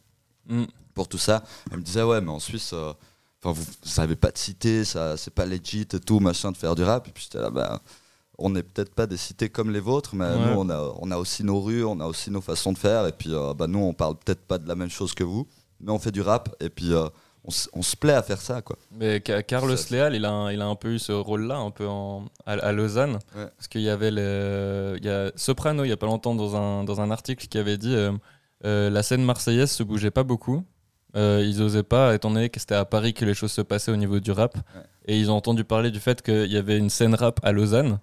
[0.48, 0.64] Mm.
[0.94, 1.44] Pour tout ça.
[1.72, 2.94] Ils me disaient, ouais, mais en Suisse, euh,
[3.44, 6.84] vous savez pas de citer, ça, c'est pas legit et tout, machin, de faire du
[6.84, 7.08] rap.
[7.08, 7.82] Et puis j'étais là, bah,
[8.38, 10.36] on n'est peut-être pas des cités comme les vôtres, mais Ouais.
[10.54, 13.08] nous, on a, on a aussi nos rues, on a aussi nos façons de faire.
[13.08, 15.48] Et puis, euh, bah, nous, on parle peut-être pas de la même chose que vous,
[15.80, 16.56] mais on fait du rap.
[16.60, 17.08] Et puis, euh,
[17.44, 18.78] on, se plaît à faire ça, quoi.
[18.92, 21.72] Mais Ca- Carlos Leal, il a, un- il a un peu eu ce rôle-là, un
[21.72, 23.18] peu en, à, à Lausanne.
[23.36, 23.48] Ouais.
[23.58, 26.56] Parce qu'il y avait le, il y a Soprano, il y a pas longtemps, dans
[26.56, 28.12] un, dans un article qui avait dit euh,
[28.66, 30.64] euh, la scène marseillaise se bougeait pas beaucoup.
[31.16, 33.92] Euh, ils osaient pas, étant donné que c'était à Paris que les choses se passaient
[33.92, 34.56] au niveau du rap.
[34.56, 34.82] Ouais.
[35.08, 38.00] Et ils ont entendu parler du fait qu'il y avait une scène rap à Lausanne.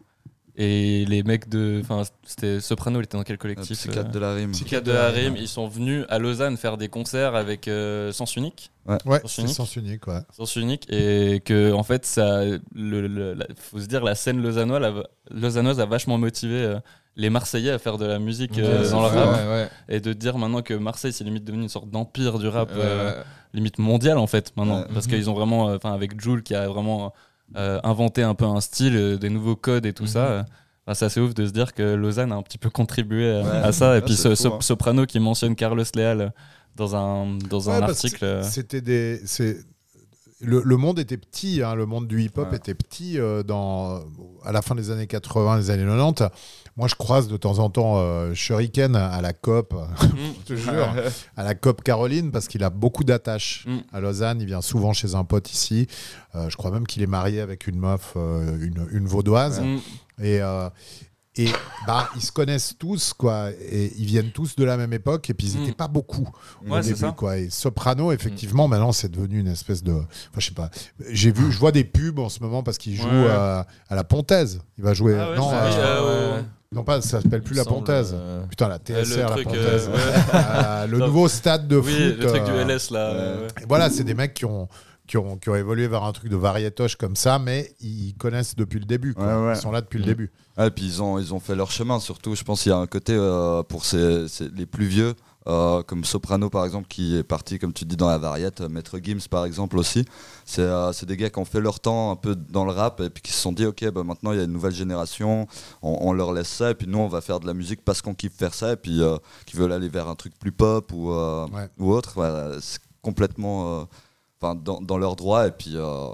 [0.60, 1.80] Et les mecs de.
[1.84, 4.50] Enfin, c'était Soprano, il était dans quel Le collectif psychiatre euh, de la rime.
[4.50, 8.34] Psychiatre de la Rime, ils sont venus à Lausanne faire des concerts avec euh, Sens
[8.34, 8.72] Unique.
[9.06, 9.54] Ouais, Sens c'est unique.
[9.54, 10.18] sens unique, ouais.
[10.36, 12.58] Sens unique et que en fait ça le,
[13.06, 16.78] le- la- faut se dire la scène lausannoise a, lausannoise a vachement motivé euh,
[17.18, 19.12] les Marseillais à faire de la musique euh, dans le rap.
[19.12, 19.68] fou, ouais, ouais.
[19.88, 23.22] et de dire maintenant que Marseille c'est limite devenu une sorte d'empire du rap euh,
[23.52, 24.84] limite mondial en fait maintenant.
[24.94, 27.12] Parce qu'ils ont vraiment euh, enfin avec Jules qui a vraiment
[27.54, 30.42] inventé un peu un style des nouveaux codes et tout ça euh,
[30.86, 33.72] enfin, c'est assez ouf de se dire que Lausanne a un petit peu contribué à,
[33.72, 33.98] ça.
[33.98, 34.58] Et puis ce, fou, hein.
[34.60, 36.32] Soprano qui mentionne Carlos Leal
[36.76, 39.20] dans un dans un article C'était des.
[40.40, 44.00] Le, le monde était petit, hein, le monde du hip-hop était petit euh, dans,
[44.44, 46.28] à la fin des années 80, les années 90.
[46.76, 50.94] Moi, je croise de temps en temps euh, Shuriken à la COP, je te jure,
[51.36, 53.78] à la COP Caroline, parce qu'il a beaucoup d'attaches Mm.
[53.92, 54.40] à Lausanne.
[54.40, 55.88] Il vient souvent chez un pote ici.
[56.36, 59.60] Euh, je crois même qu'il est marié avec une meuf, euh, une, une vaudoise.
[59.60, 59.78] mm,
[60.24, 60.40] Et,
[61.38, 61.48] et
[61.86, 63.50] bah, ils se connaissent tous, quoi.
[63.70, 66.28] Et ils viennent tous de la même époque, et puis ils n'étaient pas beaucoup
[66.66, 67.12] au Ouais, début, ça.
[67.16, 67.38] quoi.
[67.38, 69.92] Et Soprano, effectivement, maintenant, c'est devenu une espèce de.
[69.92, 70.06] Enfin,
[70.38, 70.70] je sais pas.
[71.10, 73.30] J'ai vu, je vois des pubs en ce moment parce qu'il joue Ouais.
[73.30, 74.60] à, à la Pontaise.
[74.76, 75.16] Il va jouer.
[75.18, 76.42] Ah ouais, non, euh, euh,
[76.72, 78.10] non, pas, ça s'appelle plus la Pontaise.
[78.14, 79.88] euh, Putain, la TSR, la Pontaise.
[79.88, 80.16] euh.
[80.34, 82.18] Euh, le nouveau stade de oui, foot.
[82.20, 83.12] le truc du euh, LS là.
[83.60, 84.68] et voilà, c'est des mecs qui ont
[85.08, 88.54] qui ont, qui ont évolué vers un truc de variétoche comme ça, mais ils connaissent
[88.54, 89.14] depuis le début.
[89.14, 89.26] quoi.
[89.26, 89.52] Ouais, ouais.
[89.56, 90.30] Ils sont là depuis le début.
[90.60, 92.34] Et puis ils ont, ils ont fait leur chemin, surtout.
[92.34, 95.14] Je pense qu'il y a un côté euh, pour ces, ces- les plus vieux,
[95.46, 98.60] euh, comme Soprano par exemple, qui est parti, comme tu dis, dans la variette.
[98.60, 100.04] euh, Maître Gims par exemple aussi.
[100.44, 103.08] C'est euh, des gars qui ont fait leur temps un peu dans le rap et
[103.08, 105.46] puis qui se sont dit, ok, bah, maintenant il y a une nouvelle génération,
[105.80, 108.02] on, on leur laisse ça et puis nous on va faire de la musique parce
[108.02, 109.16] qu'on kiffe faire ça et puis euh,
[109.46, 111.68] qui veulent aller vers un truc plus pop ou, Ouais.
[111.78, 112.12] ou autre.
[112.16, 113.86] Voilà, c'est complètement
[114.40, 115.72] enfin, dans, dans leur droit et puis.
[115.76, 116.08] euh,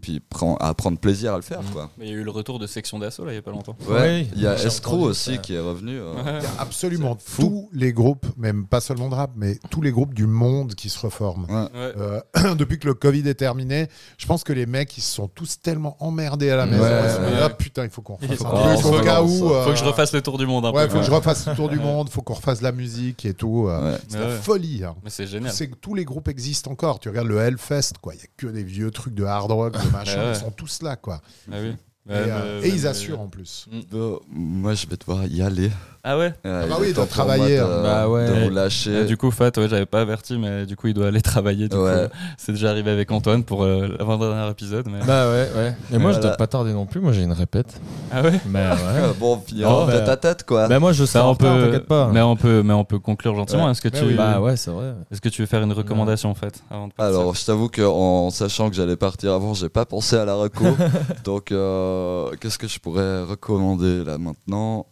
[0.00, 1.90] puis prend- à prendre plaisir à le faire quoi.
[1.98, 3.50] Mais il y a eu le retour de section d'assaut là il y a pas
[3.50, 3.76] longtemps.
[3.88, 5.36] Ouais, Oui, il y a entendu aussi ça.
[5.38, 5.98] qui est revenu.
[5.98, 6.14] euh.
[6.38, 9.90] Il y a absolument tous les groupes, même pas seulement de rap, mais tous les
[9.92, 11.44] groupes du monde qui se reforment.
[11.48, 11.54] Ouais.
[11.74, 11.92] Ouais.
[11.98, 13.88] Euh, depuis que le Covid est terminé,
[14.18, 16.82] je pense que les mecs, ils se sont tous tellement emmerdés à la maison.
[16.82, 17.40] Ouais, ils se sont dit, ouais.
[17.42, 19.28] ah putain, il faut qu'on refasse Il un faut truc au cas où.
[19.38, 20.92] Faut euh, que je refasse le tour du monde un Ouais, peu.
[20.94, 23.66] faut que je refasse le tour du monde, faut qu'on refasse la musique et tout.
[23.68, 23.98] euh, Ouais.
[24.08, 24.84] C'est Ouais, la folie.
[24.84, 24.94] hein.
[25.04, 25.52] Mais c'est génial.
[25.52, 26.98] C'est que tous les groupes existent encore.
[27.00, 28.14] Tu regardes le Hellfest, quoi.
[28.14, 30.18] Il y a que des vieux trucs de hard rock, de machin.
[30.18, 30.32] Ouais, ouais.
[30.32, 31.20] Ils sont tous là, quoi.
[31.50, 31.68] Ah oui.
[32.06, 33.66] Et, Ouais, euh, mais- et ils mais- assurent en plus.
[33.90, 35.70] Bah, moi, je vais devoir y aller.
[36.06, 37.82] Ah ouais Euh, bah il oui, pour travaillé, moi de, hein.
[37.82, 38.26] Bah ouais.
[38.26, 39.04] de vous Et lâcher.
[39.06, 41.66] du coup, Fat, ouais, j'avais pas averti, mais du coup, il doit aller travailler.
[41.68, 42.08] Du Ouais.
[42.10, 44.86] coup, c'est déjà arrivé avec Antoine pour euh, l'avant-dernier épisode.
[44.90, 44.98] Mais...
[45.06, 45.74] Bah ouais, ouais.
[45.90, 47.00] Mais moi, je dois pas tarder non plus.
[47.00, 47.80] Moi, j'ai une répète.
[48.12, 49.12] ah ouais Bah ouais.
[49.18, 50.12] bon, on finira Oh, tête bah.
[50.12, 50.68] à tête, quoi.
[50.68, 52.10] Bah moi, je sais Ça, en on peut, pas.
[52.12, 53.64] mais on peut, mais on peut conclure gentiment.
[53.64, 53.70] Ouais.
[53.70, 54.14] Est-ce que Mais tu, oui.
[54.14, 54.92] Bah ouais, c'est vrai.
[55.10, 57.68] est-ce que tu veux faire une recommandation en fait avant de partir Alors, je t'avoue
[57.70, 60.66] qu'en sachant que j'allais partir avant, j'ai pas pensé à la reco.
[61.24, 64.84] Donc, euh, qu'est-ce que je pourrais recommander là maintenant?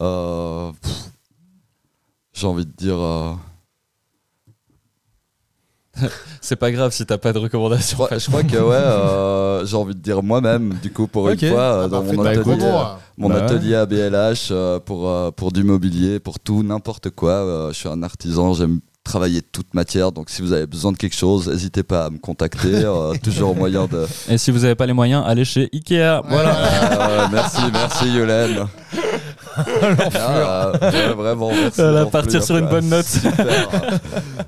[0.00, 0.70] Euh,
[2.34, 2.98] J'ai envie de dire.
[3.00, 3.32] euh,
[6.42, 7.96] c'est pas grave si t'as pas de je, recommandation.
[7.96, 11.38] crois, je crois que ouais, euh, j'ai envie de dire moi-même, du coup, pour une
[11.38, 12.72] fois, Ah bah, dans fais mon atelier.
[13.16, 13.42] Mon Bah ouais.
[13.42, 17.30] atelier à BLH euh, pour, euh, pour du mobilier, pour tout, n'importe quoi.
[17.30, 20.12] Euh, je suis un artisan, j'aime travailler toute matière.
[20.12, 22.74] Donc si vous avez besoin de quelque chose, n'hésitez pas à me contacter.
[22.84, 24.04] euh, toujours moyen de.
[24.28, 26.20] Et si vous avez pas les moyens, allez chez Ikea.
[26.28, 26.54] Voilà.
[27.08, 28.66] Euh, merci, merci Yolène.
[30.14, 31.80] Ah, ouais, vraiment, merci.
[31.80, 33.04] Elle va partir sur une bonne note.
[33.06, 33.68] Super.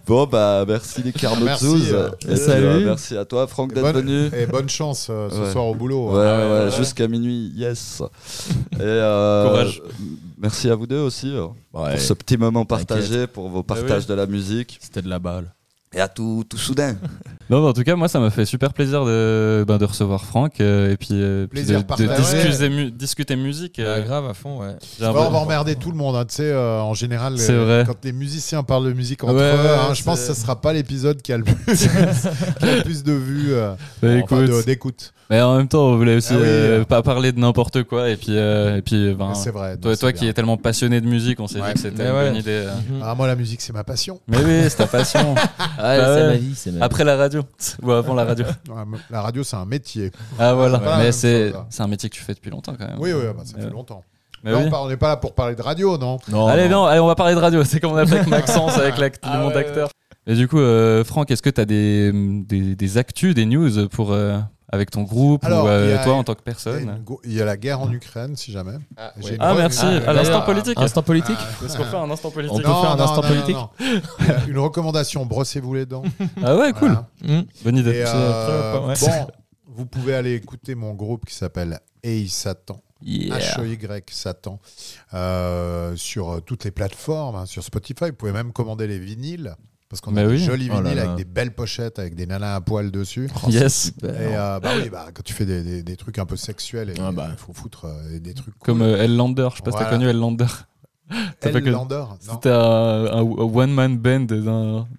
[0.06, 1.76] Bon, bah, merci les Carnotzous.
[1.76, 2.64] Merci, euh, Et salut.
[2.66, 4.30] euh, merci à toi, Franck, d'être venu.
[4.36, 5.52] et bonne chance euh, ce Ouais.
[5.52, 6.12] soir au boulot.
[6.12, 6.51] Ouais, hein.
[6.51, 6.70] ouais, ouais.
[6.76, 8.02] jusqu'à minuit, yes.
[8.72, 9.82] Et euh, Courage.
[10.40, 11.93] Merci à vous deux aussi euh, Ouais.
[11.93, 14.09] pour ce petit moment partagé, pour vos partages oui.
[14.09, 14.78] de la musique.
[14.80, 15.52] C'était de la balle.
[15.94, 16.97] Et à tout, tout soudain.
[17.51, 20.23] Non, mais en tout cas, moi, ça m'a fait super plaisir de, ben, de recevoir
[20.23, 21.77] Franck euh, et puis, euh, puis de,
[22.15, 23.78] discuter, mu- discuter musique.
[23.78, 24.74] euh, Bah, grave à fond, ouais.
[25.01, 26.15] on va emmerder tout le monde.
[26.15, 26.27] hein.
[26.27, 27.85] Tu sais, euh, en général, C'est euh, vrai.
[27.86, 30.35] quand les musiciens parlent de musique entre Ouais, eux, ouais, hein, je pense que ce
[30.39, 34.09] sera pas l'épisode qui a le plus, qui a le plus de vues, euh, Bah,
[34.24, 35.15] enfin, d'écoute.
[35.31, 36.85] Mais en même temps, on voulait aussi Ah oui, euh, euh.
[36.85, 38.09] pas parler de n'importe quoi.
[38.11, 39.77] Et puis, euh, et puis ben, C'est vrai.
[39.77, 41.69] toi, qui es tellement passionné de musique, on s'est Ouais.
[41.69, 42.25] dit que c'était une ouais.
[42.29, 42.65] bonne idée.
[42.67, 43.01] euh.
[43.03, 44.21] Ah, moi, la musique, c'est ma passion.
[44.27, 45.35] Mais oui, c'est ta passion.
[45.81, 46.27] Ah, Bah c'est ouais.
[46.29, 46.83] ma vie, c'est ma vie.
[46.83, 47.43] Après la radio
[47.83, 48.45] ou avant la radio.
[49.11, 50.11] La radio, c'est un métier.
[50.39, 50.81] Ah voilà.
[50.99, 52.97] Mais c'est un métier que tu fais depuis longtemps quand même.
[52.99, 53.71] Oui, oui, bah, ça fait Ouais.
[53.71, 54.03] longtemps.
[54.45, 54.71] Mais oui.
[54.73, 56.19] on n'est pas là pour parler de radio, non?
[56.29, 56.83] Non, allez, non.
[56.83, 57.65] non, allez, on va parler de radio.
[57.65, 59.89] C'est comme on a fait avec Maxence, avec l'act- Ah le monde ouais, acteur.
[60.29, 62.13] Et du coup, euh, Franck, est-ce que tu as des,
[62.47, 64.39] des, des actus, des news pour, euh,
[64.70, 67.45] avec ton groupe Alors, ou euh, a- toi en tant que personne il y a
[67.45, 68.74] la guerre en Ukraine, si jamais.
[68.97, 69.82] Ah, re- merci.
[69.85, 70.78] d'ailleurs, l'instant politique.
[70.78, 73.70] Instant politique Est-ce qu'on fait un instant politique On peut faire un instant politique non.
[74.49, 76.03] Une recommandation, brossez-vous les dents.
[76.45, 76.89] Ah ouais, cool.
[77.23, 77.40] Voilà.
[77.40, 77.43] Hmm.
[77.65, 78.05] Bonne idée.
[78.07, 78.95] Euh, ouais.
[79.01, 79.27] Bon,
[79.66, 82.81] vous pouvez aller écouter mon groupe qui s'appelle Hey Satan.
[83.03, 83.36] Yeah.
[83.39, 84.59] H-E-Y Satan.
[85.15, 88.07] euh, sur toutes les plateformes, hein, sur Spotify.
[88.07, 89.55] Vous pouvez même commander les vinyles.
[89.90, 90.39] Parce qu'on Bah a des oui.
[90.39, 91.02] jolis Oh là vinyles là.
[91.05, 93.31] avec des belles pochettes, avec des nanas à poil dessus.
[93.48, 93.93] Yes.
[94.02, 96.93] Et euh, bah oui, bah, quand tu fais des, des- des trucs un peu sexuels,
[96.94, 97.28] il Ah bah.
[97.39, 98.86] faut foutre euh, des trucs Comme cool.
[98.86, 99.48] euh, Lander.
[99.52, 99.98] Je sais pas si t'as Voilà.
[100.06, 100.44] connu Lander.
[101.40, 104.27] t'as Elle que- Lander, non C'était un, un one-man band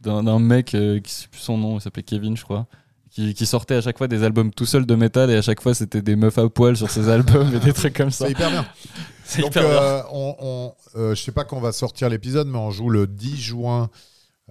[0.02, 2.66] d'un- mec euh, qui sait plus son nom, il s'appelait Kevin, je crois.
[3.12, 5.62] Qui, qui sortait à chaque fois des albums tout seul de métal et à chaque
[5.62, 8.26] fois c'était des meufs à poil sur ses albums et des trucs comme ça.
[8.26, 8.66] C'est hyper bien.
[9.42, 10.04] Donc, hyper bien.
[10.12, 13.06] on, on- euh, je sais pas quand on va sortir l'épisode, mais on joue le
[13.08, 13.90] 10 juin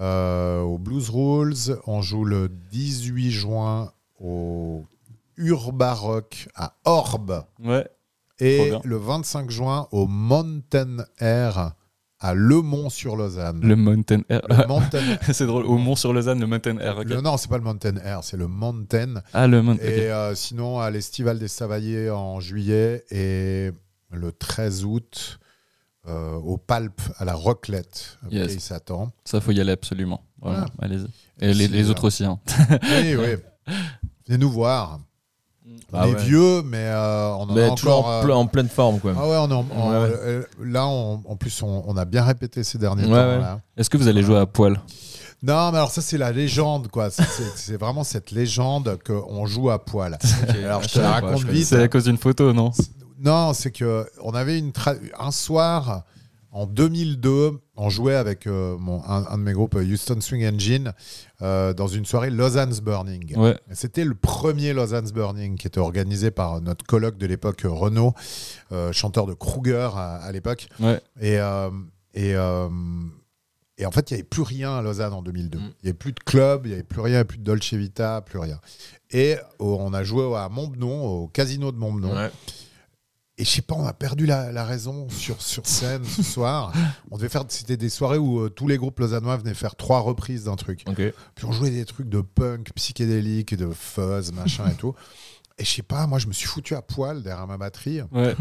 [0.00, 1.78] euh, au Blues Rules.
[1.86, 4.84] On joue le 18 juin au
[5.36, 7.44] Urbarock à Orbe.
[7.62, 7.86] Ouais.
[8.40, 11.72] Et le 25 juin au Mountain Air
[12.20, 13.60] à Le Mont-sur-Lausanne.
[13.62, 14.42] Le Mountain Air.
[14.48, 15.66] Le Mountain c'est drôle.
[15.66, 16.98] Au Mont sur Lausanne, le Mountain Air.
[16.98, 17.04] ok.
[17.04, 19.14] le- non, c'est pas le Mountain Air, c'est le Mountain.
[19.32, 19.84] Ah, le Mountain.
[19.84, 23.70] Et euh, sinon, à l'Estival des Savaliers en juillet et
[24.10, 25.38] le 13 août
[26.06, 28.18] euh, au Palp à la Roclette.
[28.30, 28.54] Yes.
[28.54, 29.10] Il s'attend.
[29.24, 30.22] Ça, faut y aller absolument.
[30.40, 30.66] Voilà.
[30.80, 31.06] allez-y.
[31.40, 32.24] Et les, autres aussi.
[32.24, 32.38] hein.
[32.82, 33.74] Oui, oui.
[34.26, 35.00] Venez nous voir.
[35.92, 36.22] Ah on est ouais.
[36.24, 38.24] vieux, mais euh, on en Mais a toujours encore.
[38.24, 39.14] en, euh, en pleine forme, quoi.
[39.16, 40.16] Ah ouais, on en- Ouais, ouais.
[40.22, 43.60] euh, là, on- en plus, on, on a bien répété ces derniers Ouais, temps.
[43.76, 44.80] Est-ce que vous allez jouer à poil?
[45.42, 47.10] Non, mais alors ça, c'est la légende, quoi.
[47.10, 50.18] C'est vraiment cette légende qu'on joue à poil.
[50.48, 51.66] Alors, je te la raconte vite.
[51.66, 52.70] C'est à cause d'une photo, non?
[53.18, 56.04] Non, c'est que on avait une tra- un soir
[56.50, 60.92] en 2002, on jouait avec euh, mon, un, un de mes groupes, Houston Swing Engine,
[61.42, 63.36] euh, dans une soirée Lausanne's Burning.
[63.36, 63.56] Ouais.
[63.72, 68.14] C'était le premier Lausanne's Burning qui était organisé par notre colloque de l'époque, Renaud,
[68.72, 70.68] euh, chanteur de Kruger à, à l'époque.
[70.80, 71.00] Ouais.
[71.20, 71.34] Et,
[72.14, 72.34] et,
[73.80, 75.58] et en fait, il n'y avait plus rien à Lausanne en 2002.
[75.58, 75.60] Mm.
[75.62, 78.20] Il n'y avait plus de club, il n'y avait plus rien, plus de Dolce Vita,
[78.22, 78.58] plus rien.
[79.12, 82.12] Et oh, on a joué à Montbenon, au casino de Montbenon.
[82.16, 82.30] Ouais.
[83.40, 86.72] Et je sais pas, on a perdu la, la raison sur, sur scène ce soir.
[87.12, 90.00] On devait faire, c'était des soirées où euh, tous les groupes lausannois venaient faire trois
[90.00, 90.84] reprises d'un truc.
[91.36, 94.94] Puis on jouait des trucs de punk, psychédélique, de fuzz, machin et tout.
[95.60, 98.00] Et je sais pas, moi je me suis foutu à poil derrière ma batterie.
[98.12, 98.34] Ouais.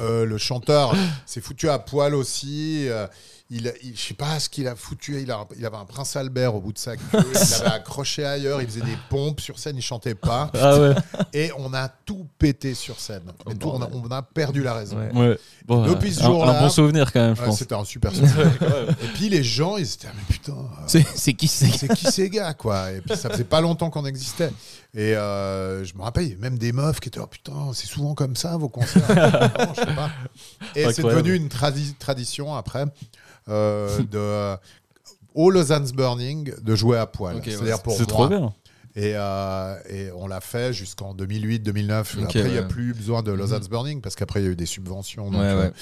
[0.00, 0.94] Euh, le chanteur
[1.26, 2.88] s'est foutu à poil aussi.
[2.88, 3.06] Euh,
[3.50, 5.20] il, il- je sais pas ce qu'il a foutu.
[5.20, 7.02] Il, a- il avait un Prince Albert au bout de sa queue.
[7.12, 8.60] il l'avait accroché ailleurs.
[8.62, 9.76] Il faisait des pompes sur scène.
[9.76, 10.50] Il chantait pas.
[10.54, 10.94] Ah ouais.
[11.32, 13.22] Et on a tout pété sur scène.
[13.58, 14.96] Tout, on, a, on a perdu la raison.
[14.98, 15.12] Ouais.
[15.12, 15.38] Ouais.
[15.66, 17.58] Bon, Depuis ce un- jour-là- Un bon souvenir quand même, je Ouais, pense.
[17.58, 18.36] C'était un super souvenir.
[19.02, 21.66] Et puis les gens, ils étaient, ah, mais putain, euh, C'est qui c'est?
[21.70, 22.92] c'est qui ces gars, quoi?
[22.92, 24.52] Et puis ça faisait pas longtemps qu'on existait.
[24.92, 27.70] Et euh, je me rappelle, il y avait même des meufs qui étaient, oh putain,
[27.74, 29.02] c'est souvent comme ça vos concerts.
[29.60, 30.10] Non, je sais pas.
[30.74, 32.86] Et c'est devenu une tradi- tradition après euh,
[33.48, 34.56] de
[35.34, 37.36] au Lausanne's Burning de jouer à poil.
[37.36, 38.52] Ok, ouais, C'est-à-dire pour C'est trop bien.
[38.96, 42.00] Et, euh, et on l'a fait jusqu'en 2008-2009.
[42.18, 42.66] Ok, après, il n'y a ouais.
[42.68, 45.30] plus besoin de Lausanne's Burning parce qu'après, il y a eu des subventions.
[45.30, 45.72] Donc, Ouais, euh, ouais.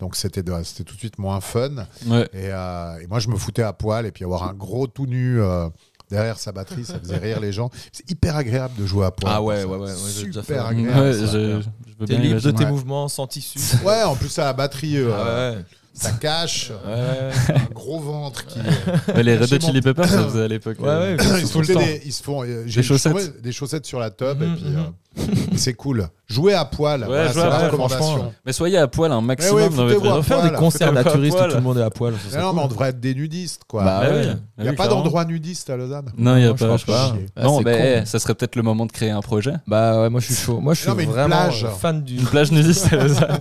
[0.00, 1.86] donc c'était de- c'était tout de suite moins fun.
[2.06, 2.24] Ouais.
[2.34, 5.06] Et, euh, et moi, je me foutais à poil et puis avoir un gros tout
[5.06, 5.70] nu euh,
[6.10, 7.70] derrière sa batterie, ça faisait rire les gens.
[7.90, 9.32] C'est hyper agréable de jouer à poil.
[9.34, 10.30] Ah ouais, ouais, ouais, ouais, fait.
[10.32, 11.00] Super Ouais, agréable.
[11.00, 12.70] Ouais, je, je veux T'es bien libre de tes Ouais.
[12.70, 13.58] mouvements sans tissu.
[13.82, 15.64] Ouais, en plus, à la batterie, euh, Ah ouais.
[15.98, 16.70] Ça cache.
[16.86, 17.54] Ouais, ouais.
[17.60, 18.58] Un gros ventre qui.
[19.14, 20.78] Ouais, les Red Hot Chili Peppers, ça faisait à l'époque.
[20.80, 23.40] Ouais, euh, ouais, ils, se font des, ils se font euh, j'ai- chaussettes.
[23.42, 24.76] des chaussettes sur la tub et Mhm, puis mhm.
[24.78, 25.22] euh,
[25.56, 26.08] c'est cool.
[26.28, 28.04] Jouer à poil, voilà, jouer c'est la recommandation.
[28.04, 28.32] franchement.
[28.44, 30.08] Mais soyez à poil un maximum ouais, dans votre vie.
[30.08, 32.14] On va faire des concerts naturistes où tout le monde est à poil.
[32.32, 33.82] Mais non, mais on devrait être des nudistes, quoi.
[33.84, 34.22] Bah Ah ouais.
[34.26, 34.32] oui.
[34.58, 36.12] Il n'y a oui, pas d'endroit nudiste à Lausanne.
[36.18, 36.76] Non, il n'y a pas.
[36.76, 37.14] je pas.
[37.36, 37.78] Ah, Non, bah, con.
[37.82, 39.54] eh, ça serait peut-être le moment de créer un projet.
[39.66, 40.60] Bah ouais, moi je suis chaud.
[40.60, 41.66] Moi je suis mais vraiment plage.
[41.80, 42.16] fan du.
[42.18, 43.38] Une plage nudiste à Lausanne.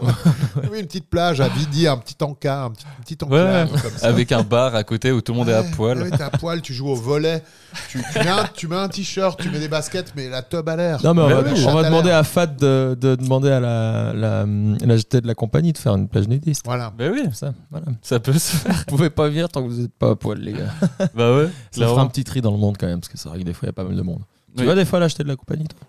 [0.72, 3.92] Oui, une petite plage à Vidi, un petit encas, un petit, une petite enclave comme
[3.98, 4.08] ça.
[4.08, 6.02] Avec un bar à côté où tout le monde est à Ouais, poil.
[6.02, 7.44] ouais, t'es à poil, tu joues au volet,
[7.90, 10.68] tu, tu mets, un, tu mets un t-shirt, tu mets des baskets, mais la tub
[10.70, 11.00] à l'air.
[11.04, 13.50] Non mais on va, oui, on chatte va à demander à Fat de, de demander
[13.52, 16.64] à la, la, la GT de la compagnie de faire une plage nudiste.
[16.66, 16.92] Voilà.
[16.98, 17.86] Bah oui, ça, voilà.
[18.02, 18.76] ça peut se faire.
[18.90, 20.72] Vous pouvez pas venir tant que vous n'êtes pas à poil, les gars.
[21.16, 23.30] Bah ouais, Ça fera un petit tri dans le monde quand même, parce que c'est
[23.30, 24.22] vrai que des fois il y a pas mal de monde.
[24.56, 24.68] Tu Oui.
[24.68, 25.80] vas des fois l'acheter de la compagnie, toi?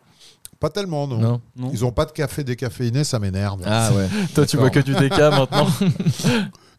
[0.60, 1.18] Pas tellement, non.
[1.18, 1.40] Non.
[1.56, 1.70] Non.
[1.72, 3.60] Ils ont pas de café décaféiné, ça m'énerve.
[3.64, 4.08] Ah ouais.
[4.34, 5.66] Toi, tu bois que du DK maintenant.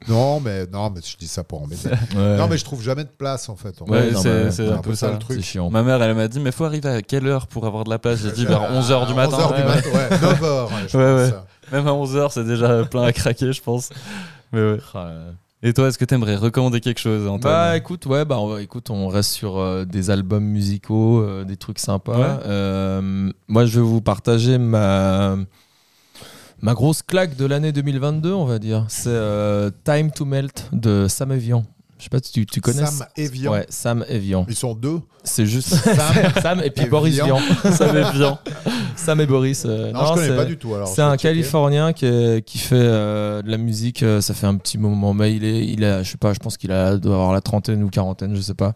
[0.08, 1.90] Non, mais non, mais je dis ça pour embêter.
[1.90, 2.38] Ouais.
[2.38, 3.76] Non, mais je trouve jamais de place en fait.
[3.82, 5.12] Ouais, c'est bah, un un peu ça, ça.
[5.12, 5.42] le truc.
[5.42, 5.70] chiant.
[5.70, 8.00] Ma mère, elle m'a dit, mais faut arriver à quelle heure pour avoir de la
[8.00, 8.20] place?
[8.24, 9.38] J'ai dit vers 11h du matin.
[9.38, 10.66] 11h du Ouais, matin, ouais, 9h.
[10.68, 11.30] Ouais, je Ouais, pense ouais.
[11.32, 11.46] ça.
[11.74, 13.90] Même à 11h, c'est déjà plein à craquer, je pense.
[14.54, 14.78] Mais ouais.
[15.62, 18.90] Et toi, est-ce que t'aimerais recommander quelque chose, Antoine Bah écoute, ouais, bah on, écoute,
[18.90, 22.18] on reste sur euh, des albums musicaux, euh, des trucs sympas.
[22.18, 22.44] Ouais.
[22.46, 25.36] Euh, moi, je vais vous partager ma
[26.62, 28.86] ma grosse claque de l'année 2022, on va dire.
[28.88, 29.20] C'est
[29.84, 31.66] Time to Melt de Sam Evian.
[32.00, 32.86] Je sais pas si tu, tu connais.
[32.86, 33.52] Sam Evian.
[33.52, 34.46] Ouais, Sam Evian.
[34.50, 35.02] Ils sont deux.
[35.24, 36.16] C'est juste Sam.
[36.42, 37.26] Sam et puis Boris Vian.
[37.38, 37.72] Vian.
[37.74, 38.40] Ça m'est bien.
[38.96, 39.64] Sam et Boris.
[39.66, 40.74] euh, Non, je connais c'est- pas du tout.
[40.74, 40.88] alors.
[40.88, 41.24] C'est un checker.
[41.30, 44.02] Californien qui, est- qui fait euh, de la musique.
[44.04, 46.40] euh, ça fait un petit moment, mais il est, il a, je sais pas, je
[46.40, 48.74] pense qu'il a doit avoir la trentaine ou quarantaine, je sais pas.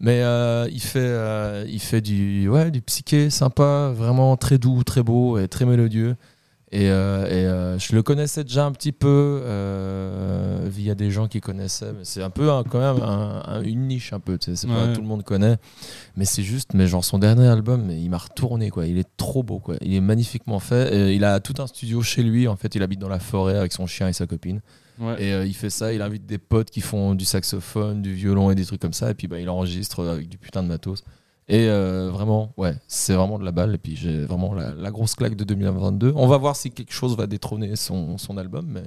[0.00, 4.82] Mais euh, il fait, euh, il fait du, ouais, du psyché sympa, vraiment très doux,
[4.84, 6.16] très beau et très mélodieux.
[6.74, 11.28] Et, euh, et, euh, je le connaissais déjà un petit peu euh, via des gens
[11.28, 11.92] qui connaissaient.
[11.92, 14.38] Mais c'est un peu un- quand même un- un- une niche un peu.
[14.66, 15.56] pas tout le monde connaît.
[16.16, 18.86] Mais c'est juste, mais genre son dernier album, il m'a retourné quoi.
[18.86, 19.76] Il est trop beau quoi.
[19.80, 20.92] Il est magnifiquement fait.
[20.94, 22.48] Et il a tout un studio chez lui.
[22.48, 24.60] En fait, il habite dans la forêt avec son chien et sa copine.
[24.98, 25.22] Ouais.
[25.22, 25.92] Et euh, il fait ça.
[25.92, 29.10] Il invite des potes qui font du saxophone, du violon et des trucs comme ça.
[29.10, 31.04] Et puis bah, il enregistre avec du putain de matos.
[31.48, 33.74] Et euh, vraiment, ouais, c'est vraiment de la balle.
[33.74, 36.12] Et puis j'ai vraiment la, la grosse claque de 2022.
[36.16, 38.66] On va voir si quelque chose va détrôner son, son album.
[38.68, 38.82] Mais,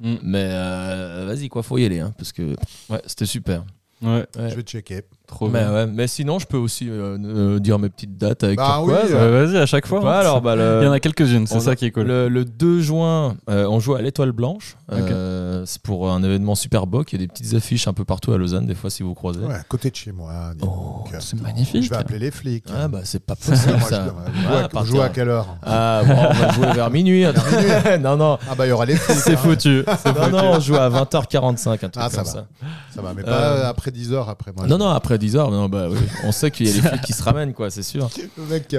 [0.00, 0.14] Mm.
[0.22, 1.98] mais euh, vas-y, quoi, faut y aller.
[1.98, 2.54] hein, parce que
[2.88, 3.64] ouais, c'était super.
[4.00, 4.50] Ouais, Ouais.
[4.50, 5.00] Je vais checker.
[5.28, 5.72] Trop Mais, bien.
[5.72, 8.92] ouais, mais sinon, je peux aussi euh, euh, dire mes petites dates avec Bah oui.
[8.92, 9.06] Ouais,
[9.44, 10.00] Vas-y, à chaque fois.
[10.00, 10.18] Hein.
[10.20, 12.04] alors, bah, le- Il y en a quelques-unes, c'est on ça qui est cool.
[12.04, 14.76] Le, le 2 juin, euh, on joue à l'Étoile Blanche.
[14.90, 17.12] Euh, c'est pour un événement super boc.
[17.12, 19.14] Il y a des petites affiches un peu partout à Lausanne, des fois, si vous
[19.14, 19.40] croisez.
[19.40, 20.32] Ouais, à côté de chez moi.
[20.62, 21.84] Oh, c'est magnifique.
[21.84, 22.64] Je vais appeler les flics.
[22.74, 24.06] Ah, bah, c'est pas possible, ça.
[24.06, 27.24] vous Ouais, jouez à quelle heure Ah, bon, on va jouer vers minuit.
[28.00, 28.38] non, non.
[28.50, 29.16] Ah bah il y aura les flics.
[29.18, 29.36] C'est hein.
[29.36, 29.84] foutu.
[30.06, 32.30] Non, non, on joue à 20h45, un truc Ah, ça comme va.
[32.32, 32.46] ça.
[32.94, 34.66] Ça va, mais pas Euh, après après 10 heures après moi.
[34.66, 35.98] Non, non, après 10 heures, non, bah, oui.
[36.24, 38.08] on sait qu'il y a les flics qui se ramènent, quoi, c'est sûr.
[38.38, 38.76] Le mec qui.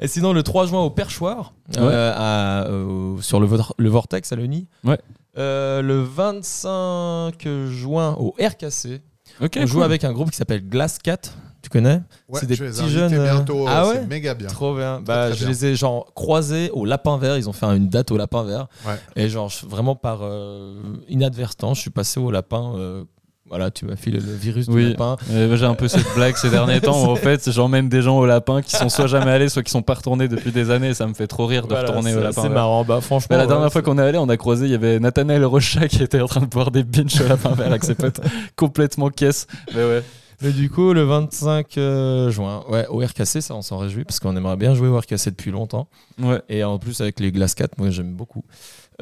[0.00, 4.32] Et sinon, le 3 juin au Perchoir, euh, à, euh, sur le, Vor- le Vortex
[4.32, 4.66] à Leni.
[4.84, 4.98] Ouais.
[5.38, 7.34] Euh, le 25
[7.68, 9.00] juin au RKC,
[9.40, 9.82] on joue cool.
[9.84, 11.18] avec un groupe qui s'appelle Glass Cat.
[11.62, 13.66] Tu connais Ouais, C'est des je vais les petits jeunes, bientôt.
[13.68, 14.48] ah ouais C'est méga bien.
[14.48, 15.00] Trop bien.
[15.00, 15.48] Bah, très je bien.
[15.48, 17.36] les ai genre croisés au Lapin Vert.
[17.38, 18.66] Ils ont fait une date au Lapin Vert.
[18.84, 18.96] Ouais.
[19.14, 20.74] Et genre vraiment par euh,
[21.08, 22.74] inadvertance, je suis passé au Lapin.
[22.76, 23.04] euh,
[23.52, 24.88] voilà, tu m'as filé le virus du Oui.
[24.92, 25.18] lapin.
[25.30, 28.16] Euh, J'ai un peu cette blague ces derniers temps où en fait j'emmène des gens
[28.18, 30.94] au lapin qui sont soit jamais allés soit qui sont pas retournés depuis des années
[30.94, 32.82] ça me fait trop rire de Voilà, retourner au lapin C'est marrant.
[32.84, 33.26] Bah franchement.
[33.30, 35.44] Mais la ouais, dernière fois qu'on est allé on a croisé il y avait Nathanaël
[35.44, 38.20] Rocha qui était en train de boire des binges au lapin vert avec ses potes
[38.56, 40.02] complètement caisse mais ouais
[40.40, 44.18] Mais du coup, le 25 euh, juin, ouais, au RKC, ça on s'en réjouit parce
[44.18, 45.86] qu'on aimerait bien jouer au RKC depuis longtemps.
[46.20, 48.42] ouais Et en plus avec les Glass 4, moi j'aime beaucoup.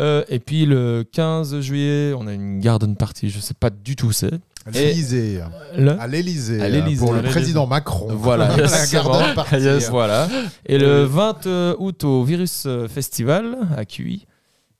[0.01, 3.97] Euh, et puis le 15 juillet, on a une garden party, je sais pas du
[3.97, 4.33] tout où c'est.
[4.67, 5.41] À Et- l'Élysée.
[5.77, 6.59] Le À l'Élysée.
[6.99, 8.09] Pour le président Macron.
[8.11, 9.19] Voilà, la exactement.
[9.19, 9.57] garde partie.
[9.57, 9.89] Yes.
[9.91, 10.29] Voilà.
[10.67, 11.47] Et le 20
[11.79, 14.27] août au Virus euh, Festival à QI.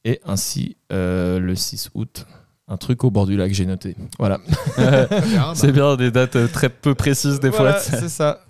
[0.05, 2.25] Et ainsi euh, le 6 août,
[2.69, 3.97] un truc au bord du lac, j'ai noté.
[4.19, 4.39] Voilà.
[4.79, 8.41] Bien, bah, c'est bien des dates euh, très peu précises des Voilà, fois c'est ça.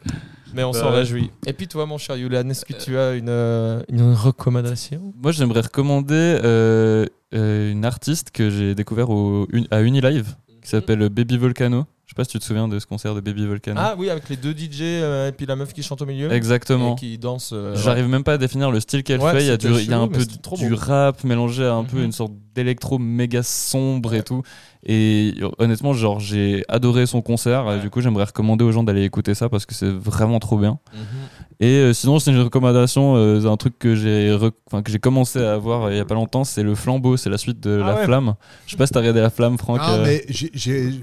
[0.54, 1.30] Mais on Bah s'en réjouit.
[1.46, 5.12] Et puis toi, mon cher Yulan, est-ce que tu as une, euh, une recommandation?
[5.22, 11.08] Moi j'aimerais recommander euh, euh, une artiste que j'ai découvert au, à Unilive qui s'appelle
[11.08, 13.80] Baby Volcano je sais pas si tu te souviens de ce concert de Baby Volcano
[13.80, 16.32] Ah oui, avec les deux DJ euh, et puis la meuf qui chante au milieu.
[16.32, 17.50] exactement Et qui danse.
[17.52, 19.42] euh, J'arrive même pas à définir le style qu'elle Ouais, fait.
[19.44, 21.98] Il y a, du, y a un peu trop du rap mélangé à un peu
[21.98, 22.04] Mhm.
[22.06, 24.42] une sorte d'électro méga sombre et tout.
[24.84, 27.78] Et honnêtement, genre, j'ai adoré son concert.
[27.80, 30.80] Du coup, j'aimerais recommander aux gens d'aller écouter ça parce que c'est vraiment trop bien.
[30.92, 31.00] Mhm.
[31.62, 33.16] Et euh, sinon, c'est une recommandation.
[33.16, 34.34] euh, un truc que j'ai
[34.66, 36.42] enfin, que j'ai commencé à voir euh, il y a pas longtemps.
[36.42, 37.18] C'est le flambeau.
[37.18, 38.04] C'est la suite de Ah La ouais.
[38.06, 38.34] Flamme.
[38.66, 39.78] Je sais pas si t'as regardé La Flamme, Franck.
[39.82, 40.24] Ah, mais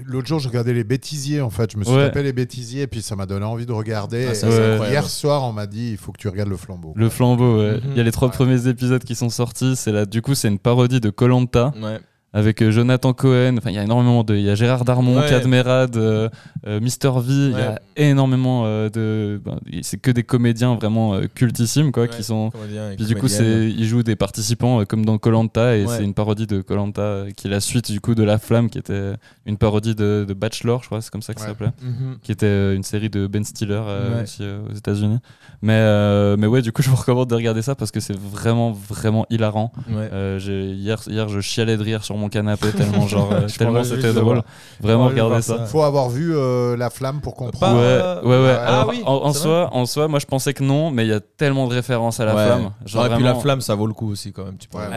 [0.06, 1.70] l'autre jour, je regardais les bêtisiers en fait.
[1.72, 2.06] Je me suis Ouais.
[2.08, 4.26] tapé les bêtisiers et puis ça m'a donné envie de regarder.
[4.42, 4.90] Ah, Et.
[4.90, 6.92] Hier soir, on m'a dit il faut que tu regardes le flambeau.
[6.96, 7.74] Le flambeau, ouais.
[7.76, 7.80] Mhm.
[7.92, 8.34] Il y a les trois Ouais.
[8.34, 9.76] premiers épisodes qui sont sortis.
[9.76, 11.72] C'est là, du coup, c'est une parodie de Colanta.
[11.80, 12.00] Ouais.
[12.32, 13.56] Avec euh, Jonathan Cohen.
[13.58, 14.36] Enfin, il y a énormément de.
[14.36, 15.28] Il y a Gérard Darmon, Ouais.
[15.28, 16.28] Cadmerade, euh,
[16.66, 17.22] euh, Mister V.
[17.32, 19.40] Il y a énormément euh, de.
[19.44, 22.50] ben, c'est que des comédiens vraiment euh, cultissimes, quoi, Ouais, qui sont.
[22.96, 25.96] Puis du coup, c'est, ils jouent des participants euh, comme dans Colanta et Ouais.
[25.96, 28.78] c'est une parodie de Colanta qui est la suite du coup de La Flamme, qui
[28.78, 29.12] était
[29.46, 32.18] une parodie de, de Bachelor, je crois, c'est comme ça que ça s'appelait, Mhm.
[32.22, 34.22] qui était euh, une série de Ben Stiller euh, Ouais.
[34.24, 35.18] aussi euh, aux États-Unis.
[35.62, 38.16] Mais euh, mais ouais, du coup, je vous recommande de regarder ça parce que c'est
[38.16, 39.72] vraiment vraiment hilarant.
[39.88, 40.08] Ouais.
[40.12, 43.82] Euh, j'ai- hier, hier, je chialais de rire sur mon canapé tellement, genre, euh, tellement
[43.84, 44.42] c'était drôle.
[44.80, 45.64] Vraiment, voir ça.
[45.66, 47.78] Faut avoir vu euh, La Flamme pour Pas- comprendre.
[47.80, 48.56] Ouais, ouais, ouais.
[48.60, 51.12] Ah Alors, oui, en, soi, en soi, moi je pensais que non, mais il y
[51.14, 52.44] a tellement de références à la Ouais.
[52.44, 52.70] flamme.
[52.84, 54.56] Genre Ouais, et puis la flamme, ça vaut le coup aussi quand même.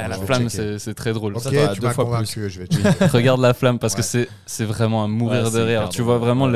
[0.09, 1.35] La flamme, c'est très drôle.
[1.37, 2.67] Ok, tu deux m'as fois convaincu, je vais.
[3.13, 5.89] Regarde la flamme parce que c'est c'est vraiment à mourir Ouais, de rire.
[5.89, 6.49] Tu vois vraiment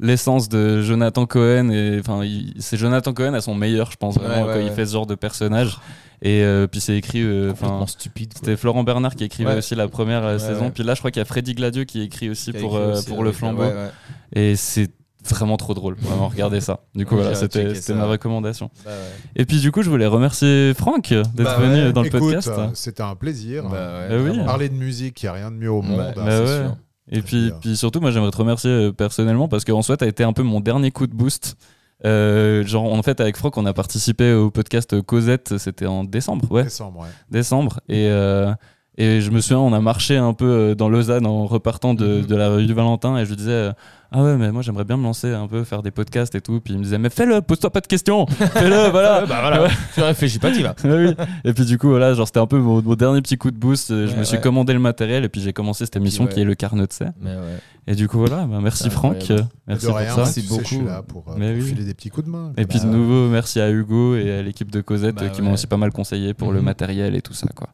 [0.00, 2.20] l'essence de Jonathan Cohen et enfin
[2.58, 5.14] c'est Jonathan Cohen à son meilleur, je pense vraiment quand il fait ce genre de
[5.14, 5.78] personnage.
[6.22, 8.32] Et euh, puis c'est écrit, euh, enfin complètement stupide.
[8.34, 9.58] c'était Florent Bernard qui écrivait Ouais.
[9.58, 10.64] aussi la première euh, Ouais, saison.
[10.66, 10.70] ouais.
[10.72, 12.82] puis là, je crois qu'il y a Freddy Gladieux qui écrit aussi Qui pour écrit
[12.88, 13.62] euh, aussi pour le flambeau.
[13.62, 13.90] ouais, ouais.
[14.32, 14.90] Et c'est
[15.28, 15.94] vraiment trop drôle.
[16.00, 16.80] Vraiment, regardez ça.
[16.94, 18.70] Du coup, voilà, c'était ma recommandation.
[18.84, 18.96] Bah ouais.
[19.42, 21.92] Et puis, du coup, je voulais remercier Franck d'être Bah venu ouais.
[21.92, 22.48] dans le Écoute, podcast.
[22.48, 23.68] euh, c'était un plaisir.
[23.68, 24.28] Bah ouais, oui.
[24.28, 24.44] vraiment.
[24.44, 26.00] Parler de musique, il n'y a rien de mieux au monde.
[26.00, 26.46] Hein, bah c'est ouais.
[26.66, 26.76] sûr.
[27.10, 30.24] Et puis, puis surtout, moi, j'aimerais te remercier personnellement parce qu'en soi, tu as été
[30.24, 31.56] un peu mon dernier coup de boost.
[32.04, 36.50] Euh, genre, en fait, avec Franck, on a participé au podcast Cosette, c'était en décembre,
[36.50, 37.08] ouais, Décembre, ouais.
[37.30, 37.80] décembre.
[37.88, 38.52] Et, euh,
[38.96, 42.20] et je me souviens, on a marché un peu euh, dans Lausanne en repartant de,
[42.20, 42.26] Mhm.
[42.26, 43.70] de la rue du Valentin et je lui disais,
[44.10, 46.60] ah ouais, mais moi, j'aimerais bien me lancer un peu, faire des podcasts et tout.
[46.60, 49.26] Puis il me disait, mais fais-le, pose-toi pas de questions, fais-le, voilà.
[49.26, 49.62] bah voilà.
[49.64, 49.68] Ouais.
[49.94, 50.74] Tu réfléchis pas, tu vas.
[50.84, 51.14] Oui.
[51.44, 53.56] Et puis du coup, voilà, genre c'était un peu mon, mon dernier petit coup de
[53.58, 53.88] boost.
[53.90, 54.42] Je Ouais, me suis ouais.
[54.42, 56.30] commandé le matériel et puis j'ai commencé cette émission ouais.
[56.32, 57.58] qui est le carnet de Mais ouais.
[57.86, 59.30] Et du coup, voilà, bah, merci Franck.
[59.30, 60.16] euh, Merci de pour rien, ça.
[60.18, 60.88] Merci sais, je suis beaucoup.
[60.88, 61.68] là pour, euh, Mais pour oui.
[61.70, 62.52] filer des petits coups de main.
[62.56, 65.40] Et puis de Bah, nouveau, merci à Hugo et à l'équipe de Cosette Bah qui
[65.42, 66.64] m'ont aussi pas mal conseillé pour le Mhm.
[66.66, 67.68] matériel et tout ça, quoi.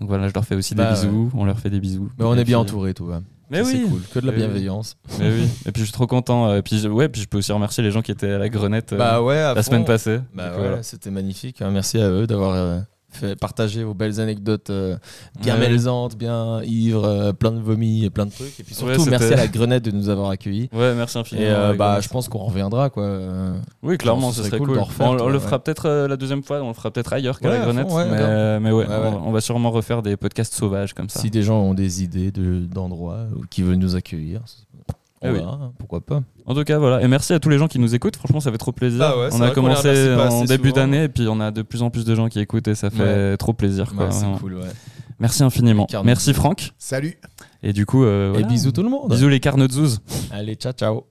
[0.00, 1.30] Donc voilà, je leur fais aussi Bah des bisous.
[1.34, 2.08] On leur fait des bisous.
[2.18, 3.20] Mais on est bien entouré, tout va.
[3.52, 3.82] Mais Ça, oui.
[3.84, 4.00] C'est cool.
[4.14, 4.96] Que de la bienveillance.
[5.20, 5.48] Mais oui.
[5.66, 6.48] Et puis je suis trop content.
[6.48, 8.38] euh, Et puis je- ouais, puis je peux aussi remercier les gens qui étaient à
[8.38, 9.70] la grenette euh, Bah ouais, à la fond.
[9.70, 10.20] semaine passée.
[10.34, 10.82] Bah ouais, voilà.
[10.82, 11.60] c'était magnifique.
[11.62, 11.70] hein.
[11.70, 12.78] Merci à eux d'avoir euh,
[13.12, 14.96] fait partager vos belles anecdotes euh,
[15.40, 15.60] bien Ouais.
[15.68, 18.58] mélisantes, bien ivres, euh, plein de vomi et plein de trucs.
[18.60, 20.68] Et puis Ouais, surtout, merci à la Grenette de nous avoir accueillis.
[20.72, 21.46] Ouais, merci infiniment.
[21.46, 23.08] Et euh, bah, je pense qu'on reviendra quoi.
[23.82, 24.78] Oui, clairement, ce serait serait cool cool.
[24.78, 27.62] refaire, on, le fera peut-être la deuxième fois, on le fera peut-être ailleurs qu'à la
[27.62, 27.88] fond, Grenette.
[28.10, 31.20] mais, mais ouais, on, va sûrement refaire des podcasts sauvages comme ça.
[31.20, 34.40] Si des gens ont des idées de- d'endroits ou qui veulent nous accueillir,
[35.22, 35.38] on Eh oui.
[35.38, 36.22] verra, hein, pourquoi pas.
[36.46, 37.00] En tout cas, voilà.
[37.02, 38.16] Et merci à tous les gens qui nous écoutent.
[38.16, 39.00] Franchement, ça fait trop plaisir.
[39.16, 41.90] Ouais, c'est on a commencé en début d'année et puis on a de plus en
[41.90, 43.92] plus de gens qui écoutent et ça fait trop plaisir.
[43.94, 44.38] Quoi, Ouais, c'est vraiment.
[44.38, 44.68] cool, ouais.
[45.18, 45.86] Merci infiniment.
[46.04, 46.72] Merci Franck.
[46.78, 47.16] Salut.
[47.62, 49.08] Et du coup, euh, Et bisous tout le monde.
[49.10, 50.00] Bisous les carnets de Zouz.
[50.32, 51.04] Allez, ciao, ciao.